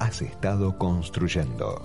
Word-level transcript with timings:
has 0.00 0.20
estado 0.22 0.76
construyendo. 0.78 1.82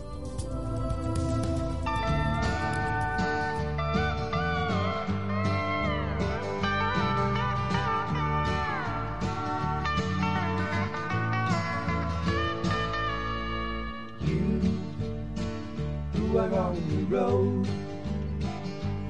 who 16.31 16.37
are 16.37 16.53
on 16.53 16.75
the 16.89 17.03
road 17.13 17.67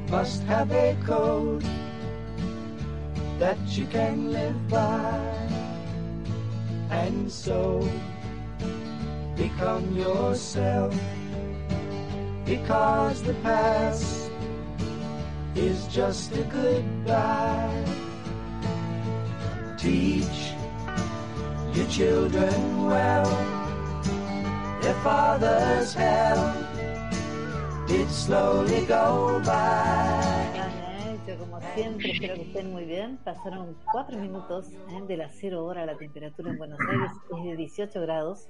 must 0.09 0.41
have 0.43 0.71
a 0.71 0.97
code 1.05 1.63
that 3.37 3.57
you 3.77 3.85
can 3.87 4.31
live 4.31 4.67
by 4.67 5.19
and 6.89 7.31
so 7.31 7.87
yourself 9.95 10.93
because 12.45 13.21
the 13.23 13.33
past 13.35 14.31
is 15.55 15.87
just 15.87 16.31
a 16.33 16.43
goodbye 16.43 17.85
teach 19.77 20.53
your 21.73 21.87
children 21.87 22.85
well 22.85 23.25
their 24.81 24.95
father's 25.03 25.93
hell 25.93 26.55
did 27.87 28.09
slowly 28.09 28.85
go 28.85 29.41
by. 29.45 30.31
como 31.37 31.59
siempre 31.75 32.11
espero 32.11 32.35
que 32.35 32.41
estén 32.41 32.71
muy 32.71 32.85
bien. 32.85 33.17
Pasaron 33.23 33.75
cuatro 33.91 34.17
minutos 34.17 34.67
¿eh? 34.89 35.01
de 35.07 35.17
las 35.17 35.33
cero 35.39 35.65
hora 35.65 35.85
la 35.85 35.97
temperatura 35.97 36.51
en 36.51 36.57
Buenos 36.57 36.79
Aires 36.89 37.11
es 37.37 37.43
de 37.43 37.55
18 37.55 38.01
grados. 38.01 38.49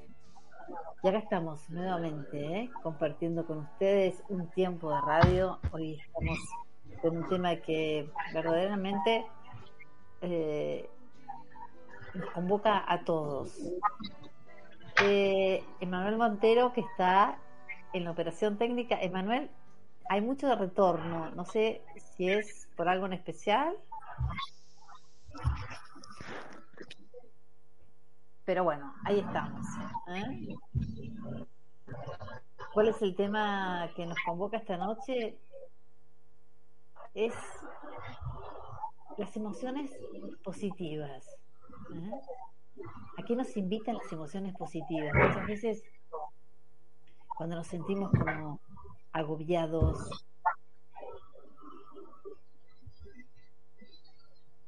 Y 1.03 1.07
acá 1.07 1.17
estamos 1.17 1.69
nuevamente 1.69 2.37
¿eh? 2.37 2.69
compartiendo 2.83 3.45
con 3.45 3.59
ustedes 3.59 4.21
un 4.29 4.47
tiempo 4.51 4.93
de 4.93 5.01
radio. 5.01 5.59
Hoy 5.71 5.99
estamos 5.99 6.39
con 7.01 7.17
un 7.17 7.29
tema 7.29 7.55
que 7.55 8.09
verdaderamente 8.33 9.25
eh, 10.21 10.89
nos 12.13 12.29
convoca 12.31 12.83
a 12.87 13.03
todos. 13.03 13.57
Eh, 15.03 15.63
Emanuel 15.79 16.17
Montero 16.17 16.73
que 16.73 16.81
está 16.81 17.39
en 17.93 18.03
la 18.03 18.11
operación 18.11 18.57
técnica. 18.57 18.99
Emanuel, 19.01 19.49
hay 20.09 20.21
mucho 20.21 20.47
de 20.47 20.55
retorno. 20.55 21.31
No 21.31 21.45
sé 21.45 21.81
si 22.15 22.29
es 22.29 22.67
por 22.75 22.87
algo 22.87 23.07
en 23.07 23.13
especial. 23.13 23.75
Pero 28.45 28.63
bueno, 28.63 28.93
ahí 29.05 29.19
estamos. 29.19 29.65
¿eh? 30.07 30.55
¿Cuál 32.73 32.87
es 32.87 33.01
el 33.01 33.15
tema 33.15 33.89
que 33.95 34.05
nos 34.05 34.17
convoca 34.25 34.57
esta 34.57 34.77
noche? 34.77 35.37
Es 37.13 37.33
las 39.17 39.35
emociones 39.35 39.91
positivas. 40.43 41.27
¿eh? 41.93 42.11
¿A 43.17 43.23
qué 43.23 43.35
nos 43.35 43.55
invitan 43.57 43.97
las 43.97 44.11
emociones 44.11 44.55
positivas? 44.55 45.13
Muchas 45.13 45.47
veces 45.47 45.83
cuando 47.37 47.55
nos 47.55 47.67
sentimos 47.67 48.11
como 48.11 48.59
agobiados, 49.11 50.25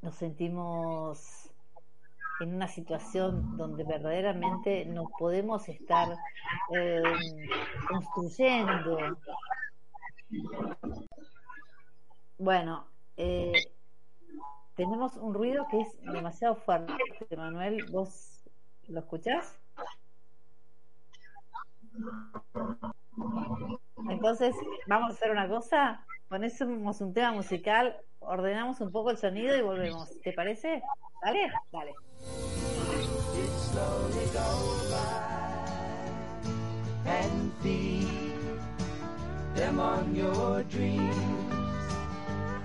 nos 0.01 0.15
sentimos 0.15 1.42
en 2.43 2.55
una 2.55 2.67
situación 2.67 3.57
donde 3.57 3.83
verdaderamente 3.83 4.85
no 4.85 5.09
podemos 5.17 5.67
estar 5.69 6.15
eh, 6.75 7.01
construyendo. 7.87 8.97
Bueno, 12.37 12.85
eh, 13.17 13.53
tenemos 14.75 15.15
un 15.17 15.33
ruido 15.33 15.67
que 15.69 15.81
es 15.81 16.01
demasiado 16.01 16.55
fuerte. 16.55 16.93
Manuel, 17.35 17.85
¿vos 17.91 18.43
lo 18.87 18.99
escuchás? 18.99 19.57
Entonces, 24.09 24.55
vamos 24.87 25.11
a 25.11 25.13
hacer 25.13 25.31
una 25.31 25.47
cosa, 25.47 26.05
ponemos 26.33 26.99
un 27.01 27.13
tema 27.13 27.31
musical, 27.31 27.95
ordenamos 28.19 28.81
un 28.81 28.91
poco 28.91 29.11
el 29.11 29.17
sonido 29.17 29.55
y 29.55 29.61
volvemos. 29.61 30.09
¿Te 30.23 30.33
parece? 30.33 30.81
¿Dale? 31.21 31.51
Dale. 31.71 31.93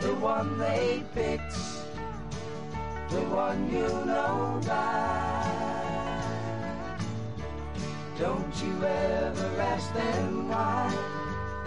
The 0.00 0.14
one 0.14 0.58
they 0.58 1.02
picked, 1.12 1.54
the 3.10 3.20
one 3.34 3.68
you 3.70 3.88
know 4.06 4.60
by. 4.64 5.58
Don't 8.16 8.62
you 8.62 8.72
ever 8.84 9.60
ask 9.60 9.92
them 9.92 10.48
why. 10.48 11.17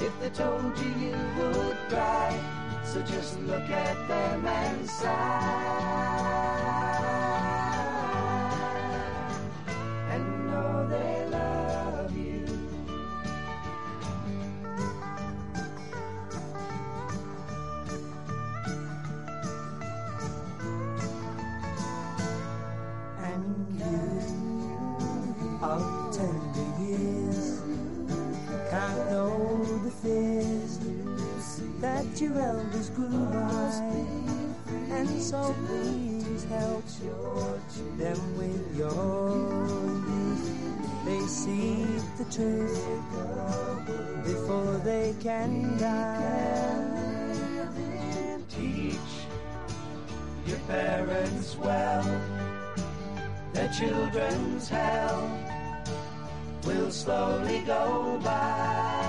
If 0.03 0.19
they 0.19 0.31
told 0.31 0.75
you, 0.79 0.89
you 0.99 1.15
would 1.37 1.77
cry. 1.87 2.35
So 2.83 3.03
just 3.03 3.39
look 3.41 3.69
at 3.69 4.07
them 4.07 4.47
and 4.47 4.89
sigh. 4.89 6.90
That 32.01 32.21
your 32.21 32.37
elders 32.39 32.89
grew. 32.91 33.27
And 34.89 35.21
so 35.21 35.55
please 35.67 36.43
help 36.45 36.83
them 37.97 38.37
with 38.37 38.77
your 38.77 39.29
youth. 40.09 41.05
They 41.05 41.19
see 41.27 41.85
the 42.17 42.25
truth 42.31 42.85
before 44.23 44.77
they 44.83 45.15
can 45.19 45.77
die. 45.77 46.97
Teach 48.49 48.95
your 50.47 50.59
parents 50.67 51.55
well 51.57 52.03
their 53.53 53.69
children's 53.69 54.69
hell 54.69 55.39
will 56.65 56.91
slowly 56.91 57.61
go 57.61 58.19
by 58.23 59.00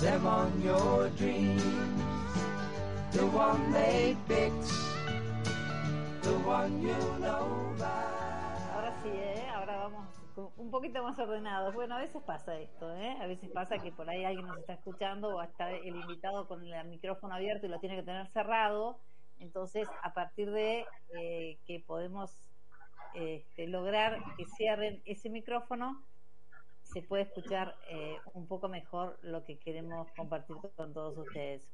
them 0.00 0.26
on 0.26 0.62
your 0.62 1.10
dreams. 1.10 1.62
The 3.12 3.26
one 3.26 3.72
they 3.72 4.16
picked, 4.26 4.72
the 6.22 6.32
one 6.44 6.80
you 6.80 6.96
know. 7.20 7.74
Ahora 8.72 8.94
sí, 9.02 9.10
¿eh? 9.12 9.46
ahora 9.54 9.76
vamos 9.76 10.08
un 10.56 10.70
poquito 10.70 11.02
más 11.02 11.18
ordenados. 11.18 11.74
Bueno, 11.74 11.96
a 11.96 11.98
veces 11.98 12.22
pasa 12.22 12.58
esto, 12.58 12.94
¿eh? 12.96 13.16
a 13.20 13.26
veces 13.26 13.50
pasa 13.50 13.78
que 13.78 13.92
por 13.92 14.08
ahí 14.08 14.24
alguien 14.24 14.46
nos 14.46 14.58
está 14.58 14.72
escuchando 14.72 15.36
o 15.36 15.42
está 15.42 15.70
el 15.70 15.94
invitado 15.94 16.48
con 16.48 16.64
el 16.64 16.88
micrófono 16.88 17.34
abierto 17.34 17.66
y 17.66 17.68
lo 17.68 17.78
tiene 17.78 17.96
que 17.96 18.02
tener 18.02 18.26
cerrado. 18.28 19.00
Entonces, 19.38 19.86
a 20.02 20.14
partir 20.14 20.50
de 20.50 20.86
eh, 21.18 21.58
que 21.66 21.80
podemos 21.80 22.30
este, 23.14 23.66
lograr 23.66 24.18
que 24.36 24.46
cierren 24.56 25.02
ese 25.04 25.28
micrófono, 25.28 26.02
se 26.92 27.02
puede 27.02 27.22
escuchar 27.22 27.76
eh, 27.88 28.16
un 28.34 28.46
poco 28.46 28.68
mejor 28.68 29.18
lo 29.22 29.44
que 29.44 29.58
queremos 29.58 30.10
compartir 30.12 30.56
con 30.76 30.92
todos 30.92 31.16
ustedes. 31.18 31.68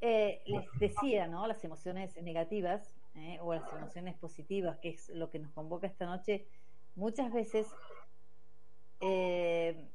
Eh, 0.00 0.42
les 0.46 0.66
decía, 0.78 1.26
¿no? 1.28 1.46
Las 1.46 1.62
emociones 1.64 2.20
negativas 2.22 2.96
¿eh? 3.14 3.38
o 3.40 3.54
las 3.54 3.72
emociones 3.72 4.16
positivas, 4.16 4.78
que 4.78 4.90
es 4.90 5.08
lo 5.10 5.30
que 5.30 5.38
nos 5.38 5.52
convoca 5.52 5.86
esta 5.86 6.06
noche, 6.06 6.46
muchas 6.96 7.32
veces 7.32 7.68
eh, 9.00 9.88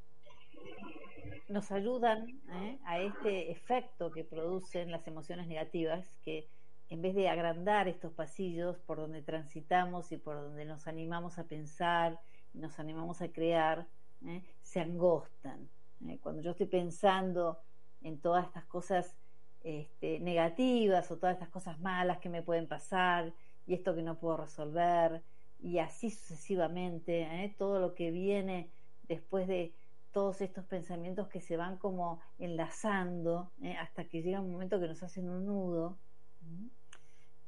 nos 1.50 1.72
ayudan 1.72 2.42
a 2.86 3.00
este 3.00 3.52
efecto 3.52 4.12
que 4.12 4.24
producen 4.24 4.92
las 4.92 5.08
emociones 5.08 5.48
negativas, 5.48 6.18
que 6.24 6.48
en 6.90 7.02
vez 7.02 7.16
de 7.16 7.28
agrandar 7.30 7.88
estos 7.88 8.14
pasillos 8.14 8.78
por 8.80 8.98
donde 8.98 9.22
transitamos 9.22 10.12
y 10.12 10.18
por 10.18 10.36
donde 10.36 10.66
nos 10.66 10.88
animamos 10.88 11.38
a 11.38 11.44
pensar, 11.44 12.20
nos 12.58 12.80
animamos 12.80 13.22
a 13.22 13.30
crear, 13.30 13.88
se 14.62 14.80
angostan. 14.80 15.70
Cuando 16.22 16.42
yo 16.42 16.52
estoy 16.52 16.68
pensando 16.68 17.60
en 18.02 18.20
todas 18.20 18.46
estas 18.46 18.66
cosas 18.66 19.16
este, 19.64 20.20
negativas 20.20 21.10
o 21.12 21.18
todas 21.18 21.34
estas 21.34 21.50
cosas 21.50 21.80
malas 21.80 22.20
que 22.20 22.30
me 22.30 22.42
pueden 22.42 22.68
pasar 22.68 23.34
y 23.66 23.74
esto 23.74 23.96
que 23.96 24.02
no 24.02 24.18
puedo 24.18 24.38
resolver 24.38 25.24
y 25.60 25.80
así 25.80 26.10
sucesivamente, 26.10 27.24
¿eh? 27.24 27.56
todo 27.58 27.80
lo 27.80 27.96
que 27.96 28.12
viene 28.12 28.70
después 29.08 29.48
de 29.48 29.74
todos 30.12 30.42
estos 30.42 30.66
pensamientos 30.66 31.28
que 31.28 31.42
se 31.42 31.58
van 31.58 31.78
como 31.78 32.20
enlazando 32.40 33.52
¿eh? 33.62 33.76
hasta 33.76 34.06
que 34.06 34.22
llega 34.22 34.42
un 34.42 34.52
momento 34.52 34.80
que 34.80 34.88
nos 34.88 35.04
hacen 35.04 35.30
un 35.30 35.46
nudo. 35.46 35.98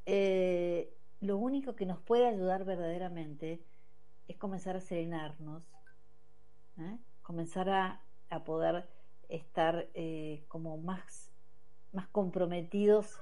Eh, 0.06 0.94
lo 1.22 1.38
único 1.38 1.76
que 1.76 1.86
nos 1.86 2.00
puede 2.00 2.28
ayudar 2.28 2.66
verdaderamente 2.66 3.62
es 4.30 4.38
comenzar 4.38 4.78
a 4.78 4.80
serenarnos, 4.80 5.64
comenzar 7.22 7.70
a, 7.70 8.02
a, 8.30 8.44
poder 8.46 8.88
estar 9.28 9.90
como 10.48 10.78
más 10.78 11.30
más 11.94 12.08
comprometidos 12.10 13.20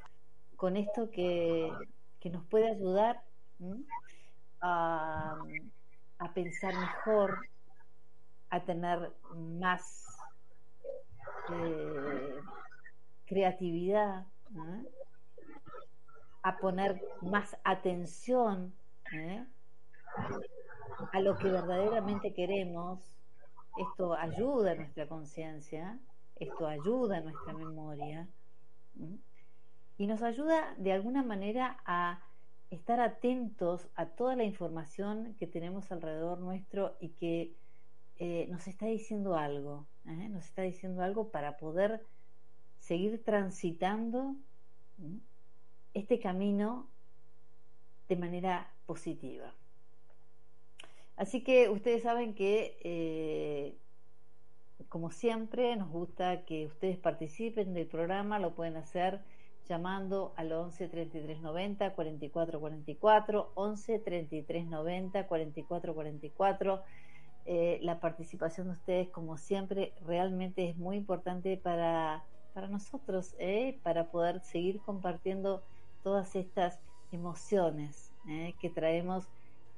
con 0.56 0.78
esto 0.78 1.10
que, 1.12 1.72
nos 2.32 2.44
puede 2.48 2.70
ayudar 2.70 3.22
a, 4.60 5.38
pensar 6.34 6.76
mejor, 6.76 7.48
a 8.50 8.60
tener 8.66 9.14
más 9.34 10.06
eh, 11.54 12.36
creatividad, 13.26 14.26
a 16.42 16.58
poner 16.58 17.02
más 17.22 17.56
atención 17.64 18.74
¿eh? 19.14 19.46
A 21.12 21.20
lo 21.20 21.38
que 21.38 21.50
verdaderamente 21.50 22.34
queremos. 22.34 23.00
Esto 23.78 24.14
ayuda 24.14 24.72
a 24.72 24.76
nuestra 24.76 25.08
conciencia, 25.08 26.00
esto 26.36 26.68
ayuda 26.68 27.18
a 27.18 27.22
nuestra 27.22 27.54
memoria 27.54 28.28
y 29.98 30.08
nos 30.08 30.22
ayuda 30.22 30.74
de 30.78 30.94
alguna 30.94 31.24
manera 31.24 31.78
a 31.86 32.22
estar 32.70 33.00
atentos 33.00 33.88
a 33.96 34.08
toda 34.08 34.36
la 34.36 34.44
información 34.44 35.36
que 35.40 35.48
tenemos 35.48 35.92
alrededor 35.92 36.40
nuestro 36.40 36.96
y 37.00 37.10
que 37.10 37.56
eh, 38.20 38.48
nos 38.50 38.68
está 38.68 38.88
diciendo 38.88 39.36
algo, 39.36 39.86
¿eh? 40.06 40.30
nos 40.30 40.46
está 40.46 40.64
diciendo 40.64 41.02
algo 41.02 41.30
para 41.30 41.58
poder 41.58 42.04
seguir 42.80 43.24
transitando 43.24 44.36
este 45.94 46.20
camino 46.20 46.88
de 48.10 48.16
manera 48.16 48.72
positiva. 48.86 49.54
Así 51.18 51.44
que 51.44 51.70
ustedes 51.70 52.04
saben 52.04 52.34
que 52.34 52.78
eh, 52.84 53.76
como 54.90 55.12
siempre, 55.12 55.76
nos 55.76 55.90
gusta 55.90 56.46
que 56.46 56.66
ustedes 56.68 56.98
participen 56.98 57.74
del 57.74 57.88
programa, 57.88 58.40
lo 58.40 58.56
pueden 58.56 58.78
hacer 58.78 59.20
llamando 59.68 60.34
al 60.38 60.52
11 60.52 60.88
33 60.88 61.42
90 61.42 61.94
44 61.94 62.60
44, 62.60 63.52
11 63.56 64.00
33 64.00 64.68
90 64.68 65.28
44 65.28 65.94
44. 65.94 66.84
la 67.82 68.00
participación 68.00 68.68
de 68.68 68.74
ustedes, 68.74 69.10
como 69.10 69.38
siempre, 69.38 69.94
realmente 70.06 70.70
es 70.70 70.78
muy 70.78 70.96
importante 70.96 71.58
para, 71.58 72.24
para 72.54 72.68
nosotros, 72.68 73.36
¿eh? 73.40 73.80
para 73.84 74.10
poder 74.10 74.42
seguir 74.42 74.80
compartiendo 74.80 75.64
todas 76.04 76.36
estas 76.36 76.80
emociones 77.12 78.12
¿eh? 78.30 78.54
que 78.62 78.70
traemos 78.70 79.28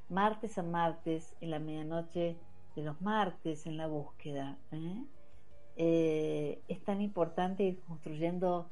martes 0.09 0.57
a 0.57 0.63
martes 0.63 1.35
en 1.41 1.51
la 1.51 1.59
medianoche 1.59 2.37
de 2.75 2.83
los 2.83 3.01
martes 3.01 3.65
en 3.65 3.77
la 3.77 3.87
búsqueda. 3.87 4.57
¿eh? 4.71 5.03
Eh, 5.77 6.61
es 6.67 6.83
tan 6.83 7.01
importante 7.01 7.63
ir 7.63 7.79
construyendo 7.81 8.69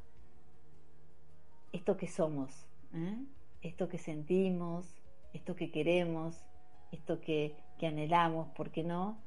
esto 1.71 1.97
que 1.97 2.07
somos, 2.07 2.67
¿eh? 2.93 3.17
esto 3.61 3.87
que 3.87 3.97
sentimos, 3.97 4.95
esto 5.33 5.55
que 5.55 5.71
queremos, 5.71 6.45
esto 6.91 7.19
que, 7.21 7.55
que 7.77 7.87
anhelamos, 7.87 8.49
¿por 8.49 8.71
qué 8.71 8.83
no? 8.83 9.17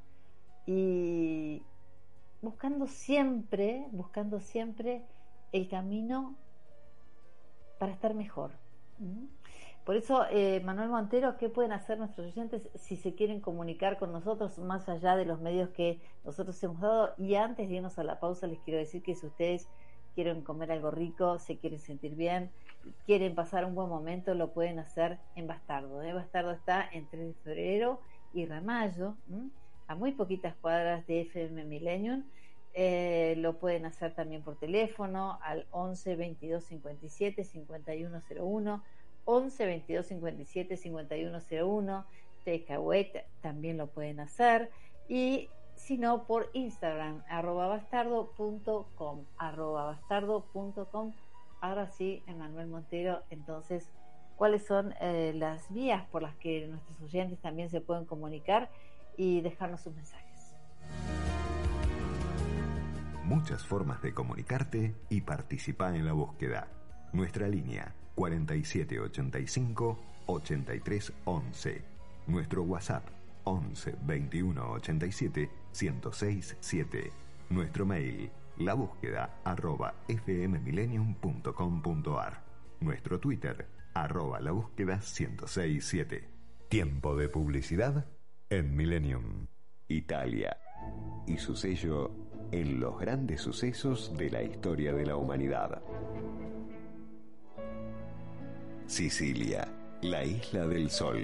Y 0.65 1.63
buscando 2.41 2.87
siempre, 2.87 3.87
buscando 3.91 4.39
siempre 4.39 5.03
el 5.51 5.67
camino 5.67 6.35
para 7.79 7.93
estar 7.93 8.13
mejor. 8.13 8.51
Por 9.85 9.95
eso, 9.95 10.25
eh, 10.29 10.61
Manuel 10.63 10.89
Montero, 10.89 11.37
¿qué 11.37 11.49
pueden 11.49 11.71
hacer 11.71 11.97
nuestros 11.97 12.27
oyentes 12.27 12.69
si 12.75 12.95
se 12.95 13.15
quieren 13.15 13.41
comunicar 13.41 13.97
con 13.97 14.11
nosotros 14.11 14.59
más 14.59 14.87
allá 14.87 15.15
de 15.15 15.25
los 15.25 15.41
medios 15.41 15.69
que 15.69 15.99
nosotros 16.23 16.61
hemos 16.63 16.79
dado? 16.79 17.15
Y 17.17 17.33
antes 17.33 17.67
de 17.67 17.75
irnos 17.75 17.97
a 17.97 18.03
la 18.03 18.19
pausa, 18.19 18.45
les 18.45 18.59
quiero 18.59 18.79
decir 18.79 19.01
que 19.01 19.15
si 19.15 19.25
ustedes 19.25 19.67
quieren 20.13 20.43
comer 20.43 20.71
algo 20.71 20.91
rico, 20.91 21.39
se 21.39 21.57
quieren 21.57 21.79
sentir 21.79 22.15
bien, 22.15 22.51
quieren 23.07 23.33
pasar 23.33 23.65
un 23.65 23.73
buen 23.73 23.89
momento, 23.89 24.35
lo 24.35 24.51
pueden 24.51 24.77
hacer 24.77 25.17
en 25.35 25.47
Bastardo. 25.47 26.03
¿eh? 26.03 26.13
Bastardo 26.13 26.51
está 26.51 26.87
entre 26.91 27.25
de 27.25 27.33
febrero 27.33 28.01
y 28.33 28.45
Ramallo, 28.45 29.15
a 29.87 29.95
muy 29.95 30.11
poquitas 30.11 30.55
cuadras 30.61 31.07
de 31.07 31.21
FM 31.21 31.65
Millennium. 31.65 32.23
Eh, 32.73 33.33
lo 33.37 33.57
pueden 33.57 33.85
hacer 33.85 34.13
también 34.13 34.43
por 34.43 34.55
teléfono 34.57 35.39
al 35.41 35.65
11 35.71 36.15
22 36.15 36.63
57 36.63 37.43
5101 37.43 38.83
11 39.25 39.65
22 39.65 40.05
57 40.05 40.77
5101 40.77 42.05
Takeaway 42.45 43.11
también 43.41 43.77
lo 43.77 43.87
pueden 43.87 44.19
hacer. 44.19 44.71
Y 45.07 45.49
si 45.75 45.97
no 45.97 46.23
por 46.25 46.49
Instagram 46.53 47.23
arroba 47.29 47.67
bastardo.com 47.67 49.25
arroba 49.37 49.85
bastardo.com 49.85 51.13
ahora 51.59 51.87
sí 51.87 52.23
Emanuel 52.27 52.67
Montero 52.67 53.23
entonces 53.29 53.89
cuáles 54.35 54.65
son 54.65 54.93
eh, 55.01 55.33
las 55.35 55.71
vías 55.73 56.05
por 56.09 56.21
las 56.21 56.35
que 56.35 56.67
nuestros 56.67 57.01
oyentes 57.01 57.39
también 57.39 57.69
se 57.69 57.81
pueden 57.81 58.05
comunicar 58.05 58.69
y 59.17 59.41
dejarnos 59.41 59.81
sus 59.81 59.93
mensajes 59.95 60.31
muchas 63.31 63.65
formas 63.65 64.01
de 64.01 64.13
comunicarte 64.13 64.93
y 65.07 65.21
participar 65.21 65.95
en 65.95 66.05
la 66.05 66.11
búsqueda. 66.11 66.67
Nuestra 67.13 67.47
línea 67.47 67.95
4785 68.21 69.97
8311. 70.27 71.81
Nuestro 72.27 72.61
WhatsApp 72.63 73.07
11 73.45 73.95
21 74.03 74.71
87 74.73 75.49
1067. 75.71 76.57
7. 76.59 77.11
Nuestro 77.49 77.87
mail 77.87 78.29
la 78.57 78.75
búsqueda 78.75 79.39
arroba 79.43 79.95
fmmillennium.com.ar. 80.07 82.43
Nuestro 82.81 83.19
Twitter 83.19 83.65
arroba 83.95 84.39
la 84.39 84.51
búsqueda 84.51 84.97
1067. 84.97 86.29
Tiempo 86.69 87.15
de 87.15 87.27
publicidad 87.27 88.05
en 88.51 88.75
Millennium. 88.75 89.47
Italia 89.87 90.55
y 91.25 91.37
su 91.37 91.55
sello 91.55 92.11
en 92.51 92.79
los 92.79 92.99
grandes 92.99 93.41
sucesos 93.41 94.15
de 94.15 94.29
la 94.29 94.43
historia 94.43 94.93
de 94.93 95.07
la 95.07 95.15
humanidad. 95.15 95.81
Sicilia, 98.91 99.65
la 100.01 100.25
isla 100.25 100.67
del 100.67 100.89
sol. 100.89 101.23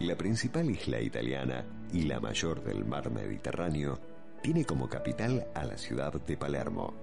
La 0.00 0.16
principal 0.16 0.68
isla 0.68 1.00
italiana 1.00 1.64
y 1.92 2.02
la 2.02 2.18
mayor 2.18 2.64
del 2.64 2.84
mar 2.84 3.12
Mediterráneo 3.12 4.00
tiene 4.42 4.64
como 4.64 4.88
capital 4.88 5.46
a 5.54 5.64
la 5.64 5.78
ciudad 5.78 6.12
de 6.12 6.36
Palermo 6.36 6.94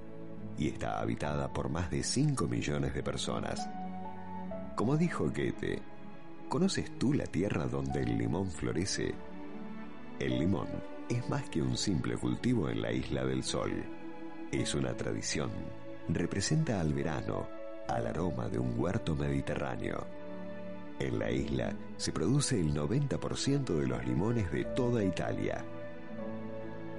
y 0.58 0.68
está 0.68 1.00
habitada 1.00 1.48
por 1.53 1.70
más 1.70 1.89
de 1.89 2.03
5 2.03 2.48
millones 2.50 2.94
de 2.94 3.01
personas. 3.01 3.65
Como 4.75 4.98
dijo 4.98 5.32
Goethe, 5.34 5.82
¿conoces 6.50 7.00
tú 7.00 7.13
la 7.13 7.25
tierra 7.25 7.68
donde 7.68 8.03
el 8.03 8.18
limón 8.18 8.51
florece? 8.51 9.15
El 10.20 10.38
limón 10.38 10.68
es 11.08 11.30
más 11.30 11.50
que 11.50 11.62
un 11.62 11.77
simple 11.77 12.18
cultivo 12.18 12.70
en 12.70 12.82
la 12.82 12.92
isla 12.92 13.24
del 13.24 13.44
sol. 13.44 13.72
Es 14.51 14.75
una 14.75 14.94
tradición. 14.98 15.50
Representa 16.10 16.82
al 16.82 16.94
verano 16.94 17.62
al 17.88 18.08
aroma 18.08 18.48
de 18.50 18.60
un 18.60 18.80
huerto 18.80 19.16
mediterráneo. 19.16 20.06
En 21.00 21.20
la 21.20 21.32
isla 21.32 21.74
se 21.98 22.12
produce 22.12 22.60
el 22.60 22.74
90% 22.74 23.66
de 23.66 23.88
los 23.88 24.06
limones 24.06 24.52
de 24.52 24.66
toda 24.66 25.04
Italia. 25.04 25.63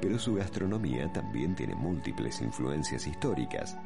Pero 0.00 0.18
su 0.18 0.34
gastronomía 0.34 1.12
también 1.12 1.54
tiene 1.54 1.74
múltiples 1.74 2.40
influencias 2.42 3.06
históricas, 3.06 3.76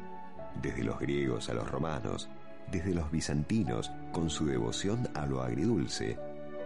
desde 0.61 0.83
los 0.83 0.99
griegos 0.99 1.49
a 1.49 1.53
los 1.53 1.69
romanos, 1.69 2.29
desde 2.71 2.93
los 2.93 3.09
bizantinos 3.11 3.91
con 4.11 4.29
su 4.29 4.45
devoción 4.45 5.07
a 5.13 5.25
lo 5.25 5.41
agridulce, 5.41 6.17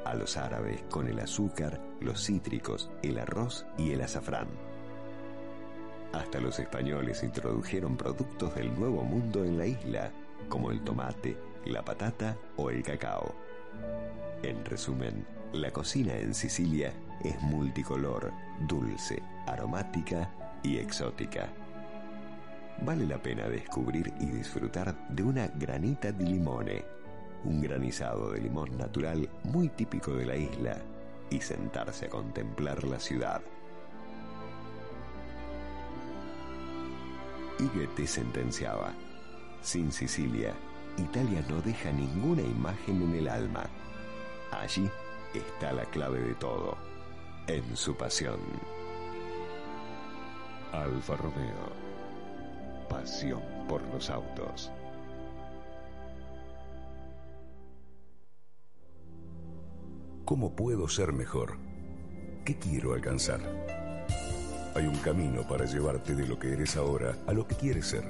a 0.05 0.15
los 0.15 0.37
árabes 0.37 0.83
con 0.89 1.07
el 1.07 1.19
azúcar, 1.19 1.79
los 2.01 2.25
cítricos, 2.25 2.89
el 3.01 3.19
arroz 3.19 3.65
y 3.77 3.91
el 3.91 4.01
azafrán. 4.01 4.47
Hasta 6.13 6.39
los 6.39 6.59
españoles 6.59 7.23
introdujeron 7.23 7.97
productos 7.97 8.53
del 8.55 8.73
Nuevo 8.77 9.03
Mundo 9.03 9.43
en 9.45 9.57
la 9.57 9.65
isla, 9.65 10.11
como 10.53 10.69
el 10.69 10.81
tomate, 10.81 11.35
la 11.65 11.83
patata 11.83 12.37
o 12.57 12.69
el 12.69 12.83
cacao. 12.83 13.33
En 14.43 14.63
resumen, 14.63 15.25
la 15.51 15.71
cocina 15.71 16.15
en 16.15 16.35
Sicilia 16.35 16.93
es 17.23 17.41
multicolor, 17.41 18.31
dulce, 18.67 19.23
aromática 19.47 20.31
y 20.61 20.77
exótica. 20.77 21.49
Vale 22.85 23.07
la 23.07 23.19
pena 23.19 23.49
descubrir 23.49 24.13
y 24.19 24.27
disfrutar 24.27 24.95
de 25.09 25.23
una 25.23 25.47
granita 25.47 26.11
di 26.11 26.25
limone, 26.27 26.85
un 27.45 27.59
granizado 27.59 28.29
de 28.29 28.41
limón 28.41 28.77
natural 28.77 29.27
muy 29.45 29.69
típico 29.69 30.13
de 30.13 30.27
la 30.27 30.35
isla, 30.35 30.77
y 31.31 31.41
sentarse 31.41 32.05
a 32.05 32.09
contemplar 32.09 32.83
la 32.83 32.99
ciudad. 32.99 33.41
Goethe 37.57 38.05
sentenciaba, 38.05 38.93
sin 39.63 39.91
Sicilia, 39.91 40.53
Italia 40.97 41.43
no 41.49 41.61
deja 41.61 41.91
ninguna 41.91 42.41
imagen 42.41 43.01
en 43.01 43.15
el 43.15 43.27
alma. 43.27 43.65
Allí 44.51 44.89
está 45.33 45.71
la 45.71 45.85
clave 45.85 46.19
de 46.19 46.35
todo, 46.35 46.77
en 47.47 47.75
su 47.75 47.95
pasión. 47.95 48.39
Alfa 50.71 51.15
Romeo. 51.15 51.71
Pasión 52.89 53.41
por 53.67 53.81
los 53.93 54.09
autos. 54.09 54.71
¿Cómo 60.25 60.55
puedo 60.55 60.87
ser 60.87 61.13
mejor? 61.13 61.57
¿Qué 62.45 62.57
quiero 62.57 62.93
alcanzar? 62.93 63.39
Hay 64.75 64.87
un 64.87 64.97
camino 64.97 65.47
para 65.47 65.65
llevarte 65.65 66.15
de 66.15 66.27
lo 66.27 66.39
que 66.39 66.53
eres 66.53 66.75
ahora 66.75 67.15
a 67.27 67.33
lo 67.33 67.47
que 67.47 67.55
quieres 67.55 67.87
ser. 67.87 68.03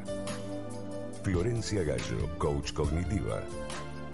Florencia 1.23 1.83
Gallo, 1.83 2.37
coach 2.37 2.73
cognitiva. 2.73 3.41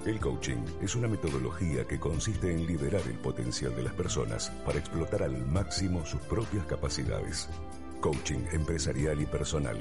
El 0.06 0.20
coaching 0.20 0.64
es 0.80 0.96
una 0.96 1.08
metodología 1.08 1.88
que 1.88 2.00
consiste 2.00 2.54
en 2.54 2.68
liberar 2.68 3.02
el 3.08 3.18
potencial 3.18 3.76
de 3.76 3.82
las 3.82 3.94
personas 3.94 4.52
para 4.64 4.78
explotar 4.78 5.24
al 5.24 5.44
máximo 5.48 6.06
sus 6.06 6.22
propias 6.22 6.68
capacidades. 6.68 7.50
Coaching 8.00 8.46
empresarial 8.52 9.20
y 9.20 9.26
personal. 9.26 9.78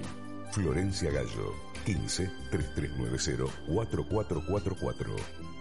Florencia 0.53 1.11
Gallo, 1.11 1.53
15 1.85 2.31
3390 2.51 3.45
4444. 3.69 5.15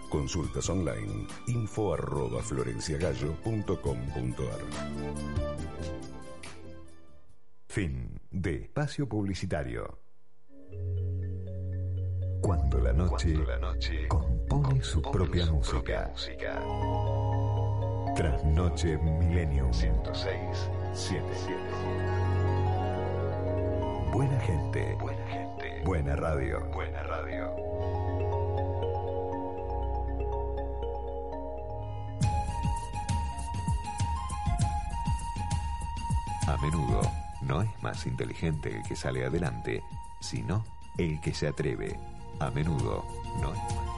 Consultas 0.08 0.70
online, 0.70 1.26
info 1.48 1.92
arroba 1.92 2.42
florenciagallo.com.ar. 2.42 4.60
Fin 7.68 8.18
de 8.30 8.54
espacio 8.54 9.06
publicitario. 9.06 9.98
Cuando 12.40 12.78
la 12.78 12.92
noche, 12.92 13.34
la 13.46 13.58
noche 13.58 14.06
compone 14.06 14.82
su 14.82 15.00
propia 15.00 15.46
música. 15.50 16.12
Trasnoche 18.14 18.96
Millennium 18.98 19.70
106 19.72 20.70
77. 20.92 21.54
Buena 24.12 24.40
gente, 24.40 24.96
Buena 24.98 25.26
gente. 25.26 25.82
buena 25.84 26.16
radio. 26.16 26.60
Buena 26.72 27.02
radio. 27.02 27.54
A 36.46 36.56
menudo 36.62 37.00
no 37.42 37.62
es 37.62 37.82
más 37.82 38.06
inteligente 38.06 38.74
el 38.76 38.82
que 38.82 38.96
sale 38.96 39.24
adelante, 39.24 39.82
sino 40.20 40.64
el 40.96 41.20
que 41.20 41.34
se 41.34 41.48
atreve. 41.48 41.98
A 42.40 42.50
menudo 42.52 43.04
no 43.40 43.52
es 43.52 43.58
más. 43.58 43.88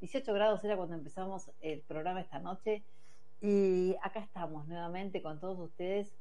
18 0.00 0.34
grados 0.34 0.62
era 0.64 0.76
cuando 0.76 0.94
empezamos 0.94 1.50
el 1.62 1.80
programa 1.80 2.20
esta 2.20 2.38
noche 2.38 2.84
y 3.40 3.96
acá 4.02 4.20
estamos 4.20 4.68
nuevamente 4.68 5.22
con 5.22 5.40
todos 5.40 5.58
ustedes. 5.58 6.14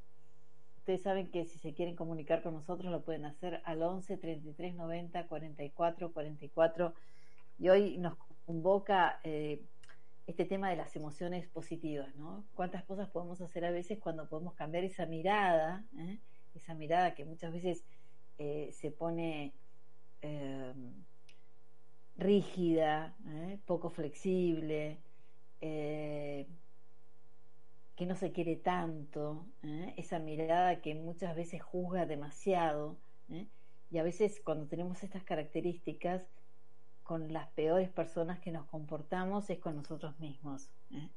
Ustedes 0.78 1.02
saben 1.02 1.30
que 1.32 1.44
si 1.46 1.60
se 1.60 1.74
quieren 1.74 1.98
comunicar 1.98 2.42
con 2.42 2.54
nosotros 2.54 2.92
lo 2.92 3.02
pueden 3.02 3.26
hacer 3.26 3.62
al 3.66 3.84
11 3.84 4.18
33 4.18 4.76
90 4.76 5.28
44 5.28 6.14
44 6.14 6.94
y 7.60 7.70
hoy 7.70 7.98
nos 7.98 8.16
convoca 8.46 9.20
eh, 9.26 9.62
este 10.26 10.46
tema 10.46 10.70
de 10.70 10.78
las 10.78 10.96
emociones 10.96 11.48
positivas, 11.48 12.16
¿no? 12.16 12.46
¿Cuántas 12.56 12.84
cosas 12.84 13.10
podemos 13.10 13.42
hacer 13.42 13.66
a 13.66 13.72
veces 13.72 14.00
cuando 14.00 14.28
podemos 14.28 14.54
cambiar 14.54 14.84
esa 14.84 15.06
mirada, 15.06 15.84
¿eh? 15.98 16.18
esa 16.56 16.74
mirada 16.74 17.14
que 17.14 17.26
muchas 17.26 17.52
veces 17.52 17.84
eh, 18.38 18.70
se 18.72 18.92
pone 18.92 19.54
eh, 20.22 20.74
rígida, 22.18 23.16
¿eh? 23.28 23.60
poco 23.66 23.90
flexible, 23.90 24.98
que 25.62 26.46
no 28.06 28.16
se 28.16 28.34
quiere 28.34 28.58
tanto, 28.58 29.46
esa 29.96 30.20
mirada 30.20 30.82
que 30.82 30.94
muchas 30.94 31.38
veces 31.38 31.62
juzga 31.64 32.06
demasiado, 32.06 32.98
y 33.90 33.98
a 33.98 34.04
veces 34.04 34.42
cuando 34.44 34.66
tenemos 34.66 35.02
estas 35.04 35.24
características, 35.24 36.22
con 37.04 37.32
las 37.34 37.50
peores 37.50 37.90
personas 37.90 38.40
que 38.40 38.52
nos 38.52 38.66
comportamos 38.68 39.50
es 39.50 39.60
con 39.60 39.76
nosotros 39.76 40.20
mismos. 40.20 40.70
¿eh? 40.92 41.10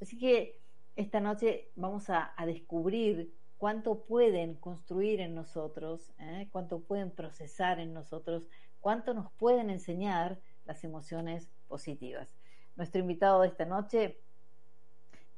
Así 0.00 0.18
que 0.18 0.58
esta 0.96 1.20
noche 1.20 1.70
vamos 1.76 2.10
a, 2.10 2.34
descubrir 2.44 3.32
cuánto 3.58 4.04
pueden 4.04 4.54
construir 4.54 5.20
en 5.20 5.34
nosotros, 5.34 6.12
¿eh? 6.18 6.48
cuánto 6.52 6.80
pueden 6.80 7.10
procesar 7.10 7.78
en 7.80 7.92
nosotros, 7.92 8.48
cuánto 8.80 9.14
nos 9.14 9.30
pueden 9.32 9.70
enseñar 9.70 10.38
las 10.66 10.84
emociones 10.84 11.50
positivas. 11.68 12.36
Nuestro 12.76 13.00
invitado 13.00 13.42
de 13.42 13.48
esta 13.48 13.64
noche 13.64 14.18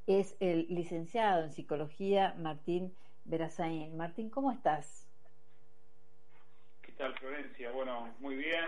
es 0.06 0.36
el 0.40 0.66
licenciado 0.68 1.44
en 1.44 1.52
psicología 1.52 2.34
Martín 2.38 2.94
Verazain. 3.24 3.96
Martín, 3.96 4.30
¿cómo 4.30 4.50
estás? 4.50 5.08
¿Qué 6.82 6.92
tal, 6.92 7.14
Florencia? 7.18 7.70
Bueno, 7.70 8.12
muy 8.18 8.36
bien. 8.36 8.64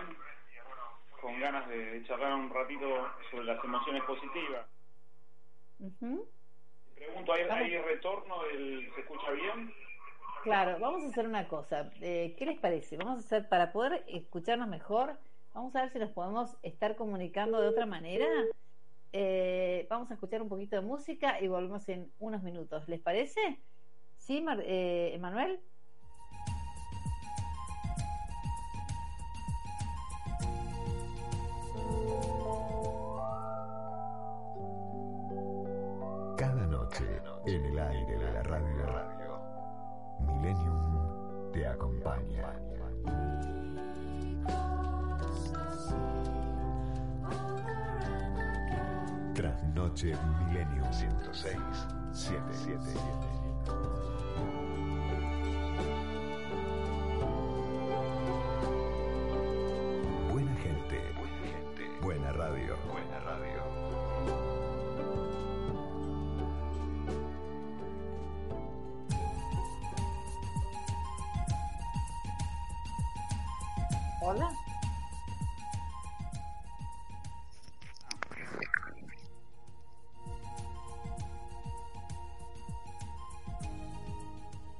Con 1.25 1.39
ganas 1.39 1.67
de 1.67 2.03
charlar 2.05 2.35
un 2.35 2.51
ratito 2.51 2.85
sobre 3.31 3.45
las 3.45 3.63
emociones 3.63 4.03
positivas. 4.03 4.67
Ujú. 5.79 6.29
Pregunto, 6.93 7.33
¿hay, 7.33 7.41
hay 7.41 7.77
retorno? 7.79 8.43
Del, 8.43 8.91
¿Se 8.93 9.01
escucha 9.01 9.31
bien? 9.31 9.73
Claro, 10.43 10.77
vamos 10.79 11.03
a 11.03 11.07
hacer 11.07 11.25
una 11.25 11.47
cosa. 11.47 11.89
Eh, 11.99 12.35
¿Qué 12.37 12.45
les 12.45 12.59
parece? 12.59 12.97
Vamos 12.97 13.15
a 13.15 13.19
hacer, 13.25 13.49
para 13.49 13.71
poder 13.73 14.03
escucharnos 14.07 14.67
mejor, 14.67 15.17
vamos 15.55 15.75
a 15.75 15.81
ver 15.81 15.91
si 15.93 15.97
nos 15.97 16.11
podemos 16.11 16.59
estar 16.61 16.95
comunicando 16.95 17.59
de 17.59 17.69
otra 17.69 17.87
manera. 17.87 18.27
Eh, 19.11 19.87
vamos 19.89 20.11
a 20.11 20.13
escuchar 20.13 20.43
un 20.43 20.49
poquito 20.49 20.75
de 20.75 20.83
música 20.83 21.41
y 21.41 21.47
volvemos 21.47 21.89
en 21.89 22.11
unos 22.19 22.43
minutos. 22.43 22.87
¿Les 22.87 23.01
parece? 23.01 23.63
¿Sí, 24.17 24.43
Mar- 24.43 24.61
eh, 24.63 25.15
Emanuel? 25.15 25.59
Cada 36.37 36.67
noche 36.67 37.05
en 37.45 37.65
el 37.65 37.79
aire 37.79 38.17
de 38.17 38.33
la 38.33 38.43
radio, 38.43 39.39
Millennium 40.19 41.51
te 41.51 41.67
acompaña. 41.67 42.53
Trasnoche 49.33 50.13
Millennium 50.47 50.91
106 50.91 51.57
77. 52.11 53.15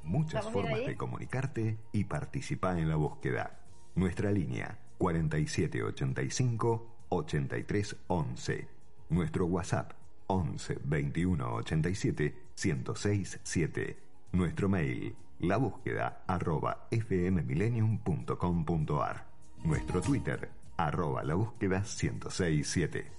Muchas 0.03 0.49
formas 0.49 0.85
de 0.85 0.95
comunicarte 0.95 1.77
y 1.91 2.05
participar 2.05 2.77
en 2.77 2.87
la 2.89 2.95
búsqueda. 2.95 3.59
Nuestra 3.95 4.31
línea 4.31 4.79
4785 4.97 6.87
8311. 7.09 8.67
Nuestro 9.09 9.45
WhatsApp 9.45 9.91
11 10.27 10.79
21 10.83 11.53
87 11.55 12.35
106 12.55 13.39
7. 13.43 13.97
Nuestro 14.31 14.69
mail 14.69 15.15
la 15.39 15.57
búsqueda 15.57 16.23
arroba 16.27 16.87
fmmillenium.com.ar 16.91 19.34
nuestro 19.65 19.99
Twitter 19.99 20.47
arroba 20.77 21.23
la 21.23 21.33
búsqueda 21.33 21.79
1067. 21.79 23.11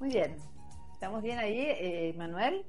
Muy 0.00 0.08
bien. 0.08 0.36
¿Estamos 0.92 1.22
bien 1.22 1.38
ahí, 1.38 1.60
eh, 1.60 2.12
Manuel? 2.18 2.66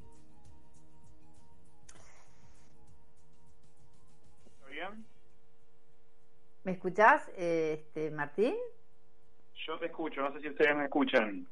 ¿Está 4.45 4.67
bien? 4.69 5.05
¿Me 6.63 6.73
escuchás, 6.73 7.27
eh, 7.35 7.83
este, 7.87 8.11
Martín? 8.11 8.53
Yo 9.67 9.77
te 9.77 9.87
escucho, 9.87 10.21
no 10.21 10.31
sé 10.31 10.39
si 10.39 10.47
ustedes 10.47 10.73
me 10.77 10.85
escuchan. 10.85 11.45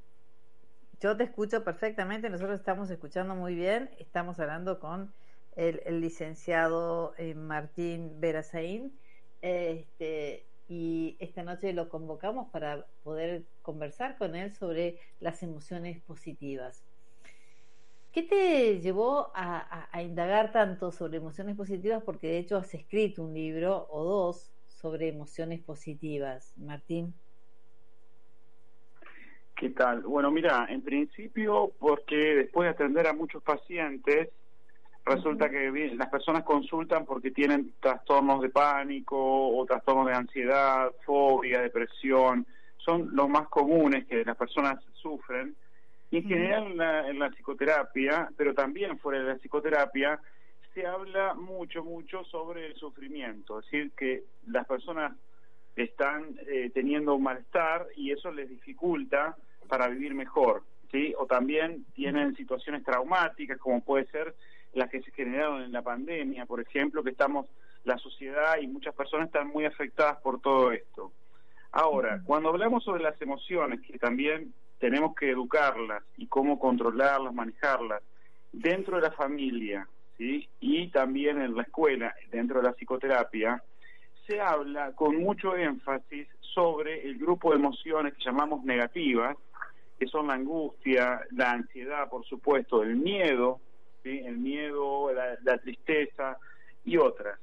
Yo 1.01 1.17
te 1.17 1.25
escucho 1.25 1.65
perfectamente, 1.65 2.29
nosotros 2.29 2.57
estamos 2.57 2.89
escuchando 2.89 3.35
muy 3.35 3.55
bien. 3.55 3.89
Estamos 3.99 4.39
hablando 4.39 4.79
con 4.79 5.13
el, 5.57 5.99
licenciado 5.99 7.13
eh, 7.17 7.35
Martín 7.35 8.21
Berazaín. 8.21 8.97
Este, 9.41 10.45
y 10.69 11.17
esta 11.19 11.43
noche 11.43 11.73
lo 11.73 11.89
convocamos 11.89 12.49
para 12.51 12.87
poder 13.03 13.43
conversar 13.61 14.17
con 14.17 14.33
él 14.37 14.53
sobre 14.53 14.97
las 15.19 15.43
emociones 15.43 16.01
positivas. 16.01 16.85
¿Qué 18.13 18.23
te 18.23 18.79
llevó 18.79 19.33
a, 19.35 19.89
indagar 20.01 20.53
tanto 20.53 20.93
sobre 20.93 21.17
emociones 21.17 21.57
positivas? 21.57 22.01
Porque 22.01 22.27
de 22.27 22.37
hecho 22.37 22.55
has 22.55 22.73
escrito 22.73 23.25
un 23.25 23.33
libro 23.33 23.87
o 23.89 24.05
dos 24.05 24.53
sobre 24.67 25.09
emociones 25.09 25.61
positivas, 25.61 26.53
Martín. 26.55 27.13
¿Qué 29.55 29.69
tal? 29.69 30.01
Bueno, 30.01 30.31
mira, 30.31 30.67
en 30.69 30.81
principio 30.81 31.71
porque 31.79 32.15
después 32.15 32.67
de 32.67 32.71
atender 32.71 33.07
a 33.07 33.13
muchos 33.13 33.41
pacientes, 33.41 34.29
resulta 35.05 35.49
que 35.49 35.71
las 35.95 36.09
personas 36.09 36.43
consultan 36.43 37.05
porque 37.05 37.31
tienen 37.31 37.73
trastornos 37.79 38.41
de 38.41 38.49
pánico 38.49 39.15
o 39.17 39.65
trastornos 39.65 40.07
de 40.07 40.13
ansiedad, 40.13 40.91
fobia, 41.05 41.61
depresión, 41.61 42.45
son 42.77 43.15
los 43.15 43.29
más 43.29 43.47
comunes 43.47 44.05
que 44.07 44.25
las 44.25 44.35
personas 44.35 44.83
sufren. 44.93 45.55
Y 46.11 46.17
en 46.17 46.27
general 46.27 46.63
en 46.71 46.77
la, 46.77 47.07
en 47.07 47.19
la 47.19 47.29
psicoterapia, 47.29 48.29
pero 48.35 48.53
también 48.53 48.99
fuera 48.99 49.19
de 49.19 49.25
la 49.25 49.37
psicoterapia, 49.37 50.19
se 50.73 50.85
habla 50.85 51.33
mucho, 51.33 51.81
mucho 51.81 52.25
sobre 52.25 52.67
el 52.67 52.75
sufrimiento, 52.75 53.59
es 53.59 53.65
decir, 53.65 53.93
que 53.95 54.25
las 54.47 54.67
personas 54.67 55.13
están 55.77 56.37
eh, 56.47 56.71
teniendo 56.73 57.15
un 57.15 57.23
malestar 57.23 57.87
y 57.95 58.11
eso 58.11 58.31
les 58.31 58.49
dificulta 58.49 59.37
para 59.65 59.87
vivir 59.87 60.13
mejor, 60.13 60.63
¿sí? 60.91 61.13
O 61.17 61.25
también 61.25 61.85
tienen 61.93 62.35
situaciones 62.35 62.83
traumáticas, 62.83 63.57
como 63.57 63.83
puede 63.83 64.05
ser 64.07 64.35
las 64.73 64.89
que 64.89 65.01
se 65.01 65.11
generaron 65.11 65.61
en 65.61 65.71
la 65.71 65.81
pandemia, 65.81 66.45
por 66.45 66.59
ejemplo, 66.59 67.03
que 67.03 67.11
estamos, 67.11 67.47
la 67.83 67.97
sociedad 67.97 68.57
y 68.61 68.67
muchas 68.67 68.93
personas 68.93 69.27
están 69.27 69.47
muy 69.47 69.65
afectadas 69.65 70.17
por 70.17 70.41
todo 70.41 70.71
esto. 70.71 71.11
Ahora, 71.71 72.21
cuando 72.25 72.49
hablamos 72.49 72.83
sobre 72.83 73.03
las 73.03 73.21
emociones, 73.21 73.81
que 73.81 73.97
también 73.99 74.53
tenemos 74.79 75.15
que 75.15 75.29
educarlas 75.29 76.03
y 76.17 76.27
cómo 76.27 76.59
controlarlas, 76.59 77.33
manejarlas, 77.33 78.01
dentro 78.51 78.97
de 78.97 79.03
la 79.03 79.11
familia, 79.11 79.87
¿sí? 80.17 80.47
y 80.59 80.89
también 80.89 81.41
en 81.41 81.55
la 81.55 81.63
escuela, 81.63 82.13
dentro 82.31 82.61
de 82.61 82.67
la 82.67 82.73
psicoterapia, 82.73 83.61
se 84.27 84.41
habla 84.41 84.93
con 84.93 85.17
mucho 85.17 85.55
énfasis 85.55 86.27
sobre 86.39 87.07
el 87.07 87.17
grupo 87.17 87.51
de 87.51 87.57
emociones 87.57 88.13
que 88.13 88.23
llamamos 88.23 88.63
negativas, 88.63 89.37
que 89.99 90.07
son 90.07 90.27
la 90.27 90.33
angustia, 90.33 91.21
la 91.31 91.51
ansiedad, 91.51 92.09
por 92.09 92.25
supuesto, 92.25 92.83
el 92.83 92.95
miedo, 92.95 93.59
el 94.03 94.37
miedo, 94.37 95.11
la, 95.13 95.37
la 95.43 95.57
tristeza 95.57 96.37
y 96.83 96.97
otras. 96.97 97.39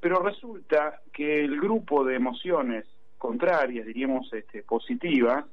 Pero 0.00 0.20
resulta 0.20 1.00
que 1.12 1.44
el 1.44 1.58
grupo 1.60 2.04
de 2.04 2.16
emociones 2.16 2.84
contrarias, 3.16 3.86
diríamos 3.86 4.30
este, 4.32 4.62
positivas, 4.62 5.46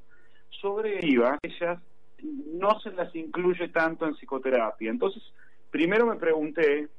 sobreviva, 0.49 1.37
ellas 1.41 1.79
no 2.21 2.79
se 2.81 2.91
las 2.91 3.15
incluye 3.15 3.69
tanto 3.69 4.05
en 4.05 4.15
psicoterapia. 4.15 4.91
Entonces, 4.91 5.23
primero 5.69 6.05
me 6.05 6.17
pregunté 6.17 6.89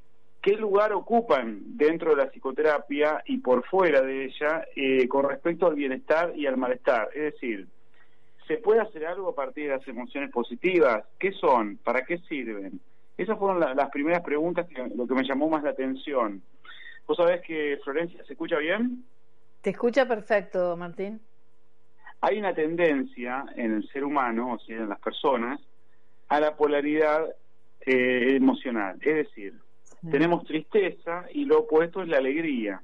qué 0.41 0.57
lugar 0.57 0.93
ocupan 0.93 1.77
dentro 1.77 2.11
de 2.11 2.23
la 2.23 2.29
psicoterapia 2.31 3.23
y 3.25 3.37
por 3.37 3.63
fuera 3.65 4.01
de 4.01 4.25
ella 4.25 4.65
eh, 4.75 5.07
con 5.07 5.29
respecto 5.29 5.67
al 5.67 5.75
bienestar 5.75 6.33
y 6.35 6.47
al 6.47 6.57
malestar. 6.57 7.09
Es 7.13 7.33
decir, 7.33 7.67
¿se 8.47 8.57
puede 8.57 8.81
hacer 8.81 9.05
algo 9.05 9.29
a 9.29 9.35
partir 9.35 9.69
de 9.69 9.77
las 9.77 9.87
emociones 9.87 10.31
positivas? 10.31 11.03
¿Qué 11.19 11.31
son? 11.31 11.77
¿Para 11.77 12.03
qué 12.05 12.17
sirven? 12.19 12.79
Esas 13.17 13.37
fueron 13.37 13.59
la, 13.59 13.73
las 13.73 13.89
primeras 13.89 14.21
preguntas, 14.23 14.67
que, 14.67 14.87
lo 14.95 15.07
que 15.07 15.13
me 15.13 15.23
llamó 15.23 15.49
más 15.49 15.63
la 15.63 15.71
atención. 15.71 16.41
¿Vos 17.07 17.17
sabés 17.17 17.41
que 17.41 17.79
Florencia 17.83 18.23
se 18.25 18.33
escucha 18.33 18.57
bien? 18.57 19.03
Te 19.61 19.69
escucha 19.69 20.07
perfecto, 20.07 20.75
Martín. 20.77 21.21
Hay 22.21 22.39
una 22.39 22.53
tendencia 22.53 23.45
en 23.55 23.73
el 23.73 23.87
ser 23.89 24.03
humano, 24.03 24.53
o 24.53 24.59
sea, 24.59 24.77
en 24.77 24.89
las 24.89 24.99
personas, 24.99 25.59
a 26.29 26.39
la 26.39 26.55
polaridad 26.55 27.27
eh, 27.85 28.35
emocional. 28.35 28.97
Es 29.01 29.15
decir, 29.15 29.53
sí. 29.83 30.09
tenemos 30.09 30.45
tristeza 30.45 31.25
y 31.31 31.45
lo 31.45 31.59
opuesto 31.59 32.01
es 32.01 32.07
la 32.07 32.17
alegría. 32.17 32.81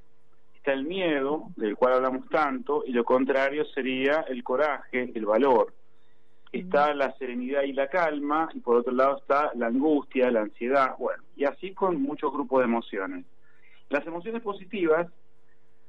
Está 0.70 0.78
el 0.78 0.86
miedo, 0.86 1.48
del 1.56 1.76
cual 1.76 1.94
hablamos 1.94 2.30
tanto, 2.30 2.84
y 2.86 2.92
lo 2.92 3.04
contrario 3.04 3.66
sería 3.66 4.24
el 4.30 4.44
coraje, 4.44 5.12
el 5.16 5.26
valor. 5.26 5.74
Está 6.52 6.94
la 6.94 7.12
serenidad 7.18 7.64
y 7.64 7.74
la 7.74 7.88
calma, 7.88 8.50
y 8.54 8.60
por 8.60 8.76
otro 8.76 8.94
lado 8.94 9.18
está 9.18 9.50
la 9.56 9.66
angustia, 9.66 10.30
la 10.30 10.42
ansiedad, 10.42 10.96
bueno, 11.00 11.24
y 11.36 11.46
así 11.46 11.74
con 11.74 12.00
muchos 12.00 12.32
grupos 12.32 12.60
de 12.60 12.66
emociones. 12.66 13.26
Las 13.90 14.06
emociones 14.06 14.44
positivas, 14.44 15.08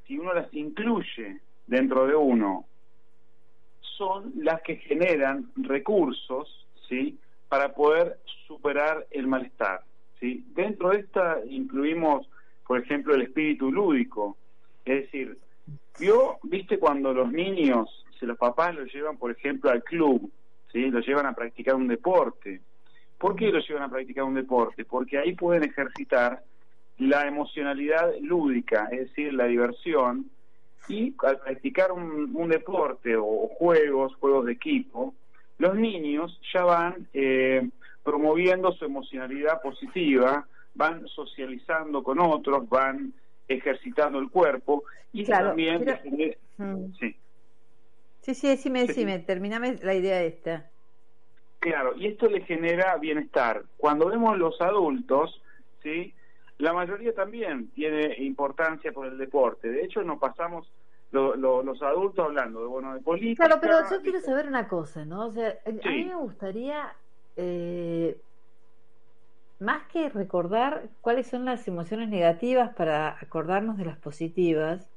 si 0.06 0.16
uno 0.16 0.32
las 0.32 0.48
incluye 0.54 1.42
dentro 1.66 2.06
de 2.06 2.14
uno, 2.14 2.64
son 3.82 4.32
las 4.36 4.62
que 4.62 4.76
generan 4.76 5.50
recursos, 5.56 6.66
¿sí? 6.88 7.18
para 7.50 7.74
poder 7.74 8.18
superar 8.46 9.06
el 9.10 9.26
malestar. 9.26 9.82
¿sí? 10.18 10.42
Dentro 10.54 10.88
de 10.88 11.00
esta 11.00 11.36
incluimos, 11.50 12.26
por 12.66 12.78
ejemplo, 12.80 13.14
el 13.14 13.20
espíritu 13.20 13.70
lúdico. 13.70 14.38
Es 14.90 15.04
decir, 15.04 15.38
yo, 16.00 16.40
viste 16.42 16.80
cuando 16.80 17.14
los 17.14 17.30
niños, 17.30 18.04
si 18.18 18.26
los 18.26 18.36
papás 18.36 18.74
los 18.74 18.92
llevan, 18.92 19.18
por 19.18 19.30
ejemplo, 19.30 19.70
al 19.70 19.84
club, 19.84 20.28
¿sí? 20.72 20.90
los 20.90 21.06
llevan 21.06 21.26
a 21.26 21.32
practicar 21.32 21.76
un 21.76 21.86
deporte. 21.86 22.60
¿Por 23.16 23.36
qué 23.36 23.52
los 23.52 23.68
llevan 23.68 23.84
a 23.84 23.88
practicar 23.88 24.24
un 24.24 24.34
deporte? 24.34 24.84
Porque 24.84 25.18
ahí 25.18 25.36
pueden 25.36 25.62
ejercitar 25.62 26.42
la 26.98 27.24
emocionalidad 27.28 28.12
lúdica, 28.20 28.88
es 28.90 29.10
decir, 29.10 29.32
la 29.32 29.44
diversión, 29.44 30.28
y 30.88 31.14
al 31.24 31.38
practicar 31.38 31.92
un, 31.92 32.48
deporte 32.48 33.14
o 33.16 33.48
juegos, 33.58 34.16
juegos 34.16 34.46
de 34.46 34.52
equipo, 34.52 35.14
los 35.58 35.76
niños 35.76 36.40
ya 36.52 36.64
van 36.64 37.06
eh, 37.14 37.68
promoviendo 38.02 38.72
su 38.72 38.86
emocionalidad 38.86 39.62
positiva, 39.62 40.48
van 40.74 41.06
socializando 41.06 42.02
con 42.02 42.18
otros, 42.18 42.68
van 42.68 43.12
ejercitando 43.54 44.18
el 44.18 44.30
cuerpo 44.30 44.84
y 45.12 45.24
claro, 45.24 45.48
también... 45.48 45.84
Pero... 45.84 45.98
Mm. 46.58 46.92
Sí. 46.98 47.16
Sí, 48.20 48.34
sí, 48.34 48.48
decime, 48.48 48.86
decime, 48.86 49.18
sí. 49.18 49.24
terminame 49.24 49.78
la 49.82 49.94
idea 49.94 50.22
esta. 50.22 50.70
Claro, 51.58 51.94
y 51.96 52.06
esto 52.06 52.28
le 52.28 52.42
genera 52.42 52.96
bienestar. 52.96 53.64
Cuando 53.76 54.06
vemos 54.06 54.38
los 54.38 54.60
adultos, 54.60 55.42
¿sí? 55.82 56.14
La 56.58 56.72
mayoría 56.72 57.14
también 57.14 57.68
tiene 57.70 58.14
importancia 58.18 58.92
por 58.92 59.06
el 59.06 59.18
deporte. 59.18 59.68
De 59.68 59.84
hecho, 59.84 60.02
nos 60.02 60.18
pasamos 60.18 60.70
lo, 61.10 61.34
lo, 61.34 61.62
los 61.62 61.82
adultos 61.82 62.24
hablando 62.24 62.60
de 62.60 62.66
bueno 62.66 62.94
de 62.94 63.00
política. 63.00 63.46
Claro, 63.46 63.60
pero 63.60 63.78
yo 63.90 64.02
quiero 64.02 64.20
saber 64.20 64.46
una 64.46 64.68
cosa, 64.68 65.04
¿no? 65.04 65.26
O 65.26 65.32
sea, 65.32 65.58
sí. 65.64 65.80
a 65.82 65.90
mí 65.90 66.04
me 66.04 66.16
gustaría 66.16 66.94
eh, 67.36 68.16
más 69.60 69.86
que 69.92 70.08
recordar 70.08 70.88
cuáles 71.00 71.28
son 71.28 71.44
las 71.44 71.68
emociones 71.68 72.08
negativas 72.08 72.74
para 72.74 73.16
acordarnos 73.20 73.76
de 73.76 73.84
las 73.84 73.98
positivas, 73.98 74.88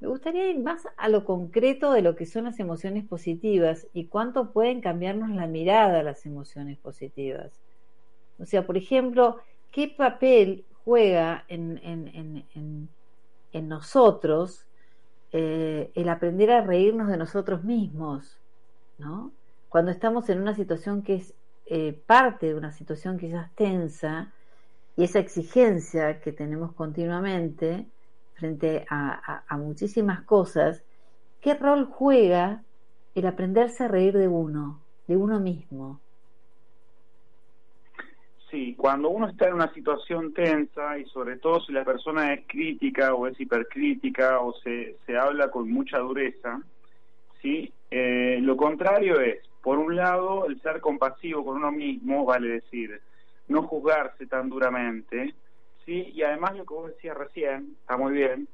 me 0.00 0.08
gustaría 0.08 0.50
ir 0.50 0.58
más 0.58 0.82
a 0.96 1.08
lo 1.08 1.24
concreto 1.24 1.92
de 1.92 2.02
lo 2.02 2.16
que 2.16 2.26
son 2.26 2.44
las 2.44 2.58
emociones 2.58 3.06
positivas 3.06 3.86
y 3.94 4.06
cuánto 4.06 4.50
pueden 4.50 4.80
cambiarnos 4.80 5.30
la 5.30 5.46
mirada 5.46 6.00
a 6.00 6.02
las 6.02 6.26
emociones 6.26 6.76
positivas. 6.76 7.52
O 8.40 8.44
sea, 8.44 8.66
por 8.66 8.76
ejemplo, 8.76 9.38
¿qué 9.70 9.86
papel 9.86 10.64
juega 10.84 11.44
en, 11.46 12.48
nosotros 13.52 14.66
eh, 15.30 15.92
el 15.94 16.08
aprender 16.08 16.50
a 16.50 16.62
reírnos 16.62 17.06
de 17.06 17.16
nosotros 17.16 17.62
mismos, 17.62 18.40
¿no? 18.98 19.30
Cuando 19.68 19.92
estamos 19.92 20.28
en 20.30 20.40
una 20.40 20.54
situación 20.54 21.02
que 21.02 21.14
es 21.14 21.34
eh, 21.66 21.92
parte 22.06 22.46
de 22.46 22.54
una 22.54 22.72
situación 22.72 23.18
quizás 23.18 23.54
tensa 23.54 24.32
y 24.96 25.04
esa 25.04 25.20
exigencia 25.20 26.20
que 26.20 26.32
tenemos 26.32 26.72
continuamente 26.72 27.86
frente 28.34 28.84
a, 28.90 29.44
muchísimas 29.56 30.22
cosas, 30.22 30.82
¿qué 31.40 31.54
rol 31.54 31.84
juega 31.84 32.62
el 33.14 33.26
aprenderse 33.26 33.84
a 33.84 33.88
reír 33.88 34.16
de 34.18 34.26
uno, 34.26 34.80
de 35.06 35.16
uno 35.16 35.38
mismo? 35.38 36.00
Sí, 38.50 38.74
cuando 38.76 39.08
uno 39.10 39.28
está 39.28 39.48
en 39.48 39.54
una 39.54 39.72
situación 39.72 40.34
tensa 40.34 40.98
y 40.98 41.06
sobre 41.06 41.36
todo 41.36 41.60
si 41.60 41.72
la 41.72 41.84
persona 41.84 42.34
es 42.34 42.44
crítica 42.46 43.14
o 43.14 43.26
es 43.26 43.40
hipercrítica 43.40 44.40
o 44.40 44.52
se, 44.54 44.96
se 45.06 45.16
habla 45.16 45.50
con 45.50 45.70
mucha 45.70 45.98
dureza, 45.98 46.60
¿sí? 47.40 47.72
Eh, 47.90 48.38
lo 48.42 48.56
contrario 48.56 49.20
es, 49.20 49.38
por 49.62 49.78
un 49.78 49.96
lado, 49.96 50.46
el 50.46 50.60
ser 50.60 50.80
compasivo 50.80 51.44
con 51.44 51.56
uno 51.56 51.72
mismo, 51.72 52.24
vale 52.24 52.48
decir, 52.48 53.00
no 53.48 53.62
juzgarse 53.62 54.26
tan 54.26 54.48
duramente, 54.48 55.34
¿sí? 55.84 56.12
Y 56.14 56.22
además 56.22 56.56
lo 56.56 56.64
que 56.64 56.74
vos 56.74 56.88
decías 56.88 57.16
recién, 57.16 57.76
está 57.80 57.96
muy 57.96 58.12
bien, 58.12 58.48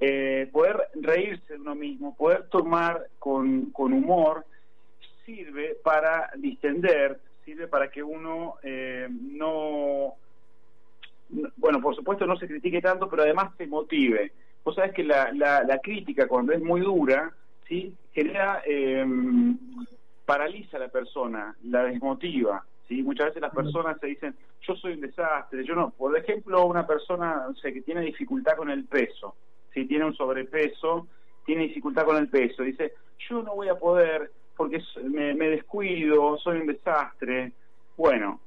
eh, 0.00 0.48
poder 0.52 0.88
reírse 0.94 1.54
de 1.54 1.60
uno 1.60 1.74
mismo, 1.74 2.16
poder 2.16 2.48
tomar 2.48 3.08
con, 3.18 3.70
con 3.70 3.92
humor, 3.92 4.44
sirve 5.24 5.76
para 5.82 6.30
distender 6.36 7.18
sirve 7.44 7.68
para 7.68 7.88
que 7.88 8.02
uno 8.02 8.54
eh, 8.62 9.08
no, 9.10 10.14
bueno, 11.56 11.80
por 11.80 11.94
supuesto 11.94 12.26
no 12.26 12.36
se 12.36 12.46
critique 12.46 12.80
tanto, 12.80 13.08
pero 13.08 13.22
además 13.22 13.52
se 13.56 13.66
motive. 13.66 14.32
Vos 14.64 14.74
sabés 14.74 14.92
que 14.92 15.04
la, 15.04 15.30
la, 15.32 15.78
crítica 15.82 16.26
cuando 16.26 16.52
es 16.52 16.62
muy 16.62 16.80
dura, 16.80 17.32
¿sí? 17.68 17.94
genera, 18.12 18.62
eh, 18.66 19.04
paraliza 20.24 20.76
a 20.76 20.80
la 20.80 20.88
persona, 20.88 21.54
la 21.64 21.84
desmotiva. 21.84 22.64
¿sí? 22.88 23.02
Muchas 23.02 23.26
veces 23.26 23.42
las 23.42 23.54
personas 23.54 23.98
se 24.00 24.06
dicen, 24.06 24.34
yo 24.62 24.74
soy 24.76 24.94
un 24.94 25.00
desastre, 25.00 25.64
yo 25.64 25.74
no. 25.74 25.90
Por 25.90 26.16
ejemplo, 26.16 26.64
una 26.66 26.86
persona 26.86 27.46
o 27.48 27.54
que 27.54 27.82
tiene 27.82 28.02
dificultad 28.02 28.56
con 28.56 28.70
el 28.70 28.84
peso, 28.84 29.34
si 29.72 29.86
tiene 29.86 30.04
un 30.04 30.14
sobrepeso, 30.14 31.06
tiene 31.44 31.64
dificultad 31.64 32.04
con 32.04 32.16
el 32.16 32.28
peso, 32.28 32.62
dice, 32.62 32.94
yo 33.28 33.42
no 33.42 33.54
voy 33.54 33.68
a 33.68 33.78
poder, 33.78 34.30
porque 34.56 34.82
me, 35.04 35.34
descuido, 35.34 36.38
soy 36.38 36.60
un 36.60 36.66
desastre. 36.66 37.52
Bueno, 37.96 38.40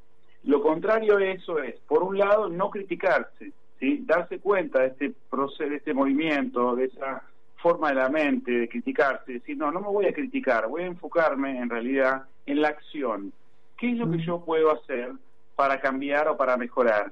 lo 0.44 0.62
contrario 0.62 1.18
de 1.18 1.34
eso 1.34 1.60
es, 1.60 1.76
por 1.88 2.04
un 2.04 2.18
lado, 2.18 2.50
no 2.50 2.70
criticarse, 2.70 3.52
¿sí? 3.80 4.04
darse 4.06 4.40
cuenta 4.40 4.82
de 4.82 4.88
este 4.88 5.13
proceso, 5.30 5.70
de 5.70 5.76
este 5.76 5.94
movimiento, 5.94 6.76
de 6.76 6.86
esa 6.86 7.24
forma 7.58 7.89
de 7.89 7.96
la 7.96 8.10
mente 8.10 8.52
de 8.52 8.70
criticarse, 8.70 9.34
decir, 9.34 9.58
no, 9.58 9.72
no 9.72 9.82
me 9.82 9.88
voy 9.88 10.06
a 10.06 10.13
criticar, 10.13 10.67
voy 10.67 10.84
a 10.84 10.88
enfocarme 10.88 11.58
en 11.60 11.70
realidad 11.70 12.24
en 12.46 12.62
la 12.62 12.70
acción. 12.70 13.34
¿Qué 13.78 13.91
es 13.91 13.98
lo 13.98 14.10
que 14.10 14.20
yo 14.20 14.43
puedo 14.43 14.72
hacer 14.72 15.12
para 15.56 15.80
cambiar 15.80 16.28
o 16.28 16.38
para 16.38 16.58
mejorar? 16.58 17.12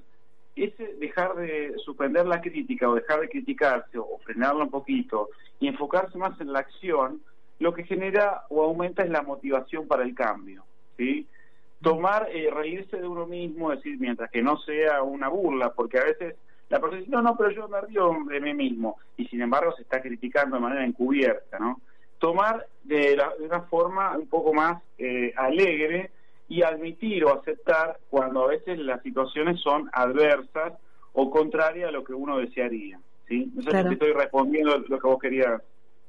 Ese 0.56 0.96
dejar 0.96 1.36
de 1.36 1.74
suspender 1.84 2.26
la 2.26 2.42
crítica 2.42 2.88
o 2.88 2.96
dejar 2.96 3.20
de 3.20 3.30
criticarse 3.30 3.98
o 3.98 4.20
frenarlo 4.24 4.64
un 4.64 4.72
poquito 4.72 5.30
y 5.60 5.68
enfocarse 5.68 6.18
más 6.18 6.40
en 6.40 6.54
la 6.54 6.60
acción, 6.60 7.22
lo 7.60 7.74
que 7.74 7.84
genera 7.84 8.44
o 8.50 8.64
aumenta 8.64 9.04
es 9.04 9.10
la 9.10 9.22
motivación 9.22 9.88
para 9.88 10.04
el 10.04 10.16
cambio, 10.16 10.64
¿sí? 10.98 11.28
Tomar, 11.82 12.30
eh, 12.32 12.50
reírse 12.52 12.98
de 12.98 13.08
uno 13.08 13.26
mismo, 13.26 13.72
decir, 13.72 14.00
mientras 14.00 14.32
que 14.32 14.42
no 14.42 14.58
sea 14.60 15.04
una 15.04 15.28
burla, 15.28 15.74
porque 15.74 16.00
a 16.00 16.06
veces 16.06 16.36
la 16.70 16.80
persona 16.80 17.00
dice, 17.00 17.12
no, 17.12 17.22
no, 17.22 17.38
pero 17.38 17.52
yo 17.52 17.68
me 17.68 17.82
río 17.82 18.12
de 18.28 18.40
mí 18.40 18.54
mismo, 18.54 18.98
y 19.18 19.26
sin 19.28 19.42
embargo 19.42 19.74
se 19.76 19.84
está 19.84 20.02
criticando 20.02 20.56
de 20.56 20.62
manera 20.62 20.86
encubierta, 20.86 21.60
¿no? 21.60 21.82
Tomar 22.20 22.66
de, 22.84 23.18
una 23.40 23.62
forma 23.62 24.18
un 24.18 24.28
poco 24.28 24.54
más 24.54 24.82
eh, 24.98 25.34
alegre 25.36 26.12
y 26.48 26.62
admitir 26.62 27.26
o 27.26 27.34
aceptar 27.34 28.00
cuando 28.10 28.44
a 28.44 28.48
veces 28.48 28.80
las 28.80 29.02
situaciones 29.02 29.60
son 29.62 29.90
adversas 29.94 30.74
o 31.14 31.30
contrarias 31.30 31.90
a 31.90 31.92
lo 31.92 32.04
que 32.04 32.14
uno 32.14 32.38
desearía, 32.38 33.00
¿sí? 33.28 33.52
No 33.54 33.62
sé 33.64 33.78
si 33.78 33.84
te 33.84 33.94
estoy 33.94 34.14
respondiendo 34.14 34.78
lo 34.78 35.00
que 35.00 35.08
vos 35.08 35.20
querías 35.20 35.62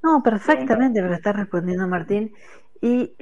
no, 0.06 0.22
perfectamente 0.22 1.02
lo 1.02 1.12
está 1.12 1.32
respondiendo 1.32 1.88
Martín. 1.88 2.32
Y 2.80 3.12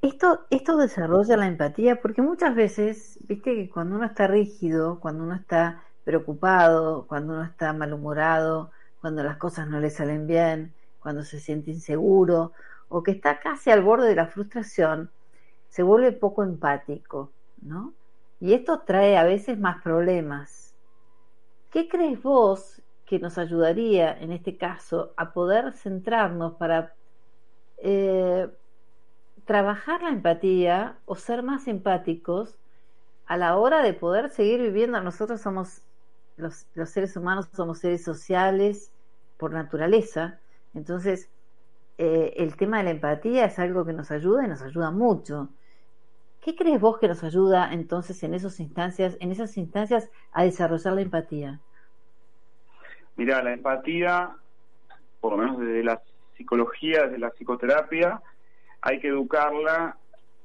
esto, 0.00 0.40
esto 0.50 0.76
desarrolla 0.76 1.36
la 1.36 1.46
empatía, 1.46 2.00
porque 2.00 2.22
muchas 2.22 2.56
veces, 2.56 3.20
viste 3.28 3.54
que 3.54 3.70
cuando 3.70 3.94
uno 3.96 4.06
está 4.06 4.26
rígido, 4.26 4.98
cuando 4.98 5.22
uno 5.22 5.36
está 5.36 5.84
preocupado, 6.04 7.06
cuando 7.06 7.34
uno 7.34 7.44
está 7.44 7.72
malhumorado, 7.72 8.70
cuando 9.00 9.22
las 9.22 9.36
cosas 9.36 9.68
no 9.68 9.80
le 9.80 9.90
salen 9.90 10.26
bien, 10.26 10.72
cuando 11.00 11.22
se 11.22 11.40
siente 11.40 11.70
inseguro 11.70 12.52
o 12.88 13.02
que 13.02 13.12
está 13.12 13.40
casi 13.40 13.70
al 13.70 13.82
borde 13.82 14.08
de 14.08 14.14
la 14.14 14.26
frustración, 14.26 15.10
se 15.68 15.82
vuelve 15.82 16.12
poco 16.12 16.42
empático, 16.42 17.30
¿no? 17.62 17.94
Y 18.40 18.52
esto 18.52 18.80
trae 18.80 19.16
a 19.16 19.24
veces 19.24 19.58
más 19.58 19.82
problemas. 19.82 20.74
¿Qué 21.70 21.88
crees 21.88 22.22
vos 22.22 22.82
que 23.06 23.18
nos 23.18 23.38
ayudaría 23.38 24.18
en 24.18 24.32
este 24.32 24.56
caso 24.56 25.12
a 25.16 25.32
poder 25.32 25.72
centrarnos 25.74 26.54
para 26.54 26.92
eh, 27.78 28.48
trabajar 29.44 30.02
la 30.02 30.10
empatía 30.10 30.96
o 31.04 31.16
ser 31.16 31.42
más 31.42 31.68
empáticos 31.68 32.56
a 33.26 33.36
la 33.36 33.56
hora 33.56 33.82
de 33.82 33.92
poder 33.92 34.30
seguir 34.30 34.60
viviendo. 34.60 35.00
Nosotros 35.00 35.40
somos, 35.40 35.82
los, 36.36 36.66
seres 36.84 37.16
humanos 37.16 37.48
somos 37.52 37.78
seres 37.78 38.04
sociales 38.04 38.92
por 39.36 39.52
naturaleza, 39.52 40.38
entonces 40.74 41.30
eh, 41.98 42.34
el 42.36 42.56
tema 42.56 42.78
de 42.78 42.84
la 42.84 42.90
empatía 42.90 43.44
es 43.44 43.58
algo 43.58 43.84
que 43.84 43.92
nos 43.92 44.10
ayuda 44.10 44.44
y 44.44 44.48
nos 44.48 44.62
ayuda 44.62 44.90
mucho. 44.90 45.48
¿Qué 46.40 46.56
crees 46.56 46.80
vos 46.80 46.98
que 46.98 47.08
nos 47.08 47.22
ayuda 47.22 47.72
entonces 47.72 48.22
en 48.24 48.34
esas 48.34 48.58
instancias, 48.58 49.16
en 49.20 49.30
esas 49.30 49.56
instancias 49.56 50.10
a 50.32 50.42
desarrollar 50.44 50.94
la 50.94 51.02
empatía? 51.02 51.60
Mira, 53.16 53.42
la 53.42 53.52
empatía, 53.52 54.34
por 55.20 55.32
lo 55.32 55.38
menos 55.38 55.60
desde 55.60 55.84
la 55.84 56.02
psicología, 56.36 57.04
desde 57.04 57.18
la 57.18 57.30
psicoterapia, 57.30 58.20
hay 58.80 58.98
que 58.98 59.08
educarla 59.08 59.96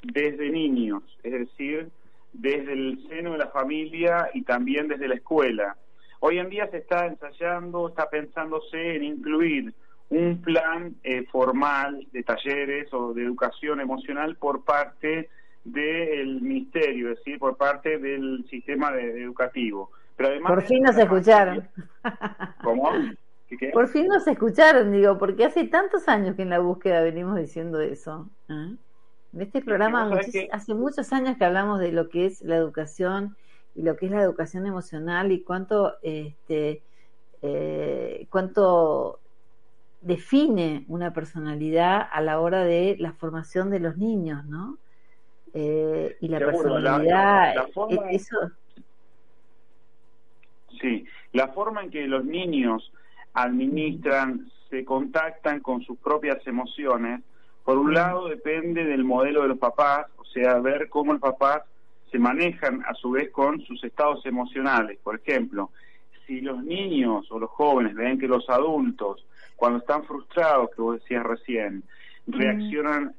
desde 0.04 0.50
niños, 0.52 1.04
es 1.23 1.32
decir, 1.32 1.89
desde 2.38 2.73
el 2.73 3.06
seno 3.10 3.34
de 3.34 3.39
la 3.39 3.47
familia 3.47 4.30
y 4.34 4.43
también 4.43 4.88
desde 4.88 5.08
la 5.08 5.15
escuela. 5.15 5.76
Hoy 6.19 6.39
en 6.39 6.50
día 6.50 6.67
se 6.69 6.78
está 6.78 7.06
ensayando, 7.06 7.89
está 7.89 8.10
pensándose 8.10 8.95
en 8.95 9.04
incluir 9.04 9.73
un 10.10 10.41
plan 10.41 10.95
eh, 11.04 11.26
formal 11.32 12.08
de 12.12 12.23
talleres 12.23 12.93
o 12.93 13.13
de 13.13 13.23
educación 13.23 13.82
emocional 13.82 14.36
por 14.38 14.63
parte 14.63 15.30
del 15.63 16.41
ministerio, 16.41 17.12
es 17.12 17.17
decir, 17.17 17.39
por 17.39 17.58
parte 17.58 17.97
del 17.97 18.45
sistema 18.50 18.91
educativo. 18.95 19.91
Por 20.15 20.62
fin 20.63 20.84
nos 20.84 20.97
escucharon. 20.97 21.67
¿Cómo? 22.63 22.91
Por 23.73 23.88
fin 23.88 24.08
nos 24.08 24.28
escucharon, 24.28 24.91
digo, 24.91 25.17
porque 25.17 25.45
hace 25.45 25.65
tantos 25.65 26.08
años 26.08 26.36
que 26.36 26.43
en 26.43 26.50
la 26.50 26.60
búsqueda 26.60 27.02
venimos 27.02 27.38
diciendo 27.38 27.82
eso. 27.82 28.30
¿eh? 28.50 28.76
En 29.38 29.43
este 29.43 29.62
programa 29.62 30.10
hace 30.52 30.73
muchos 30.73 31.13
años 31.13 31.38
que 31.38 31.45
hablamos 31.45 31.80
de 31.80 31.91
lo 31.91 32.10
que 32.10 32.26
es 32.26 32.41
la 32.41 32.56
educación 32.56 33.38
y 33.76 33.84
lo 33.84 33.95
que 33.95 34.08
es 34.08 34.12
la 34.12 34.23
educación 34.23 34.65
emocional 34.65 35.32
y 35.32 35.43
cuánto, 35.43 35.93
este, 36.02 36.82
eh, 37.43 38.26
cuánto 38.32 39.19
define 40.02 40.86
una 40.88 41.13
personalidad 41.13 42.02
a 42.12 42.19
la 42.21 42.39
hora 42.39 42.63
de 42.63 42.95
la 42.97 43.13
formación 43.13 43.69
de 43.69 43.80
los 43.80 43.97
niños, 43.97 44.43
¿no? 44.45 44.80
Eh, 45.54 46.17
y 46.19 46.30
la 46.30 46.39
personalidad, 46.39 47.54
eso 48.10 48.52
Sí, 50.82 51.06
la 51.34 51.50
forma 51.50 51.84
en 51.84 51.91
que 51.91 52.08
los 52.08 52.26
niños 52.26 52.91
administran, 53.34 54.50
se 54.71 54.84
contactan 54.84 55.60
con 55.60 55.84
sus 55.84 56.00
propias 56.00 56.39
emociones, 56.47 57.21
por 57.67 57.77
un 57.77 57.93
lado 57.93 58.30
depende 58.30 58.86
del 58.86 59.03
modelo 59.03 59.41
de 59.41 59.49
los 59.49 59.58
papás, 59.58 60.06
o 60.15 60.23
sea, 60.23 60.58
ver 60.60 60.88
cómo 60.88 61.12
los 61.12 61.21
papás 61.21 61.63
se 62.10 62.17
manejan 62.17 62.82
a 62.88 62.93
su 62.93 63.12
vez 63.12 63.30
con 63.30 63.60
sus 63.60 63.84
estados 63.84 64.25
emocionales. 64.25 64.97
Por 65.03 65.15
ejemplo, 65.15 65.71
si 66.25 66.39
los 66.39 66.63
niños 66.63 67.30
o 67.30 67.38
los 67.38 67.49
jóvenes 67.49 67.93
ven 67.93 68.19
que 68.19 68.27
los 68.30 68.49
adultos, 68.49 69.25
cuando 69.58 69.80
están 69.80 70.06
frustrados, 70.06 70.69
que 70.73 70.82
vos 70.82 71.01
decías 71.01 71.25
recién, 71.25 71.84
reaccionan 72.27 73.13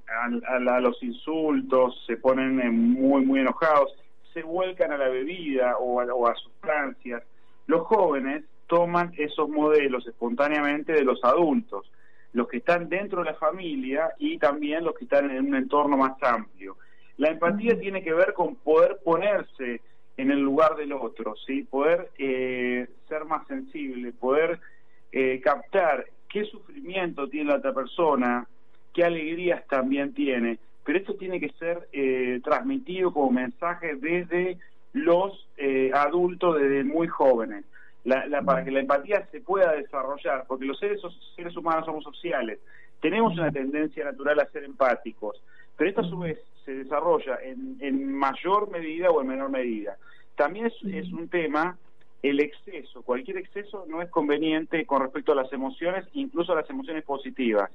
a, 0.46 0.80
los 0.80 1.02
insultos, 1.02 2.02
se 2.06 2.16
ponen 2.16 2.58
eh, 2.58 2.70
muy, 2.70 3.26
muy 3.26 3.40
enojados, 3.40 3.94
se 4.32 4.42
vuelcan 4.42 4.92
a 4.92 4.96
la 4.96 5.10
bebida 5.10 5.76
o 5.76 6.26
a 6.26 6.34
sustancias, 6.36 7.22
los 7.66 7.82
jóvenes 7.82 8.44
toman 8.66 9.12
esos 9.18 9.50
modelos 9.50 10.06
espontáneamente 10.06 10.94
de 10.94 11.04
los 11.04 11.22
adultos, 11.22 11.84
los 12.38 12.48
que 12.48 12.58
están 12.58 12.88
dentro 12.88 13.22
de 13.22 13.32
la 13.32 13.34
familia 13.34 14.14
y 14.18 14.38
también 14.38 14.84
los 14.84 14.94
que 14.94 15.04
están 15.04 15.30
en 15.30 15.46
un 15.46 15.56
entorno 15.56 15.96
más 15.96 16.20
amplio. 16.22 16.76
La 17.18 17.30
empatía 17.30 17.78
tiene 17.78 18.02
que 18.02 18.14
ver 18.14 18.32
con 18.32 18.54
poder 18.56 18.98
ponerse 19.04 19.80
en 20.16 20.30
el 20.30 20.40
lugar 20.40 20.76
del 20.76 20.92
otro, 20.92 21.34
¿sí? 21.46 21.64
poder 21.64 22.10
eh, 22.18 22.86
ser 23.08 23.24
más 23.24 23.46
sensible, 23.46 24.12
poder 24.12 24.60
eh, 25.12 25.40
captar 25.42 26.06
qué 26.28 26.44
sufrimiento 26.44 27.28
tiene 27.28 27.50
la 27.50 27.56
otra 27.56 27.72
persona, 27.72 28.46
qué 28.94 29.04
alegrías 29.04 29.66
también 29.66 30.14
tiene. 30.14 30.58
Pero 30.84 30.98
esto 30.98 31.14
tiene 31.14 31.40
que 31.40 31.50
ser 31.58 31.88
eh, 31.92 32.40
transmitido 32.42 33.12
como 33.12 33.30
mensaje 33.30 33.96
desde 33.96 34.58
los 34.92 35.46
eh, 35.56 35.90
adultos, 35.94 36.60
desde 36.60 36.84
muy 36.84 37.08
jóvenes. 37.08 37.64
Para 38.44 38.64
que 38.64 38.70
la 38.70 38.80
empatía 38.80 39.26
se 39.30 39.40
pueda 39.40 39.72
desarrollar, 39.72 40.44
porque 40.46 40.64
los 40.64 40.78
seres, 40.78 41.00
seres 41.36 41.56
humanos 41.56 41.84
somos 41.84 42.04
sociales, 42.04 42.58
tenemos 43.00 43.32
una 43.34 43.50
tendencia 43.50 44.04
natural 44.04 44.40
a 44.40 44.46
ser 44.46 44.64
empáticos, 44.64 45.42
pero 45.76 45.90
esto 45.90 46.00
a 46.00 46.08
su 46.08 46.18
vez 46.18 46.38
se 46.64 46.74
desarrolla 46.74 47.38
en, 47.42 47.76
en 47.80 48.12
mayor 48.12 48.70
medida 48.70 49.10
o 49.10 49.20
en 49.20 49.28
menor 49.28 49.50
medida. 49.50 49.96
También 50.36 50.66
es, 50.66 50.74
es 50.84 51.12
un 51.12 51.28
tema 51.28 51.76
el 52.22 52.40
exceso, 52.40 53.02
cualquier 53.02 53.38
exceso 53.38 53.84
no 53.88 54.02
es 54.02 54.10
conveniente 54.10 54.84
con 54.86 55.02
respecto 55.02 55.32
a 55.32 55.36
las 55.36 55.52
emociones, 55.52 56.04
incluso 56.14 56.52
a 56.52 56.56
las 56.56 56.68
emociones 56.68 57.04
positivas. 57.04 57.70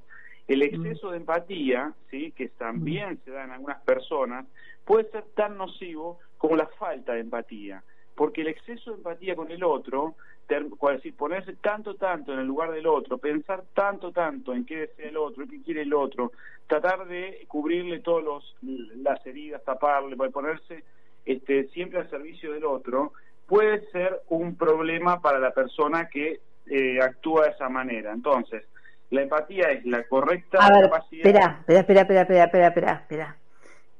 El 0.47 0.61
exceso 0.61 1.11
de 1.11 1.17
empatía, 1.17 1.93
sí, 2.11 2.33
que 2.35 2.49
también 2.49 3.17
se 3.23 3.31
da 3.31 3.45
en 3.45 3.51
algunas 3.51 3.81
personas, 3.83 4.45
puede 4.83 5.09
ser 5.09 5.23
tan 5.35 5.57
nocivo 5.57 6.19
como 6.37 6.57
la 6.57 6.67
falta 6.67 7.13
de 7.13 7.21
empatía, 7.21 7.81
porque 8.15 8.41
el 8.41 8.47
exceso 8.47 8.91
de 8.91 8.97
empatía 8.97 9.35
con 9.35 9.51
el 9.51 9.63
otro, 9.63 10.15
decir, 10.47 11.15
ponerse 11.15 11.53
tanto, 11.53 11.95
tanto 11.95 12.33
en 12.33 12.39
el 12.39 12.47
lugar 12.47 12.71
del 12.71 12.87
otro, 12.87 13.17
pensar 13.17 13.63
tanto, 13.73 14.11
tanto 14.11 14.53
en 14.53 14.65
qué 14.65 14.77
desea 14.77 15.09
el 15.09 15.17
otro, 15.17 15.45
qué 15.49 15.61
quiere 15.61 15.81
el 15.81 15.93
otro, 15.93 16.31
tratar 16.67 17.07
de 17.07 17.45
cubrirle 17.47 17.99
todas 17.99 18.43
las 18.61 19.25
heridas, 19.25 19.63
taparle, 19.63 20.15
ponerse 20.29 20.83
este, 21.25 21.67
siempre 21.69 21.99
al 21.99 22.09
servicio 22.09 22.51
del 22.53 22.65
otro, 22.65 23.13
puede 23.47 23.89
ser 23.91 24.21
un 24.29 24.55
problema 24.55 25.21
para 25.21 25.39
la 25.39 25.51
persona 25.51 26.07
que 26.07 26.39
eh, 26.67 27.01
actúa 27.01 27.45
de 27.45 27.51
esa 27.51 27.69
manera. 27.69 28.11
Entonces, 28.11 28.63
la 29.09 29.21
empatía 29.21 29.71
es 29.71 29.85
la 29.85 30.03
correcta 30.03 30.57
capacidad. 30.57 31.25
Espera, 31.25 31.59
espera, 31.67 31.79
espera, 32.01 32.01
espera, 32.01 32.43
espera, 32.43 32.67
espera, 32.67 32.91
espera. 32.93 33.37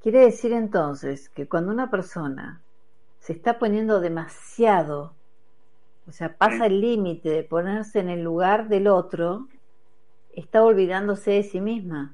Quiere 0.02 0.20
decir 0.20 0.52
entonces 0.52 1.30
que 1.30 1.48
cuando 1.48 1.72
una 1.72 1.90
persona 1.90 2.62
se 3.24 3.32
está 3.32 3.58
poniendo 3.58 4.02
demasiado, 4.02 5.14
o 6.08 6.12
sea, 6.12 6.36
pasa 6.36 6.66
el 6.66 6.82
límite 6.82 7.30
de 7.30 7.44
ponerse 7.44 8.00
en 8.00 8.10
el 8.10 8.22
lugar 8.22 8.68
del 8.68 8.88
otro, 8.88 9.48
está 10.36 10.62
olvidándose 10.62 11.32
de 11.32 11.44
sí 11.44 11.62
misma. 11.62 12.14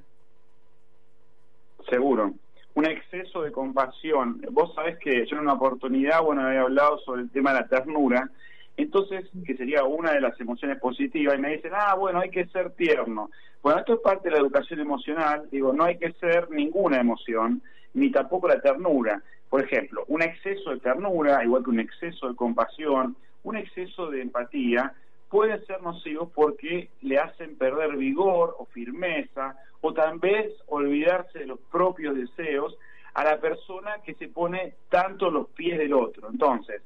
Seguro 1.89 2.33
un 2.75 2.85
exceso 2.85 3.41
de 3.41 3.51
compasión. 3.51 4.41
Vos 4.51 4.73
sabés 4.75 4.97
que 4.99 5.25
yo 5.25 5.35
en 5.35 5.41
una 5.41 5.53
oportunidad, 5.53 6.21
bueno, 6.21 6.43
había 6.43 6.61
hablado 6.61 6.99
sobre 6.99 7.23
el 7.23 7.29
tema 7.29 7.51
de 7.51 7.61
la 7.61 7.67
ternura, 7.67 8.29
entonces, 8.77 9.29
que 9.45 9.57
sería 9.57 9.83
una 9.83 10.13
de 10.13 10.21
las 10.21 10.39
emociones 10.39 10.79
positivas, 10.79 11.35
y 11.35 11.41
me 11.41 11.49
dicen, 11.49 11.71
ah, 11.75 11.95
bueno, 11.95 12.19
hay 12.19 12.29
que 12.29 12.45
ser 12.45 12.69
tierno. 12.75 13.31
Bueno, 13.61 13.79
esto 13.79 13.95
es 13.95 13.99
parte 13.99 14.29
de 14.29 14.35
la 14.35 14.41
educación 14.41 14.79
emocional, 14.79 15.49
digo, 15.51 15.73
no 15.73 15.83
hay 15.83 15.97
que 15.97 16.13
ser 16.13 16.49
ninguna 16.51 17.01
emoción, 17.01 17.61
ni 17.93 18.11
tampoco 18.11 18.47
la 18.47 18.61
ternura. 18.61 19.21
Por 19.49 19.63
ejemplo, 19.63 20.03
un 20.07 20.21
exceso 20.21 20.71
de 20.71 20.79
ternura, 20.79 21.43
igual 21.43 21.63
que 21.63 21.69
un 21.71 21.79
exceso 21.79 22.29
de 22.29 22.35
compasión, 22.35 23.15
un 23.43 23.57
exceso 23.57 24.09
de 24.09 24.21
empatía, 24.21 24.93
pueden 25.29 25.63
ser 25.65 25.81
nocivos 25.81 26.29
porque 26.33 26.89
le 27.01 27.17
hacen 27.17 27.55
perder 27.57 27.95
vigor 27.97 28.55
o 28.59 28.65
firmeza 28.65 29.55
o 29.81 29.93
tal 29.93 30.19
vez 30.19 30.51
olvidarse 30.67 31.39
de 31.39 31.47
los 31.47 31.59
propios 31.71 32.15
deseos 32.15 32.77
a 33.13 33.23
la 33.23 33.39
persona 33.39 33.95
que 34.03 34.13
se 34.15 34.27
pone 34.27 34.73
tanto 34.89 35.29
los 35.29 35.47
pies 35.49 35.77
del 35.77 35.93
otro. 35.93 36.29
Entonces, 36.29 36.81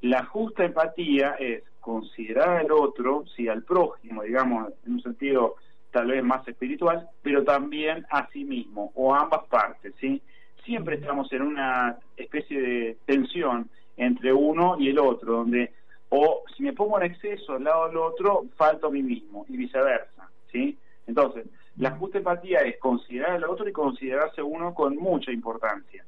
la 0.00 0.24
justa 0.24 0.64
empatía 0.64 1.36
es 1.38 1.62
considerar 1.80 2.58
al 2.58 2.72
otro, 2.72 3.24
sí, 3.34 3.48
al 3.48 3.62
prójimo, 3.62 4.22
digamos, 4.22 4.72
en 4.86 4.94
un 4.94 5.02
sentido 5.02 5.56
tal 5.90 6.08
vez 6.08 6.22
más 6.22 6.46
espiritual, 6.46 7.08
pero 7.22 7.44
también 7.44 8.04
a 8.10 8.28
sí 8.28 8.44
mismo, 8.44 8.92
o 8.94 9.14
a 9.14 9.20
ambas 9.20 9.44
partes, 9.46 9.94
¿sí? 10.00 10.20
Siempre 10.66 10.96
estamos 10.96 11.32
en 11.32 11.42
una 11.42 11.96
especie 12.16 12.60
de 12.60 12.96
tensión 13.06 13.70
entre 13.96 14.32
uno 14.32 14.76
y 14.78 14.90
el 14.90 14.98
otro, 14.98 15.38
donde 15.38 15.72
o 16.08 16.42
si 16.56 16.62
me 16.62 16.72
pongo 16.72 17.00
en 17.00 17.10
exceso 17.10 17.54
al 17.54 17.64
lado 17.64 17.88
del 17.88 17.96
otro, 17.96 18.44
falto 18.56 18.88
a 18.88 18.90
mí 18.90 19.02
mismo 19.02 19.44
y 19.48 19.56
viceversa, 19.56 20.28
¿sí? 20.52 20.76
Entonces, 21.06 21.46
la 21.78 21.92
justa 21.92 22.18
empatía 22.18 22.60
es 22.60 22.78
considerar 22.78 23.32
al 23.32 23.44
otro 23.44 23.68
y 23.68 23.72
considerarse 23.72 24.42
uno 24.42 24.74
con 24.74 24.96
mucha 24.96 25.32
importancia. 25.32 26.04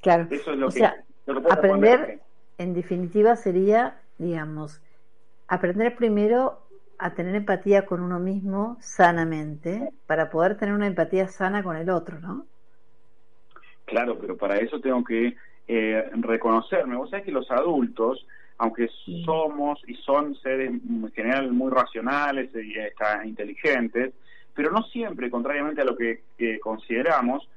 Claro. 0.00 0.26
Eso 0.30 0.52
es 0.52 0.58
lo 0.58 0.68
que, 0.68 0.84
aprender, 1.50 2.20
en 2.58 2.74
definitiva, 2.74 3.36
sería, 3.36 4.00
digamos, 4.18 4.80
aprender 5.48 5.96
primero 5.96 6.60
a 6.98 7.14
tener 7.14 7.34
empatía 7.34 7.86
con 7.86 8.00
uno 8.00 8.20
mismo 8.20 8.76
sanamente 8.80 9.90
para 10.06 10.30
poder 10.30 10.56
tener 10.56 10.74
una 10.74 10.86
empatía 10.86 11.28
sana 11.28 11.62
con 11.62 11.76
el 11.76 11.90
otro, 11.90 12.20
¿no? 12.20 12.46
Claro, 13.84 14.18
pero 14.18 14.36
para 14.36 14.56
eso 14.56 14.80
tengo 14.80 15.04
que 15.04 15.36
eh, 15.68 16.10
reconocerme. 16.14 16.96
Vos 16.96 17.10
sabés 17.10 17.24
que 17.24 17.32
los 17.32 17.50
adultos 17.50 18.26
aunque 18.58 18.88
somos 19.24 19.80
y 19.86 19.94
son 19.96 20.34
seres 20.36 20.70
en 20.70 21.10
general 21.12 21.52
muy 21.52 21.70
racionales 21.72 22.50
y 22.54 22.74
inteligentes, 23.26 24.14
pero 24.54 24.70
no 24.70 24.82
siempre, 24.84 25.30
contrariamente 25.30 25.80
a 25.80 25.84
lo 25.84 25.96
que, 25.96 26.22
consideramos, 26.60 27.48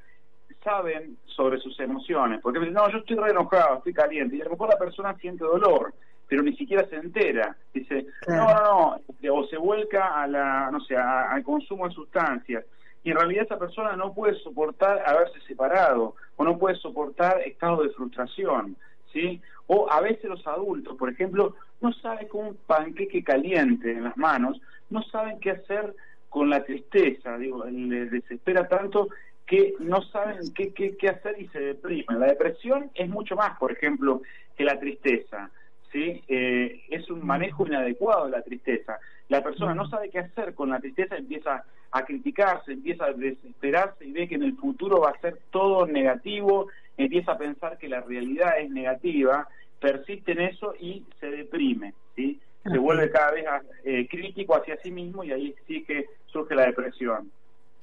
saben 0.64 1.18
sobre 1.26 1.60
sus 1.60 1.80
emociones. 1.80 2.42
Porque 2.42 2.60
dicen, 2.60 2.74
no, 2.74 2.90
yo 2.90 2.98
estoy 2.98 3.16
re 3.18 3.30
enojado, 3.30 3.78
estoy 3.78 3.94
caliente, 3.94 4.36
y 4.36 4.42
a 4.42 4.46
lo 4.46 4.52
mejor 4.52 4.70
la 4.70 4.78
persona 4.78 5.16
siente 5.18 5.44
dolor, 5.44 5.94
pero 6.28 6.42
ni 6.42 6.56
siquiera 6.58 6.88
se 6.90 6.96
entera. 6.96 7.56
Dice, 7.74 8.08
no, 8.28 8.36
no, 8.36 9.00
no, 9.22 9.36
o 9.36 9.48
se 9.48 9.58
vuelca 9.58 10.22
a 10.22 10.28
la, 10.28 10.70
no 10.72 10.80
sé, 10.82 10.98
al 10.98 11.44
consumo 11.44 11.88
de 11.88 11.94
sustancias. 11.94 12.66
Y 13.04 13.12
en 13.12 13.18
realidad 13.18 13.46
esa 13.46 13.60
persona 13.60 13.96
no 13.96 14.14
puede 14.14 14.36
soportar 14.40 15.04
haberse 15.06 15.40
separado, 15.42 16.16
o 16.36 16.44
no 16.44 16.58
puede 16.58 16.76
soportar 16.76 17.42
estados 17.42 17.84
de 17.84 17.90
frustración. 17.90 18.76
¿sí? 19.12 19.42
O 19.68 19.92
a 19.92 20.02
veces 20.02 20.26
los 20.26 20.46
adultos, 20.48 20.98
por 20.98 21.10
ejemplo, 21.10 21.56
no 21.82 21.94
saben 21.94 22.28
con 22.28 22.48
un 22.48 22.58
panqueque 22.68 23.24
caliente 23.24 23.92
en 23.92 24.04
las 24.04 24.18
manos, 24.18 24.60
no 24.90 25.04
saben 25.04 25.40
qué 25.40 25.52
hacer 25.52 25.96
con 26.30 26.50
la 26.50 26.64
tristeza, 26.64 27.38
digo, 27.38 27.66
les 27.66 28.12
desespera 28.12 28.68
tanto 28.68 29.10
que 29.46 29.76
no 29.80 30.02
saben 30.02 30.54
qué, 30.54 30.74
qué, 30.74 31.10
hacer 31.10 31.36
y 31.40 31.48
se 31.48 31.60
deprimen. 31.60 32.20
La 32.20 32.28
depresión 32.28 32.92
es 32.94 33.08
mucho 33.08 33.36
más, 33.36 33.58
por 33.58 33.72
ejemplo, 33.72 34.22
que 34.58 34.66
la 34.66 34.78
tristeza. 34.78 35.50
¿sí? 35.92 36.22
Eh, 36.28 36.84
es 36.90 37.10
un 37.10 37.26
manejo 37.26 37.66
inadecuado 37.66 38.26
de 38.26 38.32
la 38.32 38.42
tristeza. 38.42 39.00
La 39.30 39.44
persona 39.44 39.74
no 39.76 39.90
sabe 39.90 40.10
qué 40.10 40.20
hacer 40.20 40.54
con 40.54 40.70
la 40.70 40.80
tristeza, 40.80 41.18
empieza 41.18 41.64
a 41.92 42.06
criticarse, 42.06 42.74
empieza 42.74 43.06
a 43.06 43.14
desesperarse 43.14 44.06
y 44.06 44.12
ve 44.12 44.28
que 44.28 44.36
en 44.36 44.44
el 44.44 44.56
futuro 44.56 45.02
va 45.02 45.10
a 45.12 45.20
ser 45.20 45.40
todo 45.52 45.86
negativo 45.86 46.68
empieza 46.98 47.34
a 47.34 47.38
pensar 47.38 47.78
que 47.78 47.88
la 47.88 48.02
realidad 48.02 48.60
es 48.60 48.70
negativa, 48.72 49.48
persiste 49.80 50.32
en 50.32 50.42
eso 50.42 50.74
y 50.80 51.06
se 51.20 51.28
deprime, 51.28 51.94
¿sí? 52.16 52.40
Se 52.64 52.78
vuelve 52.78 53.10
cada 53.10 53.32
vez 53.32 53.46
eh, 53.86 54.08
crítico 54.10 54.56
hacia 54.56 54.76
sí 54.82 54.92
mismo 54.92 55.24
y 55.24 55.32
ahí 55.32 55.56
sí 55.68 55.86
que 55.86 56.08
surge 56.26 56.54
la 56.54 56.66
depresión. 56.66 57.32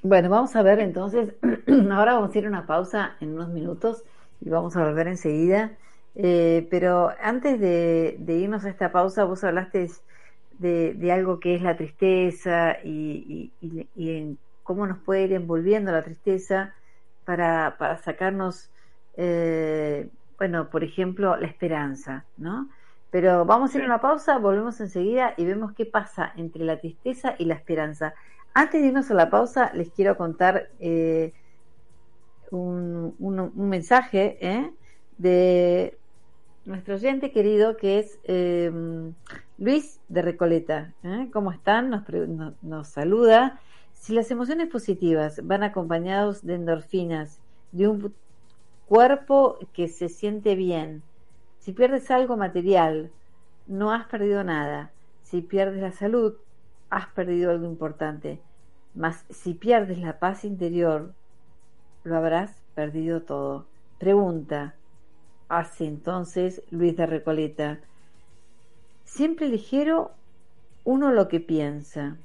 Bueno, 0.03 0.29
vamos 0.29 0.55
a 0.57 0.63
ver 0.63 0.81
entonces, 0.81 1.35
ahora 1.91 2.15
vamos 2.15 2.35
a 2.35 2.39
ir 2.39 2.45
a 2.45 2.49
una 2.49 2.67
pausa 2.67 3.17
en 3.21 3.33
unos 3.33 3.49
minutos 3.49 4.05
y 4.43 4.51
vamos 4.51 4.77
a 4.77 4.85
volver 4.85 5.07
enseguida. 5.07 5.73
Eh, 6.17 6.69
pero 6.71 7.13
antes 7.23 7.59
de, 7.59 8.17
irnos 8.29 8.67
a 8.67 8.69
esta 8.69 8.93
pausa, 8.93 9.25
vos 9.25 9.43
hablaste 9.43 9.89
de, 10.59 11.13
algo 11.13 11.41
que 11.41 11.55
es 11.55 11.63
la 11.63 11.77
tristeza 11.77 12.77
y, 12.83 13.53
y, 13.61 14.39
cómo 14.63 14.87
nos 14.87 14.99
puede 14.99 15.25
ir 15.25 15.33
envolviendo 15.35 15.93
la 15.93 16.03
tristeza 16.03 16.75
para, 17.25 17.77
para 17.79 17.99
sacarnos 17.99 18.71
eh, 19.17 20.09
bueno, 20.39 20.69
por 20.71 20.85
ejemplo, 20.85 21.37
la 21.37 21.47
esperanza, 21.47 22.25
¿no? 22.37 22.69
Pero 23.11 23.45
vamos 23.45 23.75
a 23.75 23.79
ir 23.79 23.85
a 23.85 23.87
una 23.87 24.01
pausa, 24.01 24.39
volvemos 24.39 24.81
enseguida 24.81 25.35
y 25.37 25.45
vemos 25.45 25.73
qué 25.73 25.87
pasa 25.87 26.33
entre 26.37 26.65
la 26.65 26.81
tristeza 26.81 27.37
y 27.39 27.45
la 27.45 27.55
esperanza. 27.55 28.15
Antes 28.55 28.83
de 28.83 28.89
irnos 28.89 29.11
a 29.11 29.15
la 29.15 29.31
pausa, 29.31 29.71
les 29.75 29.91
quiero 29.91 30.17
contar 30.17 30.69
eh, 30.81 31.33
un, 32.51 33.15
mensaje 33.55 34.39
¿eh? 34.41 34.71
de 35.19 35.97
nuestro 36.65 36.95
oyente 36.95 37.31
querido 37.31 37.77
que 37.77 37.99
es 37.99 38.19
em, 38.25 39.15
Luis 39.59 40.01
de 40.09 40.23
Recoleta. 40.23 40.93
¿Cómo 41.33 41.53
están? 41.53 41.91
Nos, 41.91 42.03
nos 42.63 42.89
saluda. 42.89 43.61
Si 43.93 44.13
las 44.13 44.31
emociones 44.31 44.69
positivas 44.69 45.41
van 45.45 45.63
acompañados 45.63 46.45
de 46.45 46.55
endorfinas, 46.55 47.41
de 47.73 47.89
un 47.89 48.15
cuerpo 48.87 49.59
que 49.73 49.89
se 49.89 50.09
siente 50.09 50.55
bien. 50.55 51.03
Si 51.59 51.73
pierdes 51.73 52.11
algo 52.11 52.37
material, 52.37 53.11
no 53.67 53.93
has 53.93 54.07
perdido 54.07 54.45
nada. 54.45 54.91
Si 55.23 55.41
pierdes 55.41 55.81
la 55.81 55.93
salud, 55.93 56.35
has 56.91 57.07
perdido 57.09 57.51
algo 57.51 57.67
importante. 57.67 58.41
Mas 58.95 59.25
si 59.31 59.55
pierdes 59.55 59.99
la 59.99 60.19
paz 60.19 60.45
interior, 60.45 61.15
lo 62.05 62.17
habrás 62.17 62.63
perdido 62.75 63.23
todo. 63.23 63.67
Pregunta, 63.99 64.75
hace 65.49 65.87
entonces 65.87 66.63
Luis 66.71 66.97
de 66.97 67.07
Recoleta. 67.07 67.81
Siempre 69.05 69.49
ligero 69.49 70.13
uno 70.85 71.13
lo 71.13 71.29
que 71.29 71.41
piensa. 71.41 72.17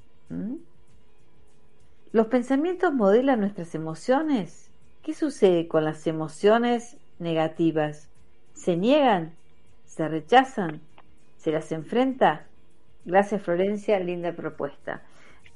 ¿Los 2.11 2.27
pensamientos 2.27 2.93
modelan 2.93 3.39
nuestras 3.39 3.75
emociones? 3.75 4.69
¿Qué 5.03 5.13
sucede 5.13 5.67
con 5.67 5.85
las 5.85 6.07
emociones 6.07 6.97
negativas? 7.19 8.09
¿Se 8.53 8.75
niegan? 8.75 9.33
¿Se 9.85 10.07
rechazan? 10.07 10.81
¿Se 11.37 11.51
las 11.51 11.71
enfrenta? 11.71 12.45
Gracias 13.05 13.41
Florencia, 13.41 13.99
linda 13.99 14.33
propuesta. 14.33 15.01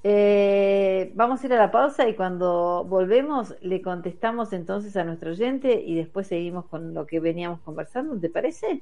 Eh, 0.05 1.11
vamos 1.15 1.41
a 1.41 1.45
ir 1.45 1.53
a 1.53 1.57
la 1.57 1.71
pausa 1.71 2.09
y 2.09 2.15
cuando 2.15 2.83
volvemos 2.83 3.55
le 3.61 3.81
contestamos 3.81 4.51
entonces 4.51 4.97
a 4.97 5.05
nuestro 5.05 5.31
oyente 5.31 5.81
y 5.81 5.95
después 5.95 6.27
seguimos 6.27 6.65
con 6.65 6.93
lo 6.93 7.05
que 7.05 7.21
veníamos 7.21 7.61
conversando, 7.61 8.19
¿te 8.19 8.29
parece? 8.29 8.81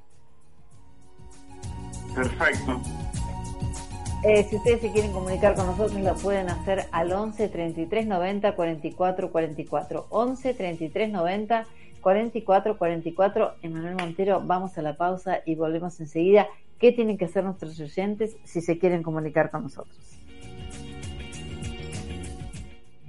Perfecto. 2.16 2.82
Eh, 4.24 4.44
si 4.44 4.56
ustedes 4.56 4.82
se 4.82 4.92
quieren 4.92 5.12
comunicar 5.12 5.56
con 5.56 5.66
nosotros, 5.68 6.00
lo 6.00 6.16
pueden 6.16 6.50
hacer 6.50 6.86
al 6.92 7.12
11 7.12 7.50
33 7.50 8.08
90 8.08 8.56
44 8.56 9.32
44. 9.32 10.08
11 10.10 10.54
33 10.54 11.12
90 11.12 11.66
44 12.02 12.78
44. 12.78 13.54
Emanuel 13.64 13.96
Montero, 13.96 14.42
vamos 14.44 14.78
a 14.78 14.82
la 14.82 14.96
pausa 14.96 15.40
y 15.46 15.56
volvemos 15.56 16.00
enseguida. 16.00 16.48
¿Qué 16.80 16.92
tienen 16.92 17.18
que 17.18 17.26
hacer 17.26 17.44
nuestros 17.44 17.80
oyentes 17.80 18.38
si 18.44 18.62
se 18.62 18.78
quieren 18.78 19.02
comunicar 19.02 19.50
con 19.50 19.64
nosotros? 19.64 19.98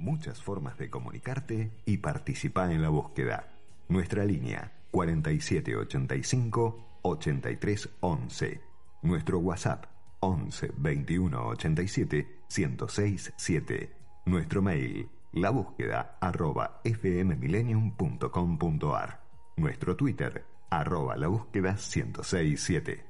Muchas 0.03 0.43
formas 0.43 0.77
de 0.77 0.89
comunicarte 0.89 1.71
y 1.85 1.99
participar 1.99 2.71
en 2.71 2.81
la 2.81 2.89
búsqueda. 2.89 3.53
Nuestra 3.87 4.25
línea 4.25 4.73
4785 4.91 6.99
8311. 7.03 8.61
Nuestro 9.03 9.39
WhatsApp 9.39 9.85
11 10.19 10.73
21 10.75 11.47
87 11.47 12.27
1067 12.49 13.33
7. 13.37 13.95
Nuestro 14.25 14.61
mail, 14.61 15.07
la 15.31 15.51
búsqueda 15.51 16.17
arroba 16.19 16.81
fmmillennium.com.ar. 16.83 19.23
Nuestro 19.55 19.95
Twitter, 19.95 20.43
arroba 20.69 21.15
la 21.15 21.29
búsqueda 21.29 21.77
1067. 21.77 23.05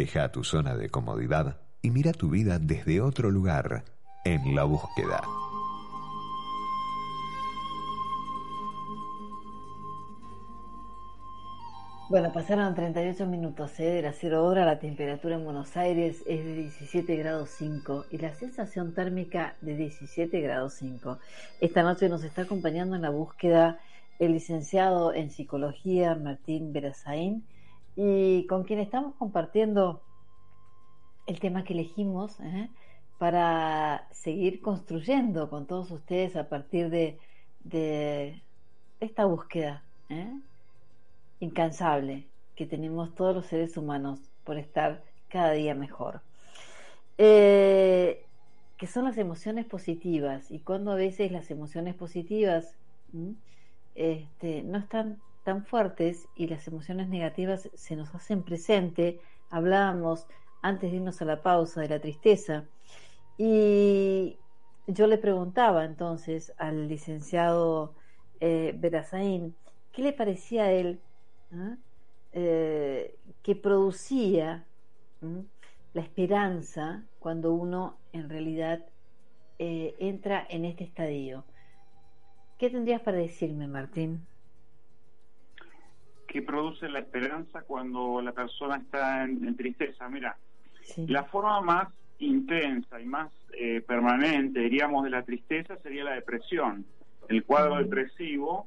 Deja 0.00 0.32
tu 0.32 0.44
zona 0.44 0.76
de 0.76 0.88
comodidad 0.88 1.58
y 1.82 1.90
mira 1.90 2.12
tu 2.14 2.30
vida 2.30 2.58
desde 2.58 3.02
otro 3.02 3.30
lugar 3.30 3.84
en 4.24 4.54
la 4.54 4.64
búsqueda. 4.64 5.20
Bueno, 12.08 12.32
pasaron 12.32 12.74
38 12.74 13.26
minutos 13.26 13.78
¿eh? 13.78 13.90
de 13.90 14.00
las 14.00 14.16
0 14.18 14.42
hora, 14.42 14.64
la 14.64 14.78
temperatura 14.78 15.34
en 15.34 15.44
Buenos 15.44 15.76
Aires 15.76 16.22
es 16.26 16.46
de 16.46 16.54
17 16.54 17.16
grados 17.16 17.50
5 17.58 18.06
y 18.10 18.16
la 18.16 18.34
sensación 18.34 18.94
térmica 18.94 19.56
de 19.60 19.76
17 19.76 20.40
grados 20.40 20.76
5. 20.78 21.18
Esta 21.60 21.82
noche 21.82 22.08
nos 22.08 22.24
está 22.24 22.42
acompañando 22.42 22.96
en 22.96 23.02
la 23.02 23.10
búsqueda 23.10 23.78
el 24.18 24.32
licenciado 24.32 25.12
en 25.12 25.30
psicología 25.30 26.14
Martín 26.14 26.72
Berazaín 26.72 27.44
y 28.02 28.46
con 28.46 28.64
quien 28.64 28.80
estamos 28.80 29.14
compartiendo 29.16 30.00
el 31.26 31.38
tema 31.38 31.64
que 31.64 31.74
elegimos 31.74 32.40
¿eh? 32.40 32.70
para 33.18 34.08
seguir 34.10 34.62
construyendo 34.62 35.50
con 35.50 35.66
todos 35.66 35.90
ustedes 35.90 36.34
a 36.34 36.48
partir 36.48 36.88
de, 36.88 37.18
de 37.62 38.40
esta 39.00 39.26
búsqueda. 39.26 39.84
¿eh? 40.08 40.32
incansable 41.40 42.26
que 42.56 42.64
tenemos 42.64 43.14
todos 43.14 43.34
los 43.34 43.46
seres 43.46 43.76
humanos 43.76 44.18
por 44.44 44.56
estar 44.56 45.02
cada 45.28 45.52
día 45.52 45.74
mejor. 45.74 46.22
Eh, 47.18 48.24
que 48.78 48.86
son 48.86 49.04
las 49.04 49.18
emociones 49.18 49.66
positivas 49.66 50.50
y 50.50 50.60
cuando 50.60 50.92
a 50.92 50.94
veces 50.94 51.30
las 51.32 51.50
emociones 51.50 51.94
positivas 51.96 52.74
este, 53.94 54.62
no 54.62 54.78
están 54.78 55.18
tan 55.42 55.64
fuertes 55.64 56.28
y 56.34 56.46
las 56.46 56.66
emociones 56.68 57.08
negativas 57.08 57.68
se 57.74 57.96
nos 57.96 58.14
hacen 58.14 58.42
presente, 58.42 59.20
hablábamos 59.50 60.26
antes 60.62 60.90
de 60.90 60.98
irnos 60.98 61.20
a 61.22 61.24
la 61.24 61.42
pausa 61.42 61.80
de 61.80 61.88
la 61.88 62.00
tristeza 62.00 62.64
y 63.38 64.38
yo 64.86 65.06
le 65.06 65.18
preguntaba 65.18 65.84
entonces 65.84 66.52
al 66.58 66.88
licenciado 66.88 67.94
eh, 68.40 68.78
qué 69.92 70.02
le 70.02 70.12
parecía 70.12 70.64
a 70.64 70.72
él 70.72 71.00
¿ah? 71.52 71.76
eh, 72.32 73.16
que 73.42 73.56
producía 73.56 74.66
la 75.92 76.02
esperanza 76.02 77.04
cuando 77.18 77.52
uno 77.52 77.96
en 78.12 78.28
realidad 78.28 78.84
eh, 79.58 79.94
entra 79.98 80.46
en 80.48 80.64
este 80.64 80.84
estadio. 80.84 81.44
¿Qué 82.58 82.70
tendrías 82.70 83.00
para 83.00 83.18
decirme, 83.18 83.66
Martín? 83.68 84.26
Que 86.30 86.42
produce 86.42 86.88
la 86.88 87.00
esperanza 87.00 87.62
cuando 87.62 88.22
la 88.22 88.30
persona 88.30 88.76
está 88.76 89.24
en, 89.24 89.44
en 89.46 89.56
tristeza. 89.56 90.08
Mira, 90.08 90.36
Sí. 90.82 91.06
la 91.08 91.24
forma 91.24 91.60
más 91.60 91.88
intensa 92.18 93.00
y 93.00 93.04
más 93.04 93.30
eh, 93.52 93.80
permanente, 93.86 94.60
diríamos, 94.60 95.04
de 95.04 95.10
la 95.10 95.22
tristeza 95.22 95.76
sería 95.82 96.04
la 96.04 96.14
depresión. 96.14 96.84
El 97.28 97.44
cuadro 97.44 97.76
depresivo 97.76 98.66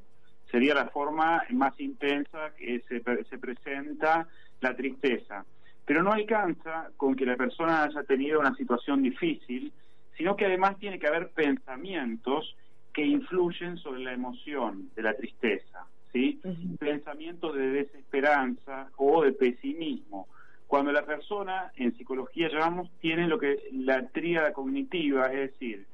sería 0.52 0.74
la 0.76 0.88
forma 0.90 1.42
más 1.52 1.78
intensa 1.80 2.52
que 2.58 2.82
se, 2.88 3.02
se 3.30 3.38
presenta 3.38 4.28
la 4.62 4.76
tristeza. 4.76 5.46
Pero 5.86 6.04
no 6.04 6.12
alcanza 6.14 6.90
con 6.98 7.16
que 7.16 7.26
la 7.26 7.36
persona 7.36 7.84
haya 7.84 8.04
tenido 8.04 8.40
una 8.40 8.56
situación 8.56 9.02
difícil, 9.04 9.72
sino 10.18 10.36
que 10.36 10.46
además 10.46 10.78
tiene 10.80 11.00
que 11.00 11.08
haber 11.08 11.32
pensamientos 11.32 12.56
que 12.94 13.06
influyen 13.06 13.78
sobre 13.78 14.02
la 14.02 14.14
emoción 14.14 14.90
de 14.96 15.02
la 15.02 15.14
tristeza, 15.16 15.86
¿sí? 16.14 16.40
Ujú. 16.44 16.78
pensamientos 16.78 17.56
de 17.56 17.68
desesperanza 17.72 18.90
o 18.98 19.24
de 19.24 19.34
pesimismo. 19.34 20.28
Cuando 20.68 20.92
la 20.92 21.06
persona, 21.06 21.72
en 21.76 21.94
psicología 21.98 22.50
llamamos, 22.50 22.90
tiene 23.00 23.28
lo 23.28 23.38
que 23.40 23.58
la 23.72 24.08
tríada 24.10 24.54
cognitiva, 24.54 25.26
es 25.28 25.52
decir, 25.52 25.88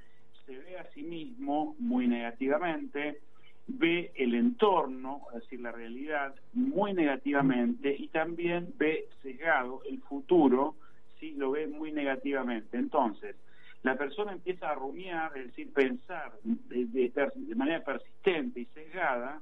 se 0.46 0.58
ve 0.58 0.78
a 0.78 0.86
sí 0.94 1.04
mismo 1.04 1.76
muy 1.80 2.08
negativamente, 2.08 3.20
ve 3.68 4.12
el 4.16 4.36
entorno, 4.36 5.24
es 5.34 5.42
decir, 5.42 5.62
la 5.62 5.72
realidad, 5.72 6.34
muy 6.54 6.94
negativamente 6.94 7.96
y 7.98 8.08
también 8.10 8.74
ve 8.78 9.08
sesgado 9.22 9.82
el 9.90 10.00
futuro, 10.02 10.76
sí, 11.20 11.34
lo 11.36 11.52
ve 11.52 11.68
muy 11.68 11.92
negativamente. 11.92 12.78
Entonces, 12.78 13.36
la 13.84 13.96
persona 13.96 14.32
empieza 14.34 14.70
a 14.70 14.76
rumiar, 14.76 15.38
es 15.38 15.48
decir, 15.48 15.72
pensar 15.74 16.34
de, 16.44 16.86
de 16.86 17.10
per- 17.10 17.34
de 17.34 17.56
manera 17.56 17.84
persistente 17.84 18.62
y 18.62 18.66
sesgada 18.68 19.42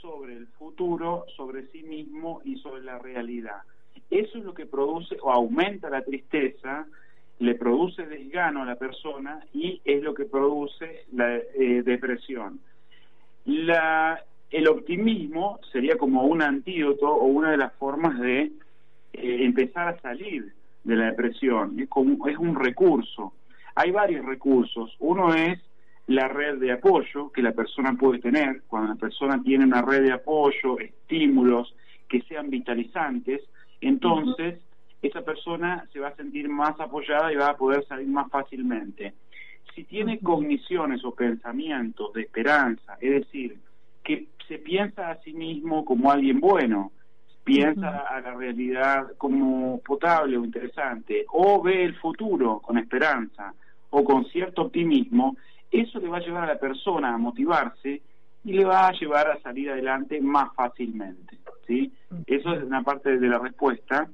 sobre 0.00 0.34
el 0.34 0.46
futuro, 0.58 1.24
sobre 1.36 1.66
sí 1.68 1.82
mismo 1.82 2.40
y 2.44 2.56
sobre 2.56 2.82
la 2.82 2.98
realidad. 2.98 3.62
Eso 4.10 4.38
es 4.38 4.44
lo 4.44 4.54
que 4.54 4.66
produce 4.66 5.16
o 5.22 5.32
aumenta 5.32 5.90
la 5.90 6.02
tristeza, 6.02 6.86
le 7.38 7.54
produce 7.54 8.06
desgano 8.06 8.62
a 8.62 8.66
la 8.66 8.76
persona 8.76 9.40
y 9.52 9.80
es 9.84 10.02
lo 10.02 10.14
que 10.14 10.24
produce 10.24 11.04
la 11.12 11.36
eh, 11.36 11.82
depresión. 11.84 12.60
La, 13.44 14.22
el 14.50 14.68
optimismo 14.68 15.60
sería 15.72 15.96
como 15.96 16.24
un 16.24 16.42
antídoto 16.42 17.08
o 17.08 17.26
una 17.26 17.50
de 17.50 17.58
las 17.58 17.72
formas 17.74 18.18
de 18.20 18.42
eh, 18.42 18.52
empezar 19.12 19.88
a 19.88 20.00
salir 20.00 20.52
de 20.84 20.96
la 20.96 21.06
depresión. 21.06 21.78
Es 21.80 22.38
un 22.38 22.54
recurso. 22.54 23.32
Hay 23.74 23.90
varios 23.90 24.24
recursos. 24.24 24.94
Uno 25.00 25.34
es 25.34 25.60
la 26.06 26.28
red 26.28 26.58
de 26.58 26.72
apoyo 26.72 27.30
que 27.32 27.42
la 27.42 27.52
persona 27.52 27.94
puede 27.94 28.20
tener. 28.20 28.62
Cuando 28.68 28.94
la 28.94 29.00
persona 29.00 29.42
tiene 29.42 29.64
una 29.64 29.82
red 29.82 30.02
de 30.02 30.12
apoyo, 30.12 30.78
estímulos 30.78 31.74
que 32.08 32.22
sean 32.22 32.50
vitalizantes, 32.50 33.42
entonces 33.80 34.60
esa 35.02 35.22
persona 35.22 35.84
se 35.92 36.00
va 36.00 36.08
a 36.08 36.16
sentir 36.16 36.48
más 36.48 36.78
apoyada 36.80 37.32
y 37.32 37.36
va 37.36 37.50
a 37.50 37.56
poder 37.56 37.84
salir 37.86 38.08
más 38.08 38.30
fácilmente. 38.30 39.14
Si 39.74 39.84
tiene 39.84 40.20
cogniciones 40.20 41.04
o 41.04 41.14
pensamientos 41.14 42.12
de 42.14 42.22
esperanza, 42.22 42.96
es 43.00 43.10
decir, 43.10 43.58
que 44.02 44.28
se 44.48 44.58
piensa 44.58 45.10
a 45.10 45.20
sí 45.22 45.32
mismo 45.32 45.84
como 45.84 46.10
alguien 46.10 46.40
bueno, 46.40 46.92
piensa 47.44 47.98
a 48.08 48.20
la 48.20 48.34
realidad 48.34 49.12
como 49.18 49.80
potable 49.80 50.36
o 50.36 50.44
interesante, 50.44 51.26
o 51.32 51.62
ve 51.62 51.84
el 51.84 51.94
futuro 51.96 52.60
con 52.60 52.78
esperanza 52.78 53.54
o 53.90 54.02
con 54.02 54.24
cierto 54.26 54.62
optimismo, 54.62 55.36
eso 55.70 55.98
le 55.98 56.08
va 56.08 56.18
a 56.18 56.20
llevar 56.20 56.44
a 56.44 56.54
la 56.54 56.58
persona 56.60 57.14
a 57.14 57.18
motivarse 57.18 58.02
y 58.44 58.52
le 58.52 58.64
va 58.64 58.88
a 58.88 58.92
llevar 58.92 59.30
a 59.30 59.40
salir 59.40 59.70
adelante 59.70 60.20
más 60.20 60.54
fácilmente, 60.54 61.38
¿sí? 61.66 61.92
Eso 62.26 62.52
es 62.54 62.62
una 62.62 62.82
parte 62.82 63.18
de 63.18 63.28
la 63.28 63.38
respuesta, 63.38 64.08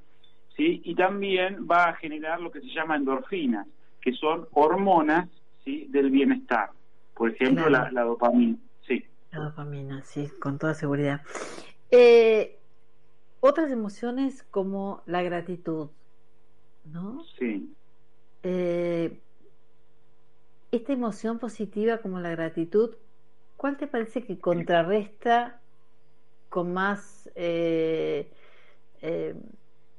¿sí? 0.56 0.80
Y 0.84 0.94
también 0.94 1.66
va 1.70 1.88
a 1.90 1.94
generar 1.96 2.40
lo 2.40 2.50
que 2.50 2.60
se 2.60 2.68
llama 2.68 2.96
endorfinas, 2.96 3.66
que 4.00 4.12
son 4.12 4.46
hormonas, 4.52 5.28
¿sí? 5.64 5.86
del 5.90 6.10
bienestar. 6.10 6.70
Por 7.14 7.30
ejemplo, 7.30 7.66
Claro. 7.66 7.84
la, 7.86 7.92
la 7.92 8.02
dopamina, 8.02 8.56
sí. 8.86 9.04
La 9.30 9.40
dopamina, 9.40 10.02
sí, 10.02 10.28
con 10.40 10.58
toda 10.58 10.74
seguridad. 10.74 11.20
Eh, 11.90 12.58
otras 13.40 13.70
emociones 13.70 14.44
como 14.50 15.02
la 15.06 15.22
gratitud, 15.22 15.90
¿no? 16.84 17.22
Sí. 17.38 17.72
Eh, 18.42 19.20
esta 20.72 20.92
emoción 20.94 21.38
positiva 21.38 21.98
como 21.98 22.18
la 22.18 22.30
gratitud, 22.30 22.96
¿cuál 23.56 23.76
te 23.76 23.86
parece 23.86 24.24
que 24.24 24.40
contrarresta 24.40 25.60
con 26.48 26.72
más, 26.72 27.30
eh, 27.34 28.32
eh, 29.02 29.34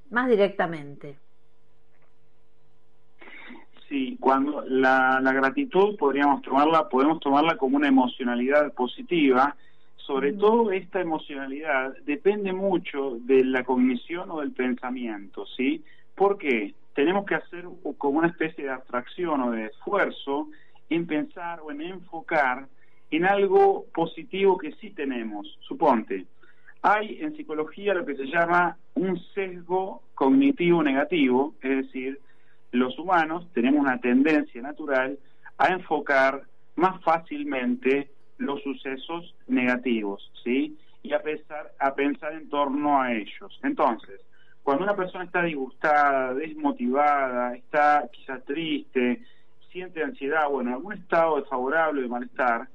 más 0.09 0.29
directamente? 0.29 1.17
Sí, 3.87 4.17
cuando 4.19 4.63
la, 4.67 5.19
la 5.21 5.33
gratitud 5.33 5.95
podríamos 5.97 6.41
tomarla, 6.41 6.89
podemos 6.89 7.19
tomarla 7.19 7.57
como 7.57 7.77
una 7.77 7.87
emocionalidad 7.87 8.73
positiva. 8.73 9.55
Sobre 9.97 10.33
Mm. 10.33 10.37
todo 10.39 10.71
esta 10.71 10.99
emocionalidad 10.99 11.95
depende 12.05 12.51
mucho 12.51 13.17
de 13.21 13.43
la 13.45 13.63
cognición 13.63 14.31
o 14.31 14.39
del 14.41 14.51
pensamiento, 14.51 15.45
¿sí? 15.45 15.83
Porque 16.15 16.73
tenemos 16.93 17.25
que 17.25 17.35
hacer 17.35 17.65
como 17.97 18.19
una 18.19 18.27
especie 18.27 18.63
de 18.65 18.71
abstracción 18.71 19.41
o 19.41 19.51
de 19.51 19.65
esfuerzo 19.67 20.49
en 20.89 21.07
pensar 21.07 21.59
o 21.61 21.71
en 21.71 21.81
enfocar 21.81 22.67
en 23.11 23.25
algo 23.25 23.85
positivo 23.93 24.57
que 24.57 24.71
sí 24.73 24.89
tenemos. 24.91 25.57
Suponte, 25.61 26.25
hay 26.81 27.19
en 27.21 27.35
psicología 27.35 27.93
lo 27.93 28.05
que 28.05 28.15
se 28.15 28.25
llama 28.25 28.77
un 28.95 29.19
sesgo 29.33 30.03
cognitivo 30.15 30.83
negativo, 30.83 31.55
es 31.61 31.85
decir, 31.85 32.19
los 32.71 32.97
humanos 32.97 33.47
tenemos 33.53 33.81
una 33.81 33.99
tendencia 33.99 34.61
natural 34.61 35.17
a 35.57 35.67
enfocar 35.67 36.43
más 36.75 37.01
fácilmente 37.03 38.09
los 38.37 38.61
sucesos 38.63 39.35
negativos, 39.47 40.31
¿sí? 40.43 40.77
Y 41.03 41.13
a 41.13 41.21
pensar, 41.21 41.71
a 41.79 41.93
pensar 41.93 42.33
en 42.33 42.49
torno 42.49 43.01
a 43.01 43.13
ellos. 43.13 43.59
Entonces, 43.61 44.21
cuando 44.63 44.83
una 44.83 44.95
persona 44.95 45.25
está 45.25 45.43
disgustada, 45.43 46.33
desmotivada, 46.33 47.55
está 47.55 48.09
quizás 48.11 48.43
triste, 48.45 49.21
siente 49.73 50.01
ansiedad, 50.01 50.47
bueno, 50.49 50.73
algún 50.73 50.93
estado 50.93 51.37
desfavorable 51.41 52.03
de 52.03 52.07
malestar, 52.07 52.69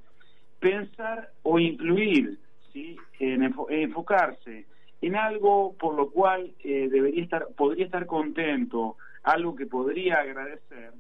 pensar 0.59 1.31
o 1.43 1.59
incluir, 1.59 2.39
¿sí? 2.73 2.97
En 3.21 3.43
enfo- 3.43 3.67
en 3.71 3.81
enfocarse 3.85 4.67
en 5.01 5.15
algo 5.15 5.75
por 5.79 5.95
lo 5.95 6.11
cual 6.11 6.53
eh, 6.65 6.89
debería 6.91 7.23
estar, 7.23 7.47
podría 7.57 7.85
estar 7.87 8.05
contento, 8.07 8.97
algo 9.23 9.55
que 9.55 9.67
podría 9.67 10.17
agradecer, 10.17 10.93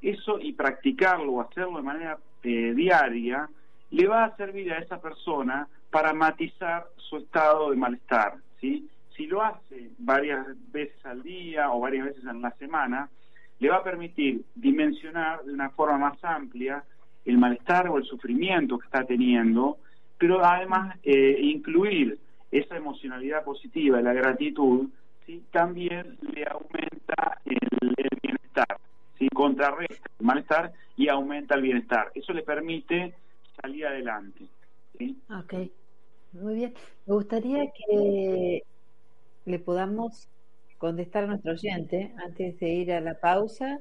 eso 0.00 0.38
y 0.40 0.54
practicarlo 0.54 1.32
o 1.32 1.40
hacerlo 1.42 1.76
de 1.76 1.82
manera 1.82 2.18
eh, 2.42 2.72
diaria, 2.74 3.48
le 3.90 4.06
va 4.06 4.24
a 4.24 4.36
servir 4.36 4.72
a 4.72 4.78
esa 4.78 4.98
persona 5.00 5.68
para 5.90 6.14
matizar 6.14 6.86
su 6.96 7.18
estado 7.18 7.70
de 7.70 7.76
malestar, 7.76 8.36
¿sí? 8.60 8.88
Si 9.14 9.26
lo 9.26 9.42
hace 9.42 9.90
varias 9.98 10.46
veces 10.72 11.04
al 11.04 11.22
día 11.22 11.70
o 11.70 11.80
varias 11.80 12.06
veces 12.06 12.24
en 12.24 12.40
la 12.40 12.50
semana, 12.52 13.10
le 13.58 13.68
va 13.68 13.76
a 13.76 13.84
permitir 13.84 14.44
dimensionar 14.54 15.44
de 15.44 15.52
una 15.52 15.70
forma 15.70 15.98
más 15.98 16.22
amplia 16.24 16.84
el 17.24 17.38
malestar 17.38 17.88
o 17.88 17.98
el 17.98 18.04
sufrimiento 18.04 18.78
que 18.78 18.86
está 18.86 19.04
teniendo, 19.04 19.78
pero 20.18 20.44
además 20.44 20.96
eh, 21.02 21.38
incluir 21.40 22.18
esa 22.50 22.76
emocionalidad 22.76 23.44
positiva, 23.44 24.00
la 24.00 24.12
gratitud, 24.12 24.88
también 25.50 26.18
le 26.20 26.44
aumenta 26.44 27.40
el, 27.46 27.94
el 27.96 28.18
bienestar, 28.22 28.78
¿sí? 29.18 29.28
contrarresta 29.30 30.10
el 30.18 30.26
malestar 30.26 30.72
y 30.96 31.08
aumenta 31.08 31.54
el 31.54 31.62
bienestar. 31.62 32.12
Eso 32.14 32.32
le 32.32 32.42
permite 32.42 33.14
salir 33.60 33.86
adelante. 33.86 34.44
¿sí? 34.98 35.18
Ok, 35.30 35.54
muy 36.32 36.54
bien. 36.54 36.74
Me 37.06 37.14
gustaría 37.14 37.64
que 37.72 38.62
le 39.46 39.58
podamos 39.58 40.28
contestar 40.84 41.24
a 41.24 41.28
nuestro 41.28 41.52
oyente 41.52 42.12
antes 42.22 42.60
de 42.60 42.68
ir 42.68 42.92
a 42.92 43.00
la 43.00 43.14
pausa. 43.14 43.80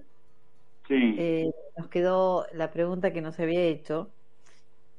Sí. 0.87 1.15
Eh, 1.17 1.51
nos 1.77 1.89
quedó 1.89 2.45
la 2.53 2.71
pregunta 2.71 3.11
que 3.11 3.19
nos 3.19 3.37
había 3.41 3.61
hecho 3.61 4.09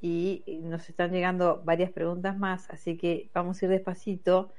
y 0.03 0.43
nos 0.65 0.87
están 0.91 1.13
llegando 1.13 1.63
varias 1.65 1.91
preguntas 1.91 2.37
más, 2.37 2.69
así 2.69 2.99
que 2.99 3.31
vamos 3.33 3.63
a 3.63 3.65
ir 3.65 3.71
despacito 3.71 4.53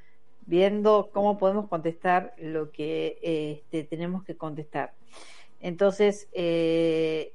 viendo 0.48 1.12
cómo 1.14 1.38
podemos 1.38 1.70
contestar 1.70 2.34
lo 2.40 2.72
que 2.72 3.20
eh, 3.22 3.62
este, 3.62 3.84
tenemos 3.84 4.24
que 4.24 4.36
contestar. 4.36 4.94
Entonces, 5.62 6.28
eh, 6.34 7.32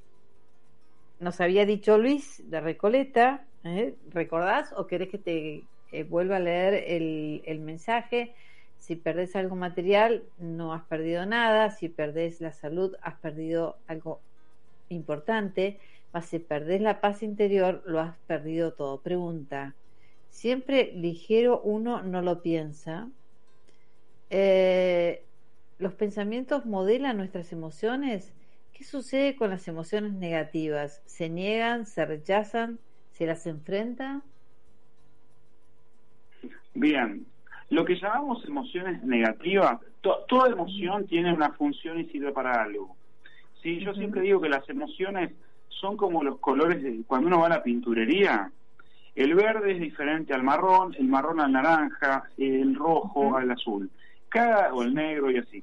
nos 1.20 1.40
había 1.40 1.66
dicho 1.66 1.98
Luis 1.98 2.42
de 2.50 2.61
Recoleta, 2.61 3.44
¿eh? 3.62 3.94
¿recordás 4.08 4.72
o 4.76 4.88
querés 4.88 5.08
que 5.08 5.18
te 5.18 6.04
vuelva 6.08 6.38
a 6.38 6.40
leer 6.40 6.74
el, 6.88 7.42
el 7.44 7.61
mensaje? 7.61 8.34
Si 8.80 8.96
perdés 8.96 9.36
algo 9.36 9.56
material, 9.56 10.24
no 10.38 10.72
has 10.72 10.82
perdido 10.84 11.26
nada. 11.26 11.70
Si 11.70 11.88
perdés 11.88 12.40
la 12.40 12.52
salud, 12.52 12.96
has 13.02 13.14
perdido 13.20 13.76
algo 13.86 14.20
importante. 14.88 15.78
Mas 16.12 16.26
si 16.26 16.38
perdés 16.38 16.80
la 16.80 17.00
paz 17.00 17.22
interior, 17.22 17.82
lo 17.86 18.00
has 18.00 18.16
perdido 18.26 18.72
todo. 18.72 19.00
Pregunta. 19.02 19.74
Siempre 20.30 20.92
ligero 20.94 21.60
uno 21.60 22.02
no 22.02 22.22
lo 22.22 22.40
piensa. 22.40 23.08
Eh, 24.30 25.24
¿Los 25.78 25.92
pensamientos 25.94 26.64
modelan 26.64 27.18
nuestras 27.18 27.52
emociones? 27.52 28.32
¿Qué 28.72 28.84
sucede 28.84 29.36
con 29.36 29.50
las 29.50 29.68
emociones 29.68 30.14
negativas? 30.14 31.02
¿Se 31.04 31.28
niegan? 31.28 31.84
¿Se 31.84 32.06
rechazan? 32.06 32.78
¿Se 33.12 33.26
las 33.26 33.46
enfrenta? 33.46 34.22
Bien, 36.74 37.26
lo 37.70 37.84
que 37.84 37.96
llamamos 37.96 38.44
emociones 38.44 39.02
negativas, 39.04 39.80
to- 40.00 40.24
toda 40.28 40.50
emoción 40.50 41.06
tiene 41.06 41.32
una 41.32 41.52
función 41.52 42.00
y 42.00 42.04
sirve 42.06 42.32
para 42.32 42.62
algo. 42.62 42.96
Sí, 43.62 43.78
yo 43.80 43.94
siempre 43.94 44.22
digo 44.22 44.40
que 44.40 44.48
las 44.48 44.68
emociones 44.68 45.32
son 45.68 45.96
como 45.96 46.22
los 46.22 46.38
colores 46.40 46.82
de 46.82 47.02
cuando 47.06 47.28
uno 47.28 47.40
va 47.40 47.46
a 47.46 47.50
la 47.50 47.62
pinturería. 47.62 48.50
El 49.14 49.34
verde 49.34 49.72
es 49.72 49.80
diferente 49.80 50.34
al 50.34 50.42
marrón, 50.42 50.94
el 50.98 51.06
marrón 51.06 51.40
al 51.40 51.52
naranja, 51.52 52.24
el 52.38 52.74
rojo 52.74 53.36
al 53.36 53.50
azul. 53.50 53.90
Cada 54.28 54.72
o 54.72 54.82
el 54.82 54.94
negro 54.94 55.30
y 55.30 55.38
así. 55.38 55.62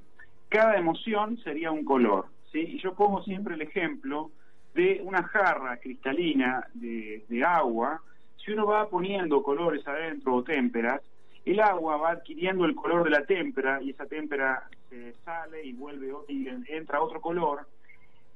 Cada 0.49 0.77
emoción 0.77 1.37
sería 1.39 1.71
un 1.71 1.83
color, 1.83 2.27
¿sí? 2.51 2.59
Y 2.59 2.79
yo 2.79 2.93
pongo 2.93 3.21
siempre 3.23 3.55
el 3.55 3.61
ejemplo 3.61 4.31
de 4.73 5.01
una 5.03 5.23
jarra 5.23 5.77
cristalina 5.77 6.65
de, 6.73 7.25
de 7.27 7.43
agua. 7.43 8.01
Si 8.37 8.51
uno 8.51 8.65
va 8.67 8.89
poniendo 8.89 9.43
colores 9.43 9.85
adentro 9.87 10.35
o 10.35 10.43
témperas, 10.43 11.01
el 11.51 11.59
agua 11.59 11.97
va 11.97 12.11
adquiriendo 12.11 12.65
el 12.65 12.75
color 12.75 13.03
de 13.03 13.11
la 13.11 13.25
témpera 13.25 13.81
y 13.81 13.91
esa 13.91 14.05
témpera 14.05 14.67
se 14.89 15.13
sale 15.25 15.63
y 15.63 15.73
vuelve 15.73 16.13
y 16.27 16.47
entra 16.67 17.01
otro 17.01 17.21
color. 17.21 17.67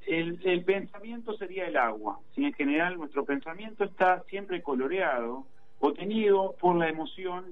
El, 0.07 0.64
pensamiento 0.64 1.34
sería 1.38 1.68
el 1.68 1.78
agua. 1.78 2.20
Si 2.34 2.43
en 2.43 2.53
general 2.53 2.97
nuestro 2.97 3.24
pensamiento 3.24 3.84
está 3.84 4.24
siempre 4.24 4.62
coloreado 4.62 5.45
o 5.80 5.93
tenido 5.93 6.55
por 6.59 6.76
la 6.76 6.89
emoción 6.89 7.45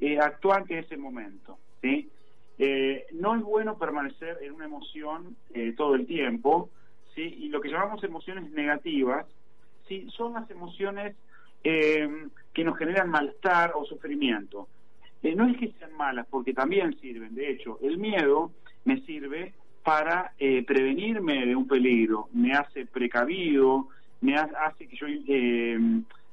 eh, 0.00 0.18
actuante 0.18 0.74
de 0.74 0.80
ese 0.80 0.96
momento. 0.96 1.58
Eh, 2.58 3.06
no 3.12 3.34
es 3.34 3.42
bueno 3.42 3.76
permanecer 3.78 4.38
en 4.42 4.52
una 4.52 4.66
emoción 4.66 5.36
eh, 5.52 5.74
todo 5.76 5.94
el 5.94 6.06
tiempo, 6.06 6.70
¿sí? 7.14 7.22
y 7.22 7.48
lo 7.48 7.60
que 7.60 7.68
llamamos 7.68 8.02
emociones 8.04 8.50
negativas 8.52 9.26
son 10.08 10.34
las 10.34 10.50
emociones 10.50 11.14
eh, 11.62 12.08
que 12.52 12.64
nos 12.64 12.78
generan 12.78 13.10
malestar 13.10 13.72
o 13.74 13.84
sufrimiento. 13.84 14.68
No 15.34 15.46
es 15.48 15.56
que 15.56 15.72
sean 15.78 15.96
malas, 15.96 16.26
porque 16.30 16.52
también 16.52 16.98
sirven. 17.00 17.34
De 17.34 17.50
hecho, 17.50 17.78
el 17.82 17.98
miedo 17.98 18.52
me 18.84 19.00
sirve 19.02 19.54
para 19.82 20.32
eh, 20.38 20.62
prevenirme 20.64 21.46
de 21.46 21.56
un 21.56 21.66
peligro, 21.66 22.28
me 22.32 22.52
hace 22.52 22.86
precavido, 22.86 23.88
me 24.20 24.36
ha- 24.36 24.50
hace 24.66 24.86
que 24.86 24.96
yo 24.96 25.06
eh, 25.08 25.78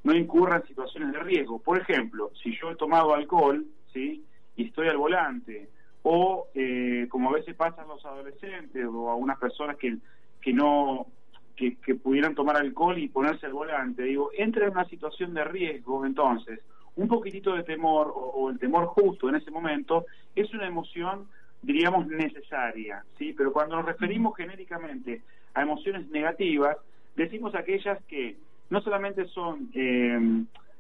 no 0.04 0.16
incurra 0.16 0.58
en 0.58 0.68
situaciones 0.68 1.12
de 1.14 1.20
riesgo. 1.20 1.60
Por 1.60 1.80
ejemplo, 1.80 2.32
si 2.42 2.56
yo 2.58 2.72
he 2.72 2.76
tomado 2.76 3.14
alcohol, 3.14 3.66
¿sí? 3.94 4.26
Y 4.56 4.66
estoy 4.66 4.88
al 4.88 4.98
volante, 4.98 5.70
o 6.04 6.48
eh, 6.56 7.08
como 7.10 7.30
a 7.30 7.34
veces 7.34 7.56
pasan 7.56 7.88
los 7.88 8.04
adolescentes 8.06 8.86
o 8.86 9.10
a 9.10 9.16
unas 9.16 9.38
personas 9.38 9.78
que, 9.78 9.98
que 10.42 10.54
no 10.54 11.08
que, 11.56 11.76
que 11.78 11.96
pudieran 11.96 12.34
tomar 12.34 12.58
alcohol 12.58 12.98
y 12.98 13.08
ponerse 13.10 13.46
al 13.46 13.54
volante, 13.54 14.04
digo, 14.04 14.32
entra 14.36 14.66
en 14.66 14.72
una 14.72 14.86
situación 14.86 15.34
de 15.34 15.44
riesgo, 15.44 16.06
entonces, 16.06 16.60
un 16.96 17.08
poquitito 17.08 17.56
de 17.56 17.64
temor 17.64 18.08
o, 18.08 18.20
o 18.20 18.50
el 18.50 18.60
temor 18.60 18.86
justo 18.88 19.30
en 19.30 19.36
ese 19.36 19.52
momento 19.52 20.06
es 20.36 20.54
una 20.54 20.68
emoción, 20.68 21.28
diríamos, 21.62 22.08
necesaria, 22.08 23.04
¿sí? 23.18 23.34
Pero 23.38 23.52
cuando 23.54 23.76
nos 23.76 23.86
referimos 23.86 24.36
genéricamente 24.36 25.22
a 25.54 25.62
emociones 25.62 26.08
negativas, 26.10 26.78
decimos 27.16 27.56
aquellas 27.56 28.02
que 28.06 28.36
no 28.70 28.82
solamente 28.82 29.26
son, 29.26 29.70
eh, 29.74 30.20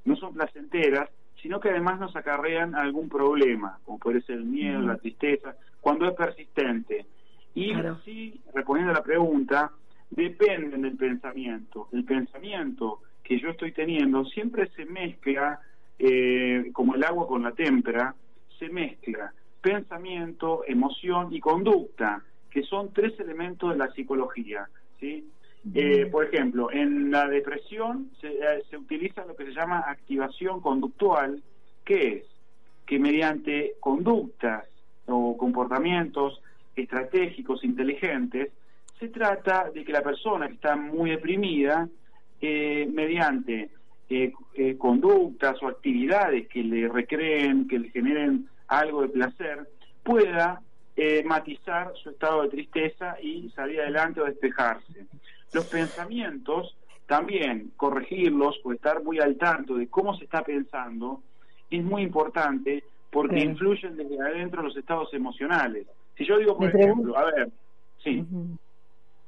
no 0.05 0.15
son 0.15 0.33
placenteras, 0.33 1.09
sino 1.41 1.59
que 1.59 1.69
además 1.69 1.99
nos 1.99 2.15
acarrean 2.15 2.75
algún 2.75 3.09
problema, 3.09 3.79
como 3.83 3.97
puede 3.99 4.21
ser 4.21 4.37
el 4.37 4.45
miedo, 4.45 4.79
la 4.81 4.97
tristeza, 4.97 5.55
cuando 5.81 6.07
es 6.07 6.13
persistente. 6.15 7.05
Y 7.55 7.73
Claro. 7.73 7.99
sí, 8.05 8.39
respondiendo 8.53 8.91
a 8.91 8.95
la 8.97 9.03
pregunta, 9.03 9.71
dependen 10.09 10.83
del 10.83 10.95
pensamiento. 10.97 11.87
El 11.91 12.05
pensamiento 12.05 12.99
que 13.23 13.39
yo 13.39 13.49
estoy 13.49 13.71
teniendo 13.71 14.23
siempre 14.25 14.69
se 14.75 14.85
mezcla, 14.85 15.59
eh, 16.03 16.71
como 16.73 16.95
el 16.95 17.03
agua 17.03 17.27
con 17.27 17.43
la 17.43 17.51
témpera, 17.51 18.15
se 18.57 18.69
mezcla 18.69 19.31
pensamiento, 19.61 20.63
emoción 20.67 21.31
y 21.31 21.39
conducta, 21.39 22.23
que 22.49 22.63
son 22.63 22.91
tres 22.91 23.19
elementos 23.19 23.69
de 23.69 23.77
la 23.77 23.91
psicología. 23.91 24.67
¿sí? 24.99 25.29
Eh, 25.75 26.07
por 26.07 26.25
ejemplo, 26.25 26.71
en 26.71 27.11
la 27.11 27.27
depresión 27.27 28.09
se, 28.19 28.29
eh, 28.29 28.63
se 28.69 28.77
utiliza 28.77 29.25
lo 29.25 29.35
que 29.35 29.45
se 29.45 29.53
llama 29.53 29.83
activación 29.87 30.59
conductual, 30.59 31.43
que 31.85 32.07
es 32.17 32.23
que 32.87 32.97
mediante 32.97 33.75
conductas 33.79 34.65
o 35.05 35.37
comportamientos 35.37 36.41
estratégicos, 36.75 37.63
inteligentes, 37.63 38.51
se 38.99 39.09
trata 39.09 39.69
de 39.71 39.83
que 39.83 39.91
la 39.91 40.01
persona 40.01 40.47
que 40.47 40.55
está 40.55 40.75
muy 40.75 41.11
deprimida, 41.11 41.87
eh, 42.41 42.89
mediante 42.91 43.69
eh, 44.13 44.33
eh, 44.55 44.77
conductas 44.77 45.63
o 45.63 45.69
actividades 45.69 46.45
que 46.49 46.61
le 46.61 46.89
recreen, 46.89 47.65
que 47.65 47.79
le 47.79 47.89
generen 47.91 48.49
algo 48.67 49.03
de 49.03 49.07
placer, 49.07 49.69
pueda 50.03 50.61
eh, 50.97 51.23
matizar 51.23 51.93
su 51.95 52.09
estado 52.09 52.41
de 52.41 52.49
tristeza 52.49 53.15
y 53.21 53.49
salir 53.51 53.79
adelante 53.79 54.19
o 54.19 54.25
despejarse. 54.25 55.05
Los 55.53 55.65
pensamientos, 55.67 56.75
también 57.07 57.71
corregirlos 57.77 58.59
o 58.65 58.73
estar 58.73 59.01
muy 59.01 59.19
al 59.19 59.37
tanto 59.37 59.75
de 59.75 59.87
cómo 59.87 60.13
se 60.17 60.25
está 60.25 60.43
pensando, 60.43 61.21
es 61.69 61.81
muy 61.81 62.01
importante 62.01 62.83
porque 63.09 63.39
influyen 63.39 63.95
desde 63.95 64.21
adentro 64.21 64.61
los 64.61 64.75
estados 64.75 65.13
emocionales. 65.13 65.87
Si 66.17 66.25
yo 66.25 66.37
digo, 66.37 66.57
por 66.57 66.67
ejemplo, 66.67 67.17
a 67.17 67.23
ver, 67.31 67.49
sí. 68.03 68.25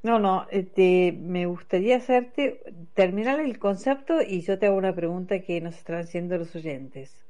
No, 0.03 0.19
no, 0.19 0.45
este, 0.51 1.17
me 1.17 1.45
gustaría 1.45 1.95
hacerte 1.95 2.59
terminar 2.93 3.39
el 3.39 3.57
concepto 3.57 4.21
y 4.21 4.41
yo 4.41 4.59
te 4.59 4.65
hago 4.67 4.75
una 4.75 4.93
pregunta 4.93 5.41
que 5.41 5.61
nos 5.61 5.75
están 5.75 5.99
haciendo 5.99 6.37
los 6.37 6.53
oyentes. 6.55 7.25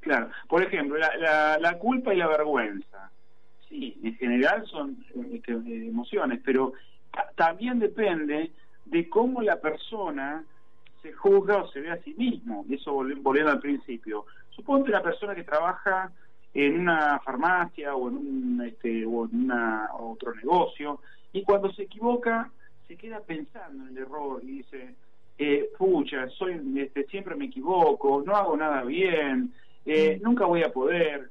Claro, 0.00 0.30
por 0.48 0.62
ejemplo, 0.62 0.96
la, 0.96 1.14
la, 1.18 1.58
la 1.58 1.78
culpa 1.78 2.14
y 2.14 2.16
la 2.16 2.28
vergüenza. 2.28 3.12
Sí, 3.68 4.00
en 4.02 4.14
general 4.14 4.64
son 4.66 4.96
este, 5.32 5.52
emociones, 5.52 6.40
pero 6.42 6.72
ta- 7.12 7.28
también 7.36 7.78
depende 7.78 8.52
de 8.86 9.08
cómo 9.10 9.42
la 9.42 9.60
persona 9.60 10.42
se 11.02 11.12
juzga 11.12 11.58
o 11.62 11.68
se 11.68 11.80
ve 11.80 11.90
a 11.90 12.02
sí 12.02 12.14
mismo. 12.14 12.64
Y 12.68 12.76
eso 12.76 12.94
volvi- 12.94 13.20
volviendo 13.20 13.52
al 13.52 13.60
principio. 13.60 14.24
Suponte 14.50 14.88
una 14.90 15.02
persona 15.02 15.34
que 15.34 15.44
trabaja 15.44 16.12
en 16.54 16.80
una 16.80 17.20
farmacia 17.20 17.94
o 17.94 18.08
en 18.08 18.16
un 18.16 18.62
este, 18.66 19.04
o 19.04 19.26
en 19.26 19.44
una, 19.44 19.90
otro 19.98 20.34
negocio 20.34 21.02
y 21.36 21.42
cuando 21.42 21.70
se 21.72 21.82
equivoca 21.82 22.50
se 22.88 22.96
queda 22.96 23.20
pensando 23.20 23.84
en 23.84 23.96
el 23.96 24.02
error 24.04 24.40
y 24.42 24.58
dice 24.58 24.94
eh, 25.38 25.70
pucha 25.76 26.28
soy 26.30 26.60
este, 26.76 27.04
siempre 27.04 27.34
me 27.34 27.46
equivoco 27.46 28.22
no 28.24 28.34
hago 28.34 28.56
nada 28.56 28.82
bien 28.84 29.52
eh, 29.84 30.18
nunca 30.22 30.46
voy 30.46 30.62
a 30.62 30.72
poder 30.72 31.30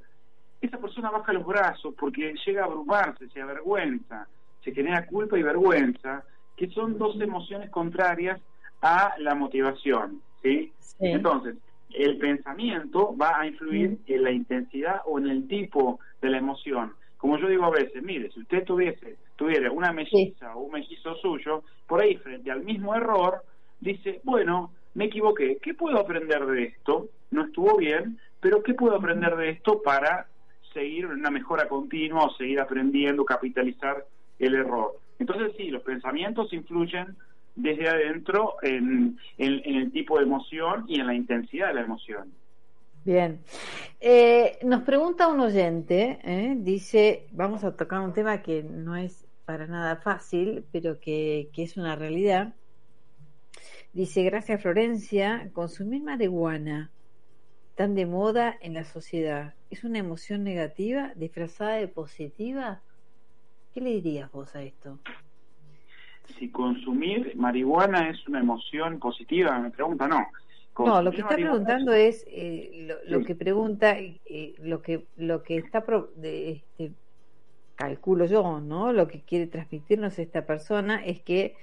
esa 0.60 0.78
persona 0.78 1.10
baja 1.10 1.32
los 1.32 1.44
brazos 1.44 1.94
porque 1.98 2.34
llega 2.46 2.62
a 2.62 2.66
abrumarse 2.66 3.28
se 3.30 3.40
avergüenza 3.40 4.28
se 4.62 4.72
genera 4.72 5.06
culpa 5.06 5.38
y 5.38 5.42
vergüenza 5.42 6.24
que 6.56 6.68
son 6.68 6.98
dos 6.98 7.20
emociones 7.20 7.70
contrarias 7.70 8.40
a 8.82 9.14
la 9.18 9.34
motivación 9.34 10.20
¿sí? 10.42 10.72
Sí. 10.78 10.96
entonces 11.00 11.56
el 11.90 12.18
pensamiento 12.18 13.16
va 13.16 13.40
a 13.40 13.46
influir 13.46 13.98
en 14.06 14.22
la 14.22 14.30
intensidad 14.30 15.00
o 15.06 15.18
en 15.18 15.28
el 15.28 15.48
tipo 15.48 15.98
de 16.20 16.30
la 16.30 16.38
emoción. 16.38 16.92
Como 17.16 17.38
yo 17.38 17.48
digo 17.48 17.64
a 17.64 17.70
veces, 17.70 18.02
mire, 18.02 18.30
si 18.30 18.40
usted 18.40 18.64
tuviese, 18.64 19.16
tuviera 19.36 19.70
una 19.72 19.92
melliza 19.92 20.54
o 20.54 20.60
un 20.60 20.72
mellizo 20.72 21.14
suyo, 21.16 21.64
por 21.86 22.00
ahí 22.00 22.16
frente 22.16 22.50
al 22.50 22.62
mismo 22.62 22.94
error, 22.94 23.42
dice, 23.80 24.20
bueno, 24.24 24.72
me 24.94 25.06
equivoqué, 25.06 25.58
¿qué 25.62 25.74
puedo 25.74 25.98
aprender 25.98 26.44
de 26.46 26.64
esto? 26.64 27.08
No 27.30 27.44
estuvo 27.46 27.76
bien, 27.76 28.18
pero 28.40 28.62
¿qué 28.62 28.74
puedo 28.74 28.96
aprender 28.96 29.34
de 29.36 29.50
esto 29.50 29.80
para 29.82 30.26
seguir 30.72 31.06
una 31.06 31.30
mejora 31.30 31.68
continua 31.68 32.24
o 32.26 32.34
seguir 32.34 32.60
aprendiendo, 32.60 33.24
capitalizar 33.24 34.04
el 34.38 34.54
error? 34.54 34.92
Entonces 35.18 35.52
sí, 35.56 35.70
los 35.70 35.82
pensamientos 35.82 36.52
influyen 36.52 37.16
desde 37.54 37.88
adentro 37.88 38.54
en, 38.62 39.18
en- 39.38 39.62
en 39.64 39.74
el 39.76 39.92
tipo 39.92 40.18
de 40.18 40.24
emoción 40.24 40.84
y 40.88 41.00
en 41.00 41.06
la 41.06 41.14
intensidad 41.14 41.68
de 41.68 41.74
la 41.74 41.80
emoción. 41.82 42.30
Bien. 43.06 43.38
Eh, 44.00 44.58
nos 44.64 44.82
pregunta 44.82 45.28
un 45.28 45.38
oyente, 45.38 46.18
¿eh? 46.24 46.56
dice, 46.58 47.28
vamos 47.30 47.62
a 47.62 47.76
tocar 47.76 48.00
un 48.00 48.12
tema 48.12 48.42
que 48.42 48.64
no 48.64 48.96
es 48.96 49.28
para 49.44 49.68
nada 49.68 49.94
fácil, 49.94 50.64
pero 50.72 50.98
que, 50.98 51.48
que 51.52 51.62
es 51.62 51.76
una 51.76 51.94
realidad. 51.94 52.54
Dice, 53.92 54.24
gracias 54.24 54.60
Florencia, 54.60 55.50
consumir 55.52 56.02
marihuana 56.02 56.90
tan 57.76 57.94
de 57.94 58.06
moda 58.06 58.56
en 58.60 58.74
la 58.74 58.82
sociedad, 58.82 59.54
¿es 59.70 59.84
una 59.84 59.98
emoción 59.98 60.42
negativa 60.42 61.12
disfrazada 61.14 61.74
de 61.74 61.86
positiva? 61.86 62.80
¿Qué 63.72 63.82
le 63.82 63.90
dirías 63.90 64.32
vos 64.32 64.52
a 64.56 64.64
esto? 64.64 64.98
Si 66.40 66.50
consumir 66.50 67.36
marihuana 67.36 68.10
es 68.10 68.26
una 68.26 68.40
emoción 68.40 68.98
positiva, 68.98 69.56
me 69.60 69.70
pregunta, 69.70 70.08
no. 70.08 70.26
No, 70.78 71.02
lo 71.02 71.14
que 71.14 71.22
está 71.22 71.36
preguntando 71.36 71.92
es 71.92 72.24
eh, 72.28 72.70
lo, 72.86 72.96
lo 73.04 73.18
Sí. 73.20 73.24
que 73.24 73.34
pregunta, 73.34 73.98
eh, 73.98 74.54
lo 74.58 74.82
que 74.82 75.08
lo 75.16 75.42
que 75.42 75.56
está 75.58 75.84
pro- 75.86 76.12
de, 76.16 76.50
este, 76.52 76.94
calculo 77.76 78.26
yo, 78.26 78.60
¿no? 78.60 78.92
Lo 78.92 79.08
que 79.08 79.24
quiere 79.24 79.46
transmitirnos 79.48 80.18
esta 80.18 80.46
persona 80.46 81.04
es 81.04 81.22
que 81.24 81.56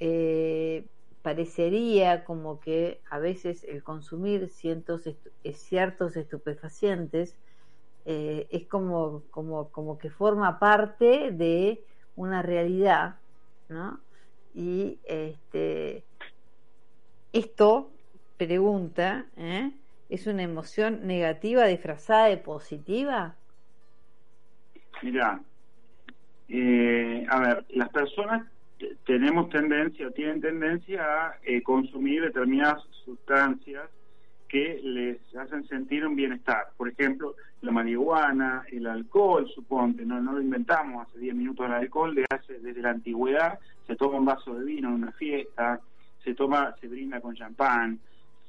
eh, 0.00 0.88
parecería 1.22 2.24
como 2.24 2.60
que 2.60 3.02
a 3.10 3.18
veces 3.20 3.64
el 3.64 3.82
consumir 3.84 4.48
cientos 4.50 5.06
estu- 5.06 5.32
ciertos 5.54 6.16
estupefacientes 6.16 7.38
eh, 8.06 8.48
es 8.50 8.68
como, 8.68 9.24
como, 9.30 9.70
como 9.72 9.98
que 9.98 10.10
forma 10.10 10.58
parte 10.60 11.30
de 11.32 11.84
una 12.14 12.42
realidad, 12.42 13.16
¿no? 13.68 14.04
Y 14.54 15.00
este 15.04 16.06
esto, 17.32 17.99
pregunta, 18.46 19.26
¿eh? 19.36 19.70
¿es 20.08 20.26
una 20.26 20.42
emoción 20.42 21.06
negativa 21.06 21.66
disfrazada 21.66 22.28
de 22.28 22.38
positiva? 22.38 23.34
Mira, 25.02 25.42
eh, 26.48 27.26
a 27.28 27.38
ver, 27.38 27.66
las 27.68 27.90
personas 27.90 28.46
tenemos 29.04 29.50
tendencia, 29.50 30.10
tienen 30.12 30.40
tendencia 30.40 31.02
a 31.02 31.36
eh, 31.44 31.62
consumir 31.62 32.22
determinadas 32.22 32.82
sustancias 33.04 33.90
que 34.48 34.80
les 34.82 35.18
hacen 35.36 35.68
sentir 35.68 36.06
un 36.06 36.16
bienestar. 36.16 36.68
Por 36.78 36.88
ejemplo, 36.88 37.34
la 37.60 37.72
marihuana, 37.72 38.64
el 38.72 38.86
alcohol, 38.86 39.50
suponte, 39.54 40.06
no, 40.06 40.18
no 40.18 40.32
lo 40.32 40.40
inventamos 40.40 41.06
hace 41.06 41.18
10 41.18 41.34
minutos 41.34 41.66
el 41.66 41.72
alcohol, 41.72 42.14
de 42.14 42.24
hace, 42.30 42.58
desde 42.58 42.80
la 42.80 42.90
antigüedad 42.90 43.58
se 43.86 43.96
toma 43.96 44.16
un 44.16 44.24
vaso 44.24 44.54
de 44.54 44.64
vino 44.64 44.88
en 44.88 44.94
una 44.94 45.12
fiesta, 45.12 45.78
se 46.24 46.34
toma, 46.34 46.74
se 46.80 46.88
brinda 46.88 47.20
con 47.20 47.34
champán, 47.34 48.00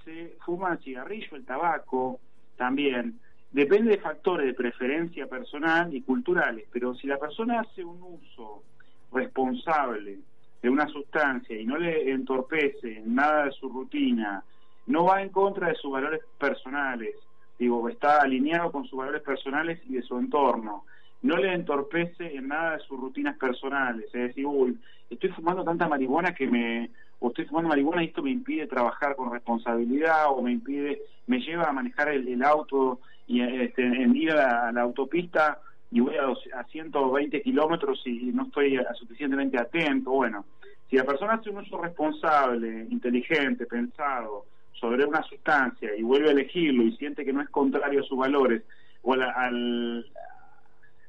se 0.04 0.36
fuma 0.46 0.74
el 0.74 0.80
cigarrillo, 0.80 1.36
el 1.36 1.46
tabaco, 1.46 2.20
también. 2.58 3.20
Depende 3.52 3.92
de 3.92 3.98
factores 3.98 4.46
de 4.46 4.54
preferencia 4.54 5.28
personal 5.28 5.94
y 5.94 6.02
culturales, 6.02 6.68
pero 6.72 6.94
si 6.96 7.08
la 7.08 7.18
persona 7.18 7.62
hace 7.62 7.84
un 7.84 8.02
uso 8.02 8.64
responsable 9.12 10.20
de 10.62 10.70
una 10.70 10.88
sustancia 10.88 11.60
y 11.60 11.66
no 11.66 11.78
le 11.78 12.12
entorpece 12.12 12.98
en 12.98 13.16
nada 13.16 13.46
de 13.46 13.52
su 13.52 13.68
rutina, 13.68 14.44
no 14.88 15.06
va 15.06 15.22
en 15.22 15.30
contra 15.30 15.68
de 15.68 15.76
sus 15.76 15.92
valores 15.92 16.22
personales, 16.40 17.16
digo, 17.58 17.90
está 17.90 18.22
alineado 18.22 18.72
con 18.72 18.86
sus 18.86 18.98
valores 18.98 19.22
personales 19.22 19.82
y 19.90 19.96
de 19.96 20.02
su 20.02 20.18
entorno, 20.18 20.86
no 21.24 21.38
le 21.38 21.54
entorpece 21.54 22.36
en 22.36 22.48
nada 22.48 22.78
de 22.78 22.84
sus 22.84 23.00
rutinas 23.00 23.38
personales, 23.38 24.06
es 24.06 24.30
decir, 24.30 24.46
uy, 24.46 24.78
estoy 25.10 25.30
fumando 25.32 25.64
tanta 25.64 25.88
marihuana 25.88 26.34
que 26.34 26.48
me, 26.48 26.90
o 27.22 27.30
estoy 27.30 27.46
fumando 27.46 27.70
marihuana 27.70 28.04
y 28.04 28.08
esto 28.08 28.24
me 28.24 28.32
impide 28.32 28.66
trabajar 28.66 29.16
con 29.16 29.32
responsabilidad 29.32 30.26
o 30.30 30.42
me 30.42 30.52
impide, 30.52 31.04
me 31.28 31.40
lleva 31.40 31.70
a 31.70 31.72
manejar 31.72 32.10
el, 32.10 32.44
auto 32.44 33.00
y 33.28 33.42
este, 33.42 33.84
en 33.84 34.16
ir 34.16 34.32
a 34.32 34.72
la, 34.72 34.82
autopista 34.82 35.60
y 35.92 36.00
voy 36.00 36.16
a, 36.16 36.26
a 36.60 36.64
120 36.64 37.42
kilómetros 37.44 38.02
y 38.06 38.32
no 38.34 38.46
estoy 38.46 38.80
suficientemente 38.96 39.60
atento. 39.60 40.10
Bueno, 40.10 40.46
si 40.90 40.96
la 40.98 41.04
persona 41.04 41.34
hace 41.34 41.52
un 41.52 41.58
uso 41.58 41.80
responsable, 41.80 42.88
inteligente, 42.90 43.68
pensado 43.68 44.46
sobre 44.74 45.06
una 45.06 45.22
sustancia 45.22 45.96
y 45.96 46.02
vuelve 46.02 46.30
a 46.30 46.32
elegirlo 46.32 46.82
y 46.82 46.98
siente 46.98 47.24
que 47.24 47.34
no 47.34 47.42
es 47.42 47.50
contrario 47.50 48.02
a 48.02 48.04
sus 48.04 48.18
valores 48.18 48.64
o 49.04 49.14
a 49.14 49.18
la, 49.18 49.30
al, 49.30 50.08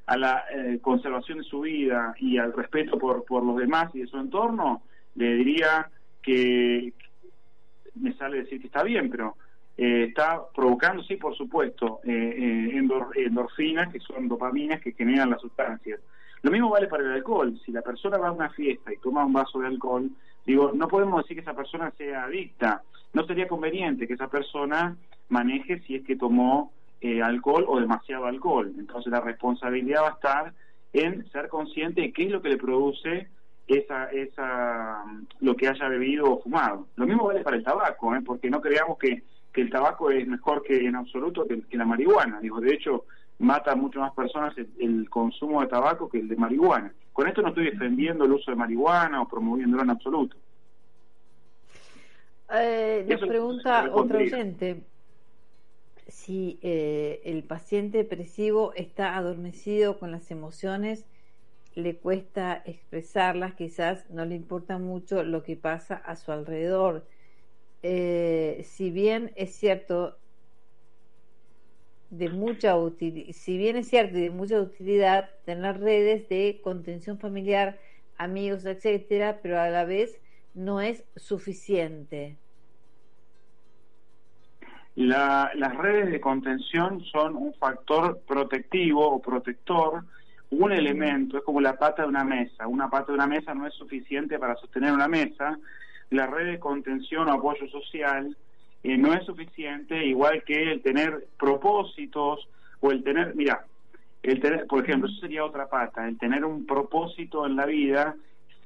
a 0.05 0.17
la 0.17 0.43
eh, 0.53 0.77
conservación 0.79 1.39
de 1.39 1.43
su 1.43 1.61
vida 1.61 2.13
y 2.19 2.37
al 2.37 2.53
respeto 2.53 2.99
por, 2.99 3.25
por 3.25 3.43
los 3.43 3.57
demás 3.57 3.89
y 3.95 4.01
de 4.01 4.07
su 4.07 4.17
entorno, 4.17 4.83
le 5.15 5.33
diría 5.33 5.89
que 6.23 6.93
me 7.95 8.13
sale 8.13 8.37
decir 8.43 8.59
que 8.59 8.67
está 8.67 8.81
bien, 8.83 9.09
pero 9.09 9.35
eh, 9.77 10.05
está 10.09 10.41
provocando, 10.55 11.03
sí, 11.03 11.17
por 11.17 11.35
supuesto, 11.35 11.99
eh, 12.03 12.11
eh, 12.11 12.77
endor- 12.77 13.15
endorfinas, 13.15 13.91
que 13.91 13.99
son 13.99 14.27
dopaminas 14.27 14.81
que 14.81 14.93
generan 14.93 15.29
las 15.29 15.41
sustancias. 15.41 15.99
Lo 16.41 16.51
mismo 16.51 16.69
vale 16.69 16.87
para 16.87 17.03
el 17.03 17.11
alcohol. 17.11 17.59
Si 17.65 17.71
la 17.71 17.81
persona 17.81 18.17
va 18.17 18.29
a 18.29 18.31
una 18.31 18.49
fiesta 18.49 18.91
y 18.91 18.97
toma 18.97 19.25
un 19.25 19.33
vaso 19.33 19.59
de 19.59 19.67
alcohol, 19.67 20.09
digo, 20.45 20.71
no 20.73 20.87
podemos 20.87 21.23
decir 21.23 21.37
que 21.37 21.41
esa 21.41 21.55
persona 21.55 21.91
sea 21.97 22.23
adicta. 22.25 22.83
No 23.13 23.25
sería 23.25 23.47
conveniente 23.47 24.07
que 24.07 24.13
esa 24.15 24.27
persona 24.27 24.97
maneje 25.29 25.79
si 25.81 25.95
es 25.95 26.03
que 26.03 26.15
tomó 26.15 26.73
eh, 26.99 27.21
alcohol 27.21 27.65
o 27.67 27.79
demasiado 27.79 28.25
alcohol. 28.25 28.73
Entonces 28.77 29.11
la 29.11 29.21
responsabilidad 29.21 30.01
va 30.03 30.07
a 30.09 30.13
estar 30.13 30.53
en 30.93 31.29
ser 31.31 31.47
consciente 31.47 32.01
de 32.01 32.11
qué 32.11 32.23
es 32.23 32.31
lo 32.31 32.41
que 32.41 32.49
le 32.49 32.57
produce 32.57 33.29
esa, 33.67 34.05
esa, 34.11 35.03
lo 35.39 35.55
que 35.55 35.67
haya 35.67 35.87
bebido 35.87 36.31
o 36.31 36.41
fumado. 36.41 36.87
Lo 36.95 37.05
mismo 37.05 37.25
vale 37.25 37.41
para 37.41 37.57
el 37.57 37.63
tabaco, 37.63 38.15
¿eh? 38.15 38.21
porque 38.25 38.49
no 38.49 38.61
creamos 38.61 38.97
que, 38.97 39.23
que 39.51 39.61
el 39.61 39.69
tabaco 39.69 40.11
es 40.11 40.27
mejor 40.27 40.63
que 40.63 40.85
en 40.85 40.95
absoluto 40.95 41.47
que, 41.47 41.61
que 41.61 41.77
la 41.77 41.85
marihuana. 41.85 42.39
Digo, 42.39 42.59
de 42.59 42.73
hecho, 42.73 43.05
mata 43.39 43.71
a 43.71 43.75
mucho 43.75 43.99
más 43.99 44.13
personas 44.13 44.57
el, 44.57 44.69
el 44.79 45.09
consumo 45.09 45.61
de 45.61 45.67
tabaco 45.67 46.09
que 46.09 46.19
el 46.19 46.27
de 46.27 46.35
marihuana. 46.35 46.93
Con 47.13 47.27
esto 47.27 47.41
no 47.41 47.49
estoy 47.49 47.65
defendiendo 47.65 48.25
el 48.25 48.33
uso 48.33 48.51
de 48.51 48.57
marihuana 48.57 49.21
o 49.21 49.27
promoviéndolo 49.27 49.83
en 49.83 49.89
absoluto. 49.91 50.35
Eh, 52.55 53.05
nos 53.07 53.21
pregunta 53.21 53.89
otro 53.91 54.19
oyente 54.19 54.83
si 56.07 56.59
eh, 56.61 57.21
el 57.25 57.43
paciente 57.43 57.97
depresivo 57.97 58.73
está 58.75 59.17
adormecido 59.17 59.97
con 59.97 60.11
las 60.11 60.29
emociones, 60.31 61.05
le 61.75 61.99
cuesta 61.99 62.61
expresarlas, 62.65 63.55
quizás 63.55 64.09
no 64.09 64.25
le 64.25 64.35
importa 64.35 64.77
mucho 64.79 65.23
lo 65.23 65.43
que 65.43 65.57
pasa 65.57 65.95
a 65.95 66.15
su 66.15 66.31
alrededor. 66.31 67.07
Eh, 67.83 68.61
si 68.65 68.91
bien 68.91 69.33
es 69.35 69.55
cierto 69.57 70.19
de 72.09 72.29
mucha 72.29 72.77
utilidad, 72.77 73.33
si 73.33 73.57
bien 73.57 73.75
es 73.77 73.89
cierto 73.89 74.17
y 74.17 74.21
de 74.23 74.29
mucha 74.29 74.61
utilidad 74.61 75.31
tener 75.45 75.79
redes 75.79 76.29
de 76.29 76.61
contención 76.63 77.19
familiar 77.19 77.79
amigos, 78.15 78.65
etcétera, 78.65 79.41
pero 79.41 79.59
a 79.59 79.69
la 79.69 79.85
vez 79.85 80.21
no 80.53 80.79
es 80.81 81.05
suficiente. 81.15 82.39
La- 84.95 85.51
las 85.55 85.75
redes 85.77 86.11
de 86.11 86.21
contención 86.21 87.01
son 87.05 87.35
un 87.35 87.53
factor 87.55 88.21
protectivo 88.27 89.07
o 89.09 89.21
protector, 89.21 90.05
un 90.59 90.71
elemento, 90.71 91.37
es 91.37 91.43
como 91.43 91.61
la 91.61 91.77
pata 91.77 92.03
de 92.03 92.09
una 92.09 92.23
mesa. 92.23 92.67
Una 92.67 92.89
pata 92.89 93.07
de 93.07 93.13
una 93.13 93.27
mesa 93.27 93.53
no 93.53 93.65
es 93.67 93.73
suficiente 93.73 94.37
para 94.39 94.55
sostener 94.55 94.91
una 94.93 95.07
mesa. 95.07 95.59
La 96.09 96.27
red 96.27 96.45
de 96.51 96.59
contención 96.59 97.27
o 97.29 97.33
apoyo 97.33 97.67
social 97.69 98.35
eh, 98.83 98.97
no 98.97 99.13
es 99.13 99.25
suficiente, 99.25 100.05
igual 100.05 100.43
que 100.43 100.71
el 100.71 100.81
tener 100.81 101.27
propósitos 101.39 102.47
o 102.81 102.91
el 102.91 103.03
tener, 103.03 103.35
mira, 103.35 103.65
el 104.21 104.39
tener, 104.39 104.67
por 104.67 104.83
ejemplo, 104.83 105.09
eso 105.09 105.19
sería 105.21 105.43
otra 105.45 105.67
pata, 105.67 106.07
el 106.07 106.17
tener 106.17 106.45
un 106.45 106.65
propósito 106.65 107.45
en 107.45 107.55
la 107.55 107.65
vida 107.65 108.15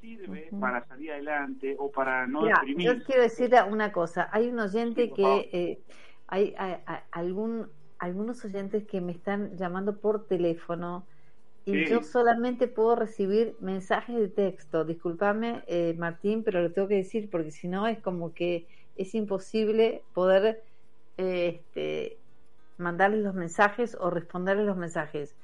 sirve 0.02 0.50
para 0.60 0.86
salir 0.86 1.12
adelante 1.12 1.76
o 1.80 1.92
para 1.92 2.28
no 2.28 2.44
Mira, 2.44 2.56
deprimir. 2.60 2.86
yo 3.00 3.04
quiero 3.04 3.22
decir 3.24 3.52
una 3.70 3.92
cosa. 3.92 4.30
Hay 4.32 4.48
un 4.48 4.60
oyente 4.60 5.06
Sí, 5.08 5.14
que 5.16 5.50
eh, 5.52 5.80
hay, 6.28 6.54
hay- 6.58 6.78
hay 6.86 6.98
algún 7.12 7.68
algunos 8.00 8.46
oyentes 8.46 8.86
que 8.86 9.02
me 9.02 9.12
están 9.12 9.58
llamando 9.58 10.00
por 10.00 10.28
teléfono 10.28 11.08
y 11.68 11.84
Sí. 11.84 11.86
yo 11.90 12.02
solamente 12.02 12.70
puedo 12.70 12.96
recibir 12.96 13.58
mensajes 13.60 14.16
de 14.18 14.30
texto. 14.30 14.86
Discúlpame, 14.86 15.64
eh, 15.68 15.94
Martín, 15.98 16.44
pero 16.46 16.62
lo 16.62 16.72
tengo 16.72 16.88
que 16.88 16.96
decir 16.96 17.30
porque 17.30 17.52
si 17.52 17.68
no 17.68 17.88
es 17.88 18.00
como 18.02 18.34
que 18.34 18.68
es 18.96 19.14
imposible 19.14 20.02
poder 20.14 20.64
eh, 21.18 21.60
este, 21.60 22.18
mandarles 22.78 23.22
los 23.22 23.36
mensajes 23.36 23.98
o 24.00 24.10
responderles 24.10 24.66
los 24.66 24.78
mensajes. 24.78 25.36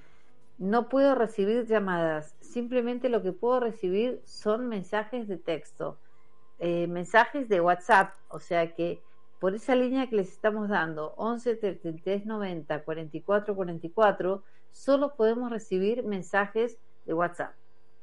No 0.57 0.87
puedo 0.87 1.13
recibir 1.13 1.65
llamadas, 1.65 2.37
simplemente 2.39 3.09
lo 3.09 3.21
que 3.21 3.33
puedo 3.33 3.59
recibir 3.59 4.21
son 4.23 4.69
mensajes 4.69 5.27
de 5.27 5.37
texto, 5.37 5.99
eh, 6.59 6.87
mensajes 6.87 7.49
de 7.49 7.59
WhatsApp, 7.59 8.13
o 8.29 8.39
sea 8.39 8.73
que 8.75 9.01
por 9.39 9.55
esa 9.55 9.75
línea 9.75 10.07
que 10.09 10.15
les 10.15 10.31
estamos 10.31 10.69
dando, 10.69 11.15
11 11.17 11.57
33 11.57 12.25
90 12.25 12.83
44 12.85 13.55
44, 13.57 14.43
solo 14.73 15.15
podemos 15.15 15.49
recibir 15.49 16.03
mensajes 16.03 16.77
de 17.05 17.13
WhatsApp. 17.13 17.53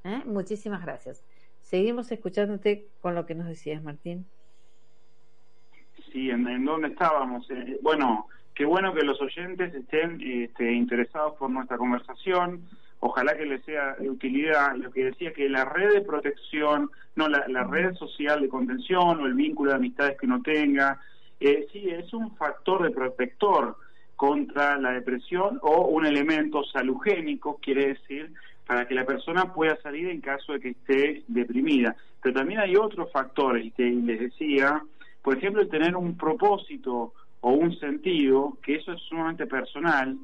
¿eh? 0.05 0.23
Muchísimas 0.25 0.83
gracias. 0.83 1.23
Seguimos 1.61 2.11
escuchándote 2.11 2.87
con 3.03 3.14
lo 3.14 3.27
que 3.27 3.35
nos 3.35 3.47
decías, 3.47 3.83
Martín. 3.83 4.25
Sí, 6.11 6.31
¿en, 6.31 6.49
en 6.49 6.64
dónde 6.64 6.89
estábamos? 6.89 7.49
Eh, 7.51 7.79
bueno, 7.83 8.27
qué 8.55 8.64
bueno 8.64 8.95
que 8.95 9.03
los 9.03 9.21
oyentes 9.21 9.75
estén 9.75 10.21
este, 10.23 10.73
interesados 10.73 11.37
por 11.37 11.51
nuestra 11.51 11.77
conversación. 11.77 12.62
Ojalá 13.01 13.37
que 13.37 13.47
les 13.47 13.64
sea 13.64 13.95
de 13.95 14.11
utilidad 14.11 14.75
lo 14.77 14.91
que 14.91 15.07
decía 15.07 15.33
que 15.33 15.49
la 15.49 15.64
red 15.64 15.93
de 15.93 16.03
protección, 16.03 16.91
no 17.16 17.29
la, 17.29 17.47
la 17.49 17.64
red 17.64 17.95
social 17.95 18.41
de 18.41 18.49
contención 18.49 19.21
o 19.21 19.27
el 19.27 19.35
vínculo 19.35 19.71
de 19.71 19.77
amistades 19.77 20.18
que 20.18 20.27
uno 20.27 20.43
tenga, 20.43 21.01
eh, 21.41 21.66
sí 21.73 21.89
es 21.89 22.12
un 22.12 22.37
factor 22.37 22.83
de 22.83 22.91
protector 22.91 23.77
contra 24.21 24.77
la 24.77 24.93
depresión 24.93 25.59
o 25.62 25.87
un 25.87 26.05
elemento 26.05 26.62
salugénico, 26.64 27.57
quiere 27.57 27.95
decir, 27.95 28.31
para 28.66 28.87
que 28.87 28.95
la 28.95 29.07
persona 29.07 29.55
pueda 29.55 29.81
salir 29.81 30.11
en 30.11 30.21
caso 30.21 30.53
de 30.53 30.61
que 30.61 30.68
esté 30.68 31.23
deprimida. 31.27 31.97
Pero 32.21 32.35
también 32.35 32.61
hay 32.61 32.77
otros 32.77 33.11
factores, 33.11 33.73
que 33.73 33.85
les 33.85 34.21
decía, 34.21 34.83
por 35.23 35.39
ejemplo, 35.39 35.62
el 35.62 35.71
tener 35.71 35.97
un 35.97 36.18
propósito 36.18 37.14
o 37.41 37.53
un 37.53 37.75
sentido, 37.79 38.59
que 38.62 38.75
eso 38.75 38.93
es 38.93 39.01
sumamente 39.05 39.47
personal, 39.47 40.18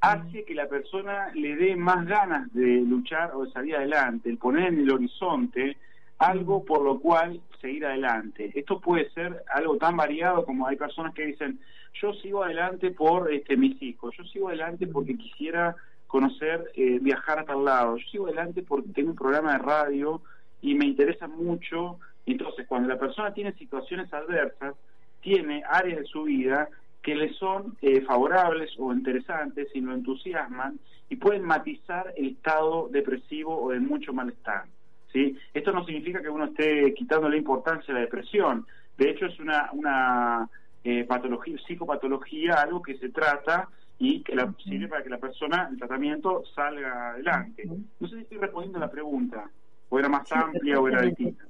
hace 0.00 0.44
que 0.44 0.54
la 0.54 0.68
persona 0.68 1.32
le 1.34 1.56
dé 1.56 1.74
más 1.74 2.06
ganas 2.06 2.54
de 2.54 2.82
luchar 2.82 3.32
o 3.34 3.44
de 3.44 3.50
salir 3.50 3.74
adelante, 3.74 4.30
el 4.30 4.38
poner 4.38 4.68
en 4.68 4.78
el 4.82 4.92
horizonte 4.92 5.78
algo 6.18 6.64
por 6.64 6.84
lo 6.84 7.00
cual 7.00 7.40
seguir 7.60 7.86
adelante. 7.86 8.52
Esto 8.54 8.78
puede 8.78 9.10
ser 9.10 9.42
algo 9.52 9.78
tan 9.78 9.96
variado 9.96 10.44
como 10.44 10.68
hay 10.68 10.76
personas 10.76 11.12
que 11.12 11.26
dicen, 11.26 11.58
yo 11.94 12.12
sigo 12.14 12.42
adelante 12.42 12.90
por 12.90 13.32
este, 13.32 13.56
mis 13.56 13.80
hijos, 13.82 14.14
yo 14.16 14.24
sigo 14.24 14.48
adelante 14.48 14.86
porque 14.86 15.16
quisiera 15.16 15.76
conocer, 16.06 16.70
eh, 16.74 16.98
viajar 17.00 17.38
a 17.38 17.44
tal 17.44 17.64
lado, 17.64 17.96
yo 17.96 18.06
sigo 18.10 18.26
adelante 18.26 18.62
porque 18.62 18.92
tengo 18.92 19.10
un 19.10 19.16
programa 19.16 19.52
de 19.52 19.58
radio 19.58 20.22
y 20.60 20.74
me 20.74 20.86
interesa 20.86 21.26
mucho. 21.26 21.98
Entonces, 22.26 22.66
cuando 22.66 22.88
la 22.88 22.98
persona 22.98 23.32
tiene 23.34 23.52
situaciones 23.54 24.12
adversas, 24.12 24.74
tiene 25.20 25.62
áreas 25.68 26.00
de 26.00 26.04
su 26.04 26.24
vida 26.24 26.68
que 27.02 27.14
le 27.14 27.32
son 27.34 27.76
eh, 27.82 28.00
favorables 28.02 28.70
o 28.78 28.92
interesantes 28.92 29.68
y 29.74 29.80
lo 29.80 29.92
entusiasman 29.92 30.78
y 31.08 31.16
pueden 31.16 31.42
matizar 31.42 32.12
el 32.16 32.28
estado 32.28 32.88
depresivo 32.90 33.60
o 33.60 33.70
de 33.70 33.80
mucho 33.80 34.12
malestar. 34.12 34.64
¿sí? 35.12 35.36
Esto 35.52 35.72
no 35.72 35.84
significa 35.84 36.22
que 36.22 36.30
uno 36.30 36.46
esté 36.46 36.94
quitando 36.94 37.28
la 37.28 37.36
importancia 37.36 37.92
de 37.92 38.00
la 38.00 38.06
depresión. 38.06 38.66
De 38.96 39.10
hecho, 39.10 39.26
es 39.26 39.38
una, 39.40 39.70
una 39.72 40.48
eh, 40.84 41.04
patología, 41.04 41.56
psicopatología, 41.66 42.54
algo 42.54 42.82
que 42.82 42.98
se 42.98 43.10
trata 43.10 43.68
y 43.98 44.22
que 44.22 44.34
la, 44.34 44.52
sirve 44.64 44.88
para 44.88 45.02
que 45.02 45.10
la 45.10 45.18
persona, 45.18 45.68
el 45.70 45.78
tratamiento, 45.78 46.42
salga 46.54 47.10
adelante. 47.10 47.64
No 48.00 48.08
sé 48.08 48.16
si 48.16 48.22
estoy 48.22 48.38
respondiendo 48.38 48.78
a 48.78 48.82
la 48.82 48.90
pregunta, 48.90 49.48
o 49.88 49.98
era 49.98 50.08
más 50.08 50.26
Sí, 50.26 50.34
amplia 50.34 50.80
o 50.80 50.88
era 50.88 51.02
distinta. 51.02 51.44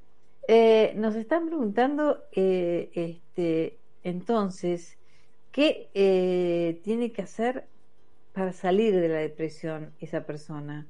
Eh, 0.49 0.93
nos 0.97 1.15
están 1.15 1.47
preguntando, 1.47 2.25
eh, 2.33 2.91
este, 2.95 3.79
entonces, 4.03 4.99
¿qué 5.51 5.89
eh, 5.95 6.81
tiene 6.83 7.13
que 7.13 7.23
hacer 7.23 7.69
para 8.33 8.53
salir 8.53 8.95
de 8.95 9.09
la 9.09 9.19
depresión 9.19 9.93
esa 10.01 10.27
persona? 10.27 10.87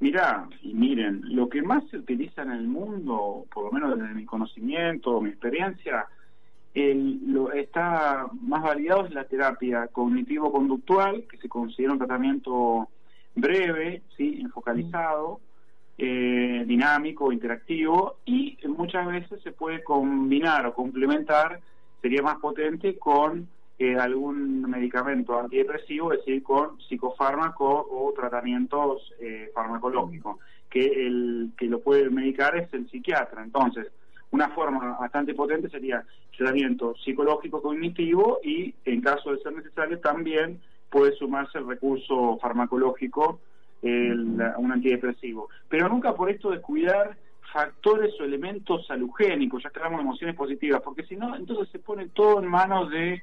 Mirá, 0.00 0.48
y 0.62 0.74
miren, 0.74 1.22
lo 1.34 1.48
que 1.48 1.62
más 1.62 1.82
se 1.90 1.96
utiliza 1.96 2.42
en 2.42 2.52
el 2.52 2.68
mundo, 2.68 3.46
por 3.52 3.64
lo 3.64 3.72
menos 3.72 3.98
desde 3.98 4.14
mi 4.14 4.24
conocimiento, 4.24 5.20
mi 5.20 5.30
experiencia, 5.30 6.06
el- 6.74 7.32
lo, 7.32 7.52
está 7.52 8.26
más 8.40 8.62
validado 8.62 9.06
es 9.06 9.12
la 9.12 9.24
terapia 9.24 9.88
cognitivo-conductual, 9.88 11.24
que 11.30 11.38
se 11.38 11.48
considera 11.48 11.92
un 11.92 11.98
tratamiento 11.98 12.88
breve, 13.34 14.02
sí, 14.16 14.44
focalizado, 14.52 15.40
eh, 15.96 16.64
dinámico, 16.66 17.32
interactivo, 17.32 18.18
y 18.24 18.56
muchas 18.68 19.06
veces 19.06 19.40
se 19.42 19.52
puede 19.52 19.82
combinar 19.82 20.66
o 20.66 20.74
complementar, 20.74 21.60
sería 22.00 22.22
más 22.22 22.38
potente 22.38 22.96
con 22.98 23.48
eh, 23.80 23.96
algún 23.96 24.62
medicamento 24.62 25.38
antidepresivo, 25.38 26.12
es 26.12 26.18
decir, 26.18 26.42
con 26.42 26.80
psicofármaco 26.80 27.66
o 27.90 28.12
tratamientos 28.12 29.12
eh, 29.20 29.50
farmacológicos, 29.54 30.36
que 30.68 30.84
el 31.06 31.52
que 31.56 31.66
lo 31.66 31.80
puede 31.80 32.10
medicar 32.10 32.56
es 32.56 32.72
el 32.74 32.88
psiquiatra. 32.90 33.42
Entonces, 33.42 33.86
una 34.30 34.48
forma 34.50 34.96
bastante 34.98 35.34
potente 35.34 35.68
sería 35.68 36.04
tratamiento 36.36 36.94
psicológico 37.04 37.60
cognitivo 37.62 38.38
y, 38.42 38.74
en 38.84 39.00
caso 39.00 39.32
de 39.32 39.38
ser 39.40 39.52
necesario, 39.54 39.98
también 40.00 40.60
puede 40.90 41.12
sumarse 41.16 41.58
el 41.58 41.66
recurso 41.66 42.38
farmacológico, 42.40 43.40
el- 43.82 44.40
un 44.56 44.72
antidepresivo. 44.72 45.48
Pero 45.68 45.88
nunca 45.88 46.14
por 46.14 46.30
esto 46.30 46.50
descuidar 46.50 47.16
factores 47.52 48.12
o 48.20 48.24
elementos 48.24 48.86
salugénicos, 48.86 49.62
ya 49.62 49.70
que 49.70 49.78
hablamos 49.78 50.00
de 50.00 50.04
emociones 50.04 50.36
positivas, 50.36 50.82
porque 50.82 51.04
si 51.04 51.16
no, 51.16 51.34
entonces 51.34 51.68
se 51.70 51.78
pone 51.78 52.08
todo 52.08 52.40
en 52.40 52.46
manos 52.46 52.90
de 52.90 53.14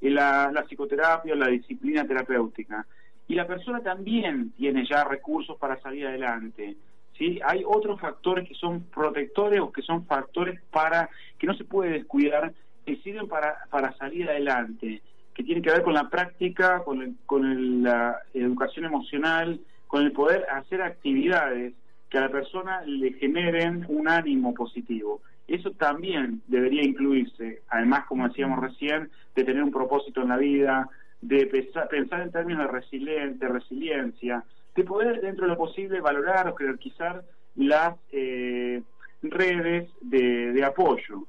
eh, 0.00 0.10
la, 0.10 0.50
la 0.52 0.62
psicoterapia 0.64 1.34
o 1.34 1.36
la 1.36 1.48
disciplina 1.48 2.06
terapéutica. 2.06 2.86
Y 3.28 3.34
la 3.34 3.46
persona 3.46 3.80
también 3.82 4.52
tiene 4.52 4.84
ya 4.86 5.04
recursos 5.04 5.56
para 5.58 5.80
salir 5.80 6.06
adelante. 6.06 6.76
¿Sí? 7.16 7.40
Hay 7.44 7.62
otros 7.66 8.00
factores 8.00 8.48
que 8.48 8.54
son 8.54 8.84
protectores 8.84 9.60
o 9.60 9.72
que 9.72 9.82
son 9.82 10.06
factores 10.06 10.60
para 10.70 11.08
que 11.38 11.46
no 11.46 11.54
se 11.54 11.64
puede 11.64 11.90
descuidar, 11.92 12.52
que 12.84 12.96
sirven 12.96 13.28
para, 13.28 13.56
para 13.70 13.92
salir 13.96 14.28
adelante, 14.28 15.02
que 15.34 15.42
tienen 15.42 15.62
que 15.62 15.70
ver 15.70 15.82
con 15.82 15.94
la 15.94 16.08
práctica, 16.10 16.82
con, 16.84 17.02
el- 17.02 17.16
con 17.26 17.44
el- 17.44 17.82
la 17.82 18.18
educación 18.34 18.84
emocional, 18.84 19.60
con 19.86 20.02
el 20.04 20.12
poder 20.12 20.46
hacer 20.50 20.82
actividades 20.82 21.74
que 22.08 22.18
a 22.18 22.22
la 22.22 22.28
persona 22.30 22.82
le 22.82 23.12
generen 23.14 23.84
un 23.88 24.08
ánimo 24.08 24.54
positivo. 24.54 25.22
Eso 25.48 25.72
también 25.72 26.40
debería 26.46 26.82
incluirse, 26.84 27.62
además, 27.68 28.04
como 28.06 28.28
decíamos 28.28 28.60
recién, 28.60 29.10
de 29.34 29.44
tener 29.44 29.62
un 29.62 29.70
propósito 29.72 30.22
en 30.22 30.28
la 30.28 30.36
vida, 30.36 30.88
de 31.20 31.46
pensar, 31.46 31.88
pensar 31.88 32.20
en 32.22 32.30
términos 32.32 32.66
de, 32.66 32.78
resilien- 32.78 33.38
de 33.38 33.48
resiliencia, 33.48 34.44
de 34.74 34.84
poder, 34.84 35.20
dentro 35.20 35.44
de 35.44 35.52
lo 35.52 35.58
posible, 35.58 36.00
valorar 36.00 36.48
o 36.48 36.56
jerarquizar 36.56 37.24
las 37.54 37.96
eh, 38.10 38.82
redes 39.22 39.90
de, 40.00 40.52
de 40.52 40.64
apoyo. 40.64 41.26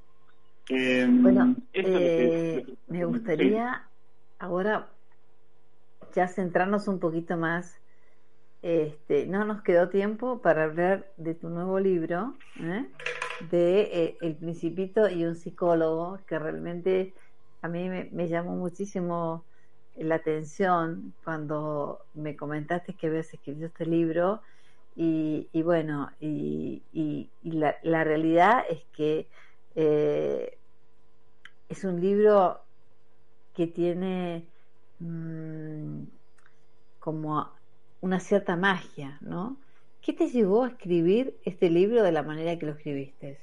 Eh, 0.69 1.07
Bueno, 1.09 1.55
es 1.71 1.85
eh, 1.87 2.65
me 2.87 3.05
gustaría 3.05 3.87
ahora 4.39 4.89
ya 6.13 6.27
centrarnos 6.27 6.87
un 6.87 6.99
poquito 6.99 7.37
más. 7.37 7.79
Este, 8.61 9.27
no 9.27 9.45
nos 9.45 9.61
quedó 9.61 9.89
tiempo 9.89 10.41
para 10.41 10.63
hablar 10.63 11.11
de 11.17 11.35
tu 11.35 11.49
nuevo 11.49 11.79
libro, 11.79 12.33
¿eh? 12.59 12.87
de 13.51 13.81
eh, 13.81 14.17
El 14.21 14.35
Principito 14.37 15.07
y 15.07 15.23
un 15.23 15.35
psicólogo, 15.35 16.19
que 16.25 16.39
realmente 16.39 17.13
a 17.61 17.67
mí 17.67 17.89
me, 17.89 18.09
me 18.11 18.27
llamó 18.27 18.55
muchísimo 18.55 19.45
la 19.97 20.15
atención 20.15 21.15
cuando 21.23 22.01
me 22.13 22.35
comentaste 22.37 22.95
que 22.95 23.07
habías 23.07 23.33
escrito 23.33 23.65
este 23.67 23.85
libro 23.85 24.41
Y, 24.95 25.49
y 25.53 25.61
bueno, 25.63 26.09
y, 26.19 26.85
y- 26.91 27.33
la, 27.43 27.77
la 27.83 28.03
realidad 28.05 28.63
es 28.69 28.85
que 28.93 29.29
eh, 29.75 30.59
es 31.69 31.83
un 31.83 31.99
libro 32.01 32.67
que 33.53 33.67
tiene 33.67 34.51
mm, 34.99 36.03
como 36.99 37.51
una 38.01 38.19
cierta 38.19 38.55
magia, 38.57 39.19
¿no? 39.21 39.61
¿Qué 40.01 40.13
te 40.13 40.29
llevó 40.29 40.63
a 40.65 40.69
escribir 40.69 41.39
este 41.43 41.69
libro 41.69 42.03
de 42.03 42.11
la 42.11 42.23
manera 42.23 42.57
que 42.59 42.65
lo 42.67 42.73
escribiste? 42.73 43.41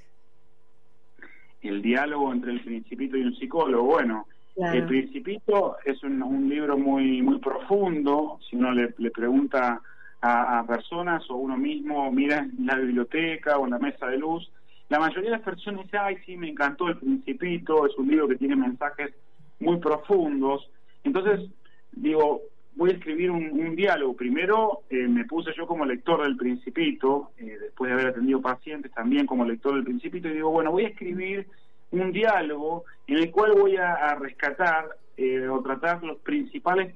El 1.62 1.80
diálogo 1.80 2.32
entre 2.32 2.53
el 2.53 2.62
principito 2.64 3.16
y 3.16 3.22
un 3.22 3.34
psicólogo. 3.36 3.84
Bueno, 3.84 4.26
Claro. 4.55 4.78
El 4.78 4.86
Principito 4.86 5.76
es 5.84 6.03
un, 6.03 6.22
un 6.22 6.48
libro 6.48 6.76
muy 6.76 7.22
muy 7.22 7.38
profundo. 7.38 8.38
Si 8.48 8.57
uno 8.57 8.70
le, 8.72 8.94
le 8.98 9.11
pregunta 9.11 9.80
a, 10.20 10.59
a 10.59 10.66
personas 10.66 11.28
o 11.30 11.36
uno 11.36 11.57
mismo 11.57 12.11
mira 12.12 12.38
en 12.38 12.66
la 12.66 12.76
biblioteca 12.76 13.59
o 13.59 13.64
en 13.64 13.70
la 13.70 13.78
mesa 13.78 14.07
de 14.09 14.18
luz, 14.18 14.50
la 14.88 14.98
mayoría 14.98 15.30
de 15.30 15.36
las 15.36 15.44
personas 15.44 15.84
dice, 15.84 15.96
ay, 15.96 16.18
sí, 16.26 16.36
me 16.36 16.50
encantó 16.50 16.88
El 16.88 16.98
Principito, 16.98 17.86
es 17.86 17.96
un 17.96 18.09
libro 18.09 18.28
que 18.28 18.36
tiene 18.36 18.57
mensajes 18.57 19.14
muy 19.59 19.78
profundos. 19.78 20.68
Entonces, 21.03 21.48
digo, 21.92 22.42
voy 22.76 22.90
a 22.90 22.94
escribir 22.94 23.30
un, 23.30 23.44
un 23.53 23.74
diálogo. 23.74 24.14
Primero 24.14 24.82
eh, 24.90 25.09
me 25.09 25.24
puse 25.24 25.53
yo 25.57 25.66
como 25.66 25.86
lector 25.86 26.22
del 26.22 26.36
Principito, 26.36 27.30
eh, 27.38 27.57
después 27.59 27.88
de 27.88 27.94
haber 27.94 28.09
atendido 28.09 28.42
pacientes 28.42 28.92
también 28.92 29.26
como 29.26 29.46
lector 29.46 29.74
del 29.74 29.84
Principito, 29.84 30.28
y 30.28 30.34
digo, 30.34 30.50
bueno, 30.50 30.70
voy 30.72 30.84
a 30.84 30.88
escribir 30.88 31.46
un 31.93 32.12
diálogo 32.12 32.84
en 33.07 33.18
el 33.18 33.30
cual 33.30 33.53
voy 33.53 33.76
a, 33.76 34.14
rescatar 34.16 34.97
eh, 35.16 35.47
o 35.49 35.62
tratar 35.62 36.03
los 36.03 36.18
principales 36.18 36.95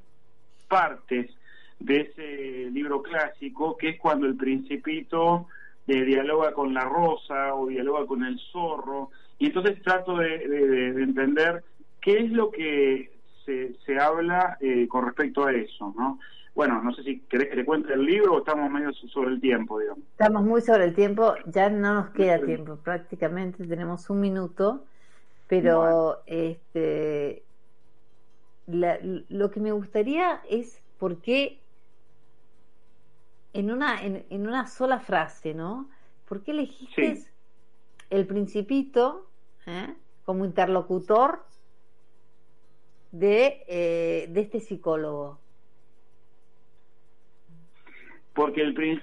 partes 0.69 1.31
de 1.79 2.01
ese 2.01 2.71
libro 2.71 3.03
clásico, 3.03 3.77
que 3.77 3.91
es 3.91 3.99
cuando 4.01 4.27
el 4.27 4.37
principito 4.37 5.49
eh, 5.87 6.03
dialoga 6.05 6.53
con 6.53 6.73
la 6.75 6.85
rosa 6.85 7.55
o 7.55 7.67
dialoga 7.67 8.07
con 8.07 8.25
el 8.25 8.39
zorro, 8.51 9.11
y 9.39 9.47
entonces 9.47 9.83
trato 9.83 10.17
de, 10.17 10.39
de- 10.49 10.67
de- 10.69 10.93
de 10.95 11.03
entender 11.03 11.63
qué 12.01 12.19
es 12.21 12.31
lo 12.33 12.51
que 12.51 13.21
se, 13.45 13.75
se 13.85 13.99
habla 13.99 14.57
eh, 14.61 14.89
con 14.89 15.05
respecto 15.05 15.45
a 15.45 15.53
eso, 15.53 15.95
¿no? 15.97 16.19
Bueno, 16.57 16.83
no 16.83 16.91
sé 16.95 17.03
si 17.03 17.21
querés 17.21 17.51
que 17.51 17.57
te 17.57 17.65
cuente 17.67 17.93
el 17.93 18.03
libro 18.03 18.33
o 18.35 18.39
estamos 18.39 18.71
medio 18.71 18.91
sobre 18.95 19.31
el 19.31 19.41
tiempo, 19.43 19.79
digamos. 19.79 20.05
Estamos 20.13 20.43
muy 20.43 20.63
sobre 20.63 20.85
el 20.87 20.95
tiempo, 20.95 21.35
ya 21.47 21.69
no 21.69 21.93
nos 21.95 22.11
queda 22.11 22.39
tiempo, 22.43 22.79
prácticamente 22.79 23.67
tenemos 23.67 24.09
un 24.09 24.21
minuto, 24.21 24.87
pero 25.47 26.23
este 26.27 27.45
la- 28.67 28.99
lo 29.03 29.51
que 29.51 29.61
me 29.61 29.73
gustaría 29.73 30.43
es 30.49 30.83
por 30.99 31.21
qué 31.21 31.61
en 33.53 33.71
una, 33.71 34.03
en, 34.03 34.27
en 34.31 34.47
una 34.47 34.67
sola 34.67 34.99
frase, 35.01 35.53
¿no? 35.55 35.91
¿Por 36.25 36.43
qué 36.43 36.53
elegiste 36.53 37.17
Sí. 37.17 37.27
el 38.11 38.27
principito 38.27 39.31
eh, 39.67 39.95
como 40.25 40.47
interlocutor 40.47 41.45
de, 43.11 43.65
eh, 43.69 44.27
de 44.31 44.41
este 44.41 44.61
psicólogo? 44.61 45.46
Porque 48.37 48.61
el 48.61 49.01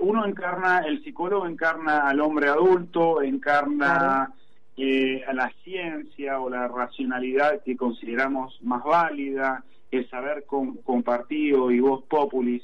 uno 0.00 0.24
encarna, 0.24 0.78
el 0.86 1.02
psicólogo 1.02 1.48
encarna 1.48 2.08
al 2.08 2.20
hombre 2.20 2.48
adulto, 2.48 3.20
encarna 3.20 4.32
eh, 4.76 5.24
a 5.26 5.32
la 5.32 5.52
ciencia 5.64 6.38
o 6.38 6.48
la 6.48 6.68
racionalidad 6.68 7.64
que 7.64 7.76
consideramos 7.76 8.58
más 8.62 8.84
válida, 8.84 9.64
el 9.90 10.08
saber 10.08 10.44
com- 10.46 10.76
compartido 10.84 11.72
y 11.72 11.80
voz 11.80 12.04
populis. 12.04 12.62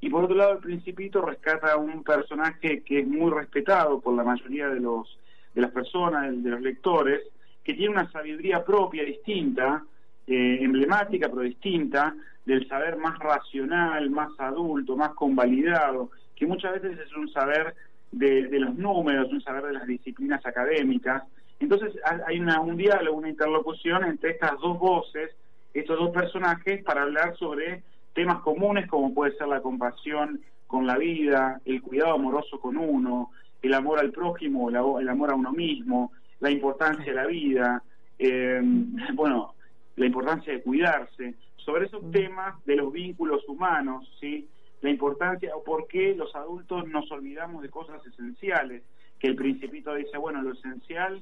Y 0.00 0.08
por 0.08 0.24
otro 0.24 0.36
lado, 0.36 0.52
el 0.52 0.58
Principito 0.58 1.20
rescata 1.20 1.72
a 1.72 1.76
un 1.78 2.04
personaje 2.04 2.82
que 2.84 3.00
es 3.00 3.08
muy 3.08 3.32
respetado 3.32 4.00
por 4.00 4.14
la 4.14 4.22
mayoría 4.22 4.68
de 4.68 4.78
los 4.80 5.18
de 5.52 5.62
las 5.62 5.70
personas, 5.72 6.30
de 6.44 6.50
los 6.50 6.60
lectores, 6.60 7.22
que 7.64 7.72
tiene 7.74 7.94
una 7.94 8.08
sabiduría 8.12 8.62
propia, 8.62 9.02
distinta, 9.02 9.82
eh, 10.26 10.58
emblemática 10.60 11.28
pero 11.28 11.40
distinta, 11.40 12.14
del 12.46 12.66
saber 12.68 12.96
más 12.96 13.18
racional, 13.18 14.08
más 14.10 14.30
adulto, 14.38 14.96
más 14.96 15.10
convalidado, 15.10 16.10
que 16.34 16.46
muchas 16.46 16.80
veces 16.80 16.98
es 16.98 17.12
un 17.16 17.28
saber 17.30 17.74
de, 18.12 18.48
los 18.58 18.74
números, 18.76 19.30
un 19.32 19.42
saber 19.42 19.64
de 19.64 19.72
las 19.74 19.86
disciplinas 19.86 20.44
académicas. 20.46 21.24
Entonces 21.60 21.92
ha- 22.04 22.20
hay 22.26 22.38
una, 22.40 22.60
un 22.60 22.76
diálogo, 22.76 23.18
una 23.18 23.28
interlocución 23.28 24.04
entre 24.04 24.30
estas 24.30 24.52
dos 24.60 24.78
voces, 24.78 25.30
estos 25.74 25.98
dos 25.98 26.10
personajes, 26.10 26.82
para 26.84 27.02
hablar 27.02 27.36
sobre 27.36 27.82
temas 28.14 28.40
comunes 28.40 28.86
como 28.88 29.12
puede 29.12 29.36
ser 29.36 29.48
la 29.48 29.60
compasión 29.60 30.40
con 30.66 30.86
la 30.86 30.96
vida, 30.96 31.60
el 31.64 31.82
cuidado 31.82 32.14
amoroso 32.14 32.58
con 32.60 32.76
uno, 32.76 33.30
el 33.62 33.74
amor 33.74 33.98
al 33.98 34.10
prójimo, 34.12 34.70
el 34.70 35.08
amor 35.08 35.30
a 35.30 35.34
uno 35.34 35.52
mismo, 35.52 36.12
la 36.40 36.50
importancia 36.50 37.04
de 37.04 37.12
la 37.14 37.26
vida, 37.26 37.82
eh, 38.18 38.60
bueno, 39.14 39.54
la 39.96 40.06
importancia 40.06 40.52
de 40.52 40.62
cuidarse, 40.62 41.34
sobre 41.66 41.86
esos 41.86 42.10
temas 42.12 42.64
de 42.64 42.76
los 42.76 42.92
vínculos 42.92 43.46
humanos, 43.48 44.08
¿sí? 44.20 44.48
La 44.80 44.90
importancia 44.90 45.54
o 45.54 45.64
por 45.64 45.88
qué 45.88 46.14
los 46.14 46.34
adultos 46.36 46.88
nos 46.88 47.10
olvidamos 47.10 47.60
de 47.60 47.68
cosas 47.68 48.00
esenciales, 48.06 48.82
que 49.18 49.26
el 49.26 49.34
principito 49.34 49.94
dice, 49.94 50.16
bueno, 50.16 50.40
lo 50.42 50.52
esencial 50.52 51.20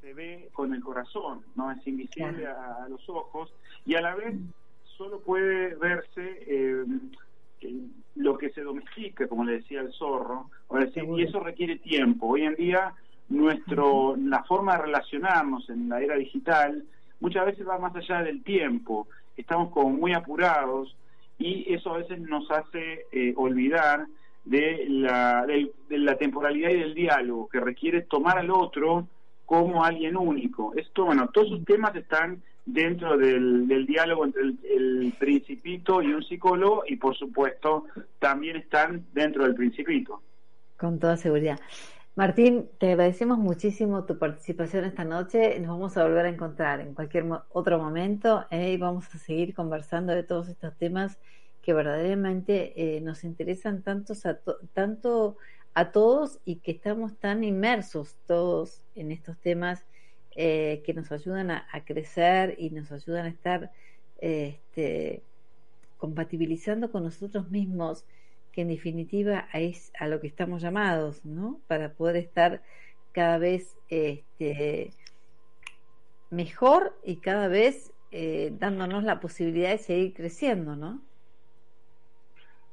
se 0.00 0.12
ve 0.12 0.48
con 0.52 0.74
el 0.74 0.82
corazón, 0.82 1.42
no 1.54 1.70
es 1.70 1.86
invisible 1.86 2.46
a, 2.46 2.84
a 2.84 2.88
los 2.88 3.08
ojos 3.08 3.52
y 3.84 3.94
a 3.94 4.00
la 4.00 4.16
vez 4.16 4.34
solo 4.96 5.20
puede 5.20 5.74
verse 5.76 6.38
eh, 6.46 6.84
eh, 7.60 7.80
lo 8.16 8.36
que 8.38 8.50
se 8.50 8.62
domestica, 8.62 9.28
como 9.28 9.44
le 9.44 9.58
decía 9.58 9.80
el 9.82 9.92
zorro, 9.92 10.50
o 10.68 10.78
decir, 10.78 11.04
y 11.16 11.22
eso 11.22 11.40
requiere 11.40 11.76
tiempo. 11.76 12.28
Hoy 12.28 12.42
en 12.42 12.56
día 12.56 12.92
nuestro 13.28 14.16
la 14.16 14.42
forma 14.44 14.76
de 14.76 14.82
relacionarnos 14.82 15.68
en 15.70 15.88
la 15.88 16.00
era 16.00 16.16
digital 16.16 16.84
muchas 17.20 17.46
veces 17.46 17.68
va 17.68 17.78
más 17.78 17.94
allá 17.94 18.22
del 18.22 18.42
tiempo. 18.42 19.08
Estamos 19.36 19.70
como 19.72 19.90
muy 19.90 20.12
apurados 20.14 20.96
y 21.38 21.72
eso 21.72 21.94
a 21.94 21.98
veces 21.98 22.18
nos 22.20 22.50
hace 22.50 23.06
eh, 23.12 23.34
olvidar 23.36 24.06
de 24.44 24.86
la, 24.88 25.44
del- 25.46 25.72
de 25.88 25.98
la 25.98 26.16
temporalidad 26.16 26.70
y 26.70 26.78
del 26.78 26.94
diálogo 26.94 27.48
que 27.48 27.60
requiere 27.60 28.02
tomar 28.02 28.38
al 28.38 28.50
otro 28.50 29.08
como 29.44 29.84
alguien 29.84 30.16
único. 30.16 30.72
Esto, 30.76 31.04
bueno, 31.04 31.28
todos 31.28 31.48
esos 31.48 31.64
temas 31.64 31.94
están 31.94 32.42
dentro 32.64 33.16
del, 33.16 33.68
del 33.68 33.86
diálogo 33.86 34.24
entre 34.24 34.42
el 34.42 35.12
principito 35.18 36.02
y 36.02 36.12
un 36.12 36.24
psicólogo 36.24 36.82
y 36.86 36.96
por 36.96 37.16
supuesto 37.16 37.84
también 38.18 38.56
están 38.56 39.06
dentro 39.12 39.44
del 39.44 39.54
principito. 39.54 40.20
Con 40.76 40.98
toda 40.98 41.16
seguridad. 41.16 41.60
Martín, 42.16 42.70
te 42.78 42.88
agradecemos 42.92 43.38
muchísimo 43.38 44.06
tu 44.06 44.18
participación 44.18 44.84
esta 44.86 45.04
noche. 45.04 45.58
Nos 45.60 45.68
vamos 45.68 45.96
a 45.96 46.04
volver 46.04 46.24
a 46.26 46.28
encontrar 46.30 46.80
en 46.80 46.94
cualquier 46.94 47.26
otro 47.50 47.78
momento 47.78 48.46
eh, 48.50 48.72
y 48.72 48.76
vamos 48.78 49.14
a 49.14 49.18
seguir 49.18 49.54
conversando 49.54 50.12
de 50.14 50.22
todos 50.22 50.48
estos 50.48 50.76
temas 50.78 51.18
que 51.62 51.74
verdaderamente 51.74 52.96
eh, 52.96 53.00
nos 53.02 53.22
interesan 53.24 53.82
tantos 53.82 54.24
a 54.26 54.38
to- 54.40 54.58
tanto 54.72 55.36
a 55.74 55.92
todos 55.92 56.40
y 56.46 56.56
que 56.60 56.70
estamos 56.72 57.18
tan 57.18 57.44
inmersos 57.44 58.16
todos 58.26 58.82
en 58.94 59.12
estos 59.12 59.38
temas 59.38 59.84
eh, 60.36 60.82
que 60.86 60.94
nos 60.94 61.12
ayudan 61.12 61.50
a, 61.50 61.66
a 61.70 61.84
crecer 61.84 62.54
y 62.58 62.70
nos 62.70 62.92
ayudan 62.92 63.26
a 63.26 63.28
estar 63.28 63.72
este, 64.16 65.22
compatibilizando 65.96 66.90
con 66.90 67.04
nosotros 67.04 67.50
mismos 67.50 68.06
que 68.56 68.62
en 68.62 68.68
definitiva 68.68 69.48
es 69.52 69.92
a 70.00 70.08
lo 70.08 70.18
que 70.18 70.26
estamos 70.26 70.62
llamados, 70.62 71.26
¿no? 71.26 71.60
Para 71.66 71.92
poder 71.92 72.16
estar 72.16 72.62
cada 73.12 73.36
vez 73.36 73.76
este, 73.90 74.92
mejor 76.30 76.98
y 77.04 77.16
cada 77.16 77.48
vez 77.48 77.92
eh, 78.12 78.54
dándonos 78.58 79.04
la 79.04 79.20
posibilidad 79.20 79.68
de 79.68 79.78
seguir 79.78 80.14
creciendo, 80.14 80.74
¿no? 80.74 81.02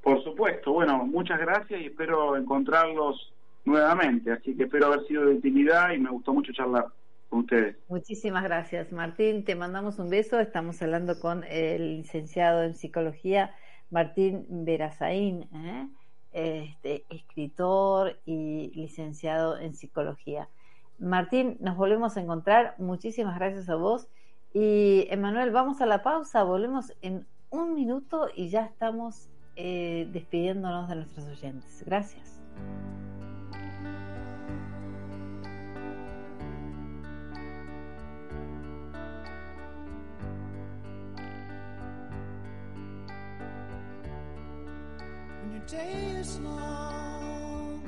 Por 0.01 0.23
supuesto, 0.23 0.71
bueno, 0.71 1.05
muchas 1.05 1.37
gracias 1.39 1.81
y 1.81 1.87
espero 1.87 2.37
encontrarlos 2.37 3.33
nuevamente, 3.65 4.31
así 4.31 4.55
que 4.55 4.63
espero 4.63 4.85
haber 4.85 5.05
sido 5.05 5.25
de 5.25 5.35
utilidad 5.35 5.91
y 5.91 5.99
me 5.99 6.11
gustó 6.11 6.33
mucho 6.33 6.53
charlar 6.53 6.87
con 7.27 7.39
ustedes. 7.39 7.75
Muchísimas 7.89 8.45
gracias, 8.45 8.93
Martín. 8.93 9.43
Te 9.43 9.55
mandamos 9.55 9.99
un 9.99 10.09
beso. 10.09 10.39
Estamos 10.39 10.81
hablando 10.81 11.19
con 11.19 11.43
el 11.43 11.97
licenciado 11.97 12.63
en 12.63 12.73
psicología, 12.73 13.53
Martín 13.93 14.47
Verazaín, 14.49 15.47
¿eh? 15.53 15.87
este, 16.31 17.05
escritor 17.09 18.19
y 18.25 18.71
licenciado 18.73 19.59
en 19.59 19.75
psicología. 19.75 20.49
Martín, 20.97 21.57
nos 21.59 21.77
volvemos 21.77 22.17
a 22.17 22.21
encontrar. 22.21 22.75
Muchísimas 22.79 23.35
gracias 23.35 23.69
a 23.69 23.75
vos. 23.75 24.07
Y 24.51 25.05
Emanuel, 25.11 25.51
vamos 25.51 25.79
a 25.79 25.85
la 25.85 26.01
pausa. 26.01 26.43
Volvemos 26.43 26.91
en 27.01 27.27
un 27.51 27.75
minuto 27.75 28.29
y 28.35 28.49
ya 28.49 28.65
estamos 28.65 29.29
eh, 29.55 30.09
despidiéndonos 30.11 30.89
de 30.89 30.95
nuestros 30.95 31.27
oyentes. 31.27 31.83
Gracias. 31.85 32.41
day 45.67 46.15
is 46.19 46.39
long. 46.39 47.81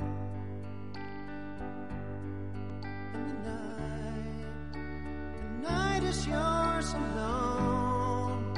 And 3.14 3.44
the 3.44 3.50
night 3.50 4.82
the 5.62 5.68
night 5.68 6.02
is 6.04 6.26
yours 6.26 6.94
alone. 6.94 8.54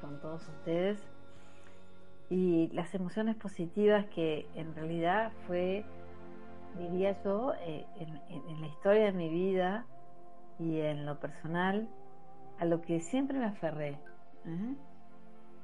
Con 0.00 0.20
todos 0.20 0.46
ustedes. 0.48 1.02
Y 2.30 2.68
las 2.68 2.94
emociones 2.94 3.36
positivas 3.36 4.06
que 4.06 4.46
en 4.54 4.74
realidad 4.74 5.32
fue, 5.46 5.84
diría 6.78 7.20
yo, 7.22 7.52
eh, 7.60 7.84
en, 7.98 8.60
la 8.60 8.66
historia 8.66 9.04
de 9.06 9.12
mi 9.12 9.28
vida 9.28 9.86
y 10.58 10.80
en 10.80 11.06
lo 11.06 11.18
personal, 11.18 11.88
a 12.58 12.64
lo 12.64 12.80
que 12.80 13.00
siempre 13.00 13.38
me 13.38 13.46
aferré. 13.46 13.98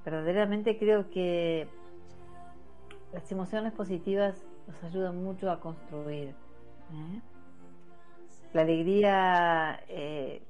Verdaderamente 0.04 0.78
creo 0.78 1.10
que 1.10 1.68
las 3.12 3.30
emociones 3.30 3.72
positivas 3.72 4.44
nos 4.66 4.82
ayudan 4.84 5.22
mucho 5.22 5.50
a 5.50 5.60
construir. 5.60 6.28
¿eh? 6.28 7.20
La 8.52 8.62
alegría 8.62 9.80
eh, 9.88 10.42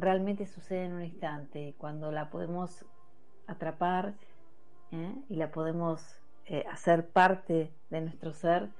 realmente 0.00 0.46
sucede 0.46 0.84
en 0.84 0.94
un 0.94 1.02
instante, 1.02 1.74
cuando 1.78 2.10
la 2.10 2.30
podemos 2.30 2.84
atrapar 3.46 4.14
¿eh? 4.92 5.14
y 5.28 5.36
la 5.36 5.50
podemos 5.50 6.20
eh, 6.46 6.64
hacer 6.70 7.08
parte 7.08 7.72
de 7.90 8.00
nuestro 8.00 8.32
ser, 8.32 8.70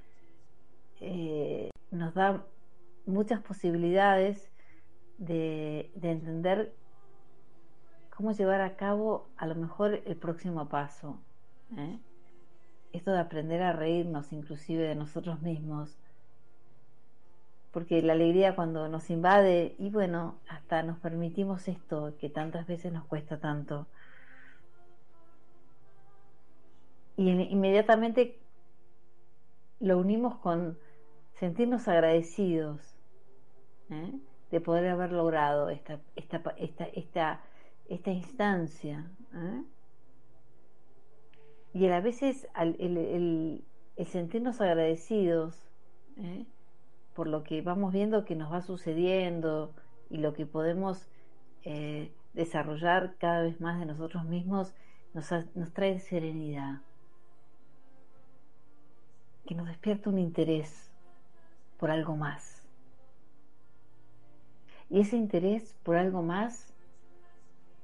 eh, 1.01 1.69
nos 1.91 2.13
da 2.13 2.45
muchas 3.05 3.41
posibilidades 3.41 4.51
de, 5.17 5.91
de 5.95 6.11
entender 6.11 6.73
cómo 8.15 8.31
llevar 8.31 8.61
a 8.61 8.75
cabo 8.75 9.29
a 9.37 9.47
lo 9.47 9.55
mejor 9.55 10.01
el 10.05 10.17
próximo 10.17 10.67
paso. 10.69 11.19
Esto 12.91 13.11
de 13.11 13.19
aprender 13.19 13.61
a 13.61 13.73
reírnos 13.73 14.33
inclusive 14.33 14.83
de 14.83 14.95
nosotros 14.95 15.41
mismos, 15.41 15.97
porque 17.71 18.01
la 18.01 18.13
alegría 18.13 18.55
cuando 18.55 18.87
nos 18.87 19.09
invade 19.09 19.75
y 19.77 19.89
bueno, 19.89 20.35
hasta 20.47 20.83
nos 20.83 20.97
permitimos 20.99 21.67
esto 21.67 22.15
que 22.19 22.29
tantas 22.29 22.67
veces 22.67 22.91
nos 22.91 23.05
cuesta 23.05 23.39
tanto. 23.39 23.87
Y 27.17 27.29
en- 27.29 27.41
inmediatamente 27.41 28.39
lo 29.79 29.97
unimos 29.97 30.35
con 30.37 30.77
sentirnos 31.33 31.87
agradecidos 31.87 32.81
¿eh? 33.89 34.13
de 34.51 34.61
poder 34.61 34.87
haber 34.89 35.11
logrado 35.11 35.69
esta, 35.69 35.99
esta, 36.15 36.41
esta, 36.57 36.85
esta, 36.85 37.41
esta 37.87 38.11
instancia. 38.11 39.05
¿eh? 39.33 39.63
Y 41.73 41.87
a 41.87 41.99
veces 42.01 42.47
el, 42.59 42.75
el- 42.79 43.63
el 43.95 44.05
sentirnos 44.07 44.59
agradecidos 44.61 45.55
¿eh? 46.17 46.45
Por 47.19 47.27
lo 47.27 47.43
que 47.43 47.61
vamos 47.61 47.91
viendo 47.91 48.23
que 48.23 48.33
nos 48.33 48.49
va 48.49 48.61
sucediendo 48.61 49.73
y 50.09 50.19
lo 50.19 50.33
que 50.33 50.45
podemos 50.45 51.05
eh, 51.63 52.13
desarrollar 52.31 53.15
cada 53.17 53.41
vez 53.41 53.59
más 53.59 53.77
de 53.77 53.85
nosotros 53.85 54.23
mismos, 54.23 54.73
nos, 55.13 55.27
trae 55.73 55.99
serenidad, 55.99 56.79
que 59.45 59.53
nos 59.53 59.67
despierta 59.67 60.09
un 60.09 60.17
interés 60.17 60.93
por 61.77 61.91
algo 61.91 62.15
más. 62.15 62.63
Y 64.89 65.01
ese 65.01 65.17
interés 65.17 65.75
por 65.83 65.97
algo 65.97 66.21
más 66.21 66.73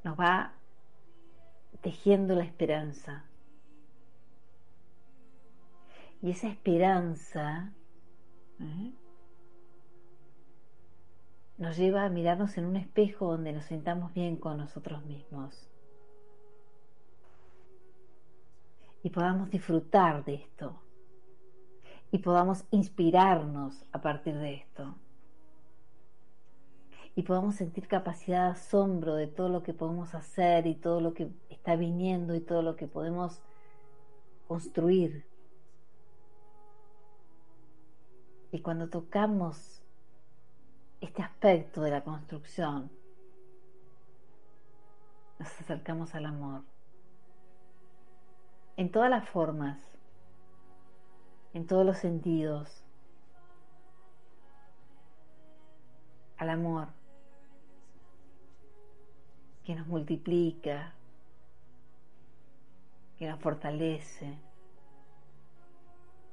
nos 0.05 0.17
va 0.17 0.53
tejiendo 1.81 2.35
la 2.35 2.45
esperanza. 2.45 3.25
Y 6.21 6.31
esa 6.31 6.47
esperanza 6.47 7.73
¿eh? 8.61 8.93
Nos 11.57 11.77
lleva 11.77 12.03
a 12.03 12.09
mirarnos 12.09 12.57
en 12.57 12.65
un 12.65 12.75
espejo 12.75 13.31
donde 13.31 13.53
nos 13.53 13.65
sentamos 13.65 14.13
bien 14.13 14.35
con 14.35 14.57
nosotros 14.57 15.05
mismos. 15.05 15.69
Y 19.03 19.09
podamos 19.09 19.49
disfrutar 19.49 20.25
de 20.25 20.35
esto. 20.35 20.81
Y 22.11 22.19
podamos 22.19 22.65
inspirarnos 22.71 23.85
a 23.91 24.01
partir 24.01 24.35
de 24.35 24.55
esto. 24.55 24.95
Y 27.15 27.23
podamos 27.23 27.55
sentir 27.55 27.87
capacidad 27.87 28.45
de 28.45 28.51
asombro 28.51 29.15
de 29.15 29.27
todo 29.27 29.47
lo 29.47 29.63
que 29.63 29.73
podemos 29.73 30.13
hacer 30.15 30.67
y 30.67 30.75
todo 30.75 30.99
lo 30.99 31.13
que 31.13 31.29
está 31.49 31.77
viniendo 31.77 32.35
y 32.35 32.41
todo 32.41 32.61
lo 32.61 32.75
que 32.75 32.87
podemos 32.87 33.41
construir. 34.47 35.25
Y 38.51 38.59
cuando 38.59 38.89
tocamos 38.89 39.84
este 41.01 41.21
aspecto 41.21 41.81
de 41.81 41.91
la 41.91 42.03
construcción, 42.03 42.91
nos 45.39 45.49
acercamos 45.59 46.15
al 46.15 46.25
amor. 46.25 46.63
En 48.77 48.91
todas 48.91 49.09
las 49.09 49.27
formas, 49.29 49.79
en 51.53 51.67
todos 51.67 51.85
los 51.85 51.97
sentidos, 51.97 52.83
al 56.37 56.49
amor 56.49 56.89
que 59.63 59.75
nos 59.75 59.87
multiplica, 59.87 60.93
que 63.17 63.27
nos 63.27 63.39
fortalece, 63.39 64.37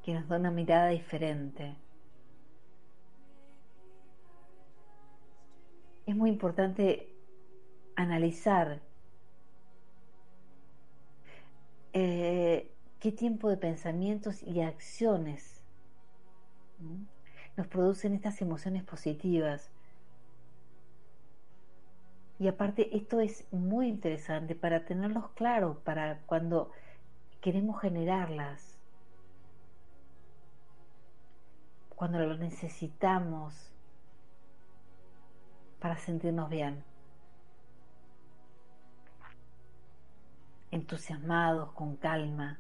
que 0.02 0.12
nos 0.12 0.28
da 0.28 0.36
una 0.36 0.50
mirada 0.50 0.88
diferente. 0.88 1.76
es 6.06 6.16
muy 6.16 6.30
importante 6.30 7.14
analizar 7.96 8.80
eh, 11.92 12.70
qué 13.00 13.12
tiempo 13.12 13.48
de 13.48 13.56
pensamientos 13.56 14.42
y 14.42 14.60
acciones 14.60 15.62
nos 17.56 17.66
producen 17.66 18.14
estas 18.14 18.40
emociones 18.40 18.82
positivas. 18.82 19.70
Y 22.38 22.48
aparte, 22.48 22.96
esto 22.96 23.20
es 23.20 23.46
muy 23.52 23.88
interesante 23.88 24.54
para 24.54 24.84
tenerlos 24.84 25.30
claros, 25.30 25.76
para 25.78 26.22
cuando 26.26 26.72
queremos 27.40 27.80
generarlas, 27.80 28.78
cuando 31.94 32.18
lo 32.18 32.36
necesitamos 32.36 33.71
para 35.82 35.98
sentirnos 35.98 36.48
bien. 36.48 36.84
entusiasmados, 40.72 41.70
con 41.72 41.96
calma. 41.96 42.58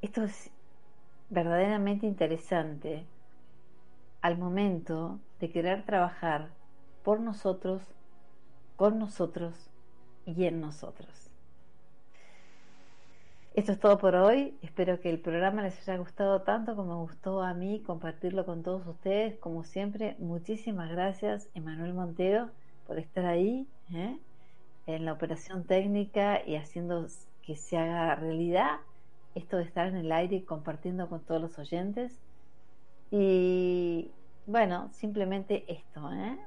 Esto 0.00 0.22
es 0.24 0.50
verdaderamente 1.28 2.06
interesante 2.06 3.06
al 4.22 4.38
momento 4.38 5.20
de 5.38 5.50
querer 5.50 5.84
trabajar 5.84 6.50
por 7.02 7.20
nosotros, 7.20 7.82
con 8.76 8.98
nosotros 8.98 9.70
y 10.24 10.46
en 10.46 10.62
nosotros. 10.62 11.23
Esto 13.54 13.70
es 13.70 13.78
todo 13.78 13.98
por 13.98 14.16
hoy. 14.16 14.52
Espero 14.62 15.00
que 15.00 15.08
el 15.08 15.20
programa 15.20 15.62
les 15.62 15.78
haya 15.78 15.96
gustado 15.96 16.42
tanto 16.42 16.74
como 16.74 17.00
gustó 17.02 17.40
a 17.40 17.54
mí 17.54 17.80
compartirlo 17.86 18.44
con 18.44 18.64
todos 18.64 18.84
ustedes. 18.84 19.38
Como 19.38 19.62
siempre, 19.62 20.16
muchísimas 20.18 20.90
gracias, 20.90 21.48
Emanuel 21.54 21.94
Montero, 21.94 22.50
por 22.88 22.98
estar 22.98 23.24
ahí 23.26 23.68
¿eh? 23.92 24.18
en 24.88 25.04
la 25.04 25.12
operación 25.12 25.62
técnica 25.62 26.44
y 26.44 26.56
haciendo 26.56 27.06
que 27.46 27.54
se 27.54 27.78
haga 27.78 28.16
realidad 28.16 28.80
esto 29.36 29.58
de 29.58 29.62
estar 29.62 29.86
en 29.86 29.98
el 29.98 30.10
aire 30.10 30.34
y 30.34 30.42
compartiendo 30.42 31.08
con 31.08 31.20
todos 31.20 31.40
los 31.40 31.56
oyentes. 31.56 32.18
Y 33.12 34.10
bueno, 34.46 34.88
simplemente 34.94 35.64
esto. 35.68 36.12
¿eh? 36.12 36.38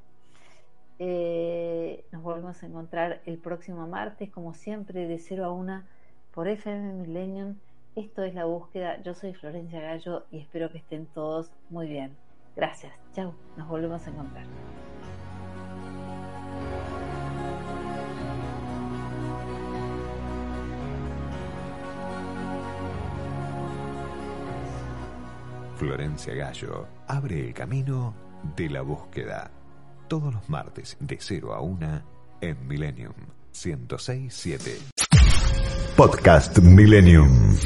Eh, 0.99 2.05
nos 2.12 2.22
volvemos 2.22 2.62
a 2.62 2.66
encontrar 2.66 3.22
el 3.26 3.38
próximo 3.38 3.88
martes, 3.88 4.30
como 4.30 4.53
siempre, 4.53 5.08
de 5.08 5.20
0 5.20 5.45
a 5.45 5.51
1 5.51 5.84
por 6.38 6.47
FM 6.47 6.93
Millennium. 6.93 7.55
Esto 7.95 8.21
es 8.21 8.35
la 8.35 8.45
búsqueda. 8.45 9.01
Yo 9.01 9.15
soy 9.15 9.33
Florencia 9.33 9.81
Gallo 9.81 10.27
y 10.29 10.38
espero 10.38 10.71
que 10.71 10.77
estén 10.77 11.07
todos 11.07 11.49
muy 11.71 11.88
bien. 11.88 12.15
Gracias. 12.55 12.93
Chao. 13.15 13.33
Nos 13.57 13.67
volvemos 13.67 14.05
a 14.05 14.09
encontrar. 14.11 14.45
Florencia 25.77 26.35
Gallo 26.35 26.88
abre 27.07 27.47
el 27.47 27.53
camino 27.55 28.13
de 28.55 28.69
la 28.69 28.83
búsqueda. 28.83 29.49
Todos 30.07 30.31
los 30.31 30.47
martes 30.47 30.97
de 30.99 31.17
0 31.19 31.55
a 31.55 31.61
1 31.61 32.01
en 32.41 32.67
Millennium 32.67 33.15
1067. 33.65 35.07
Podcast 35.97 36.61
Millennium. 36.61 37.57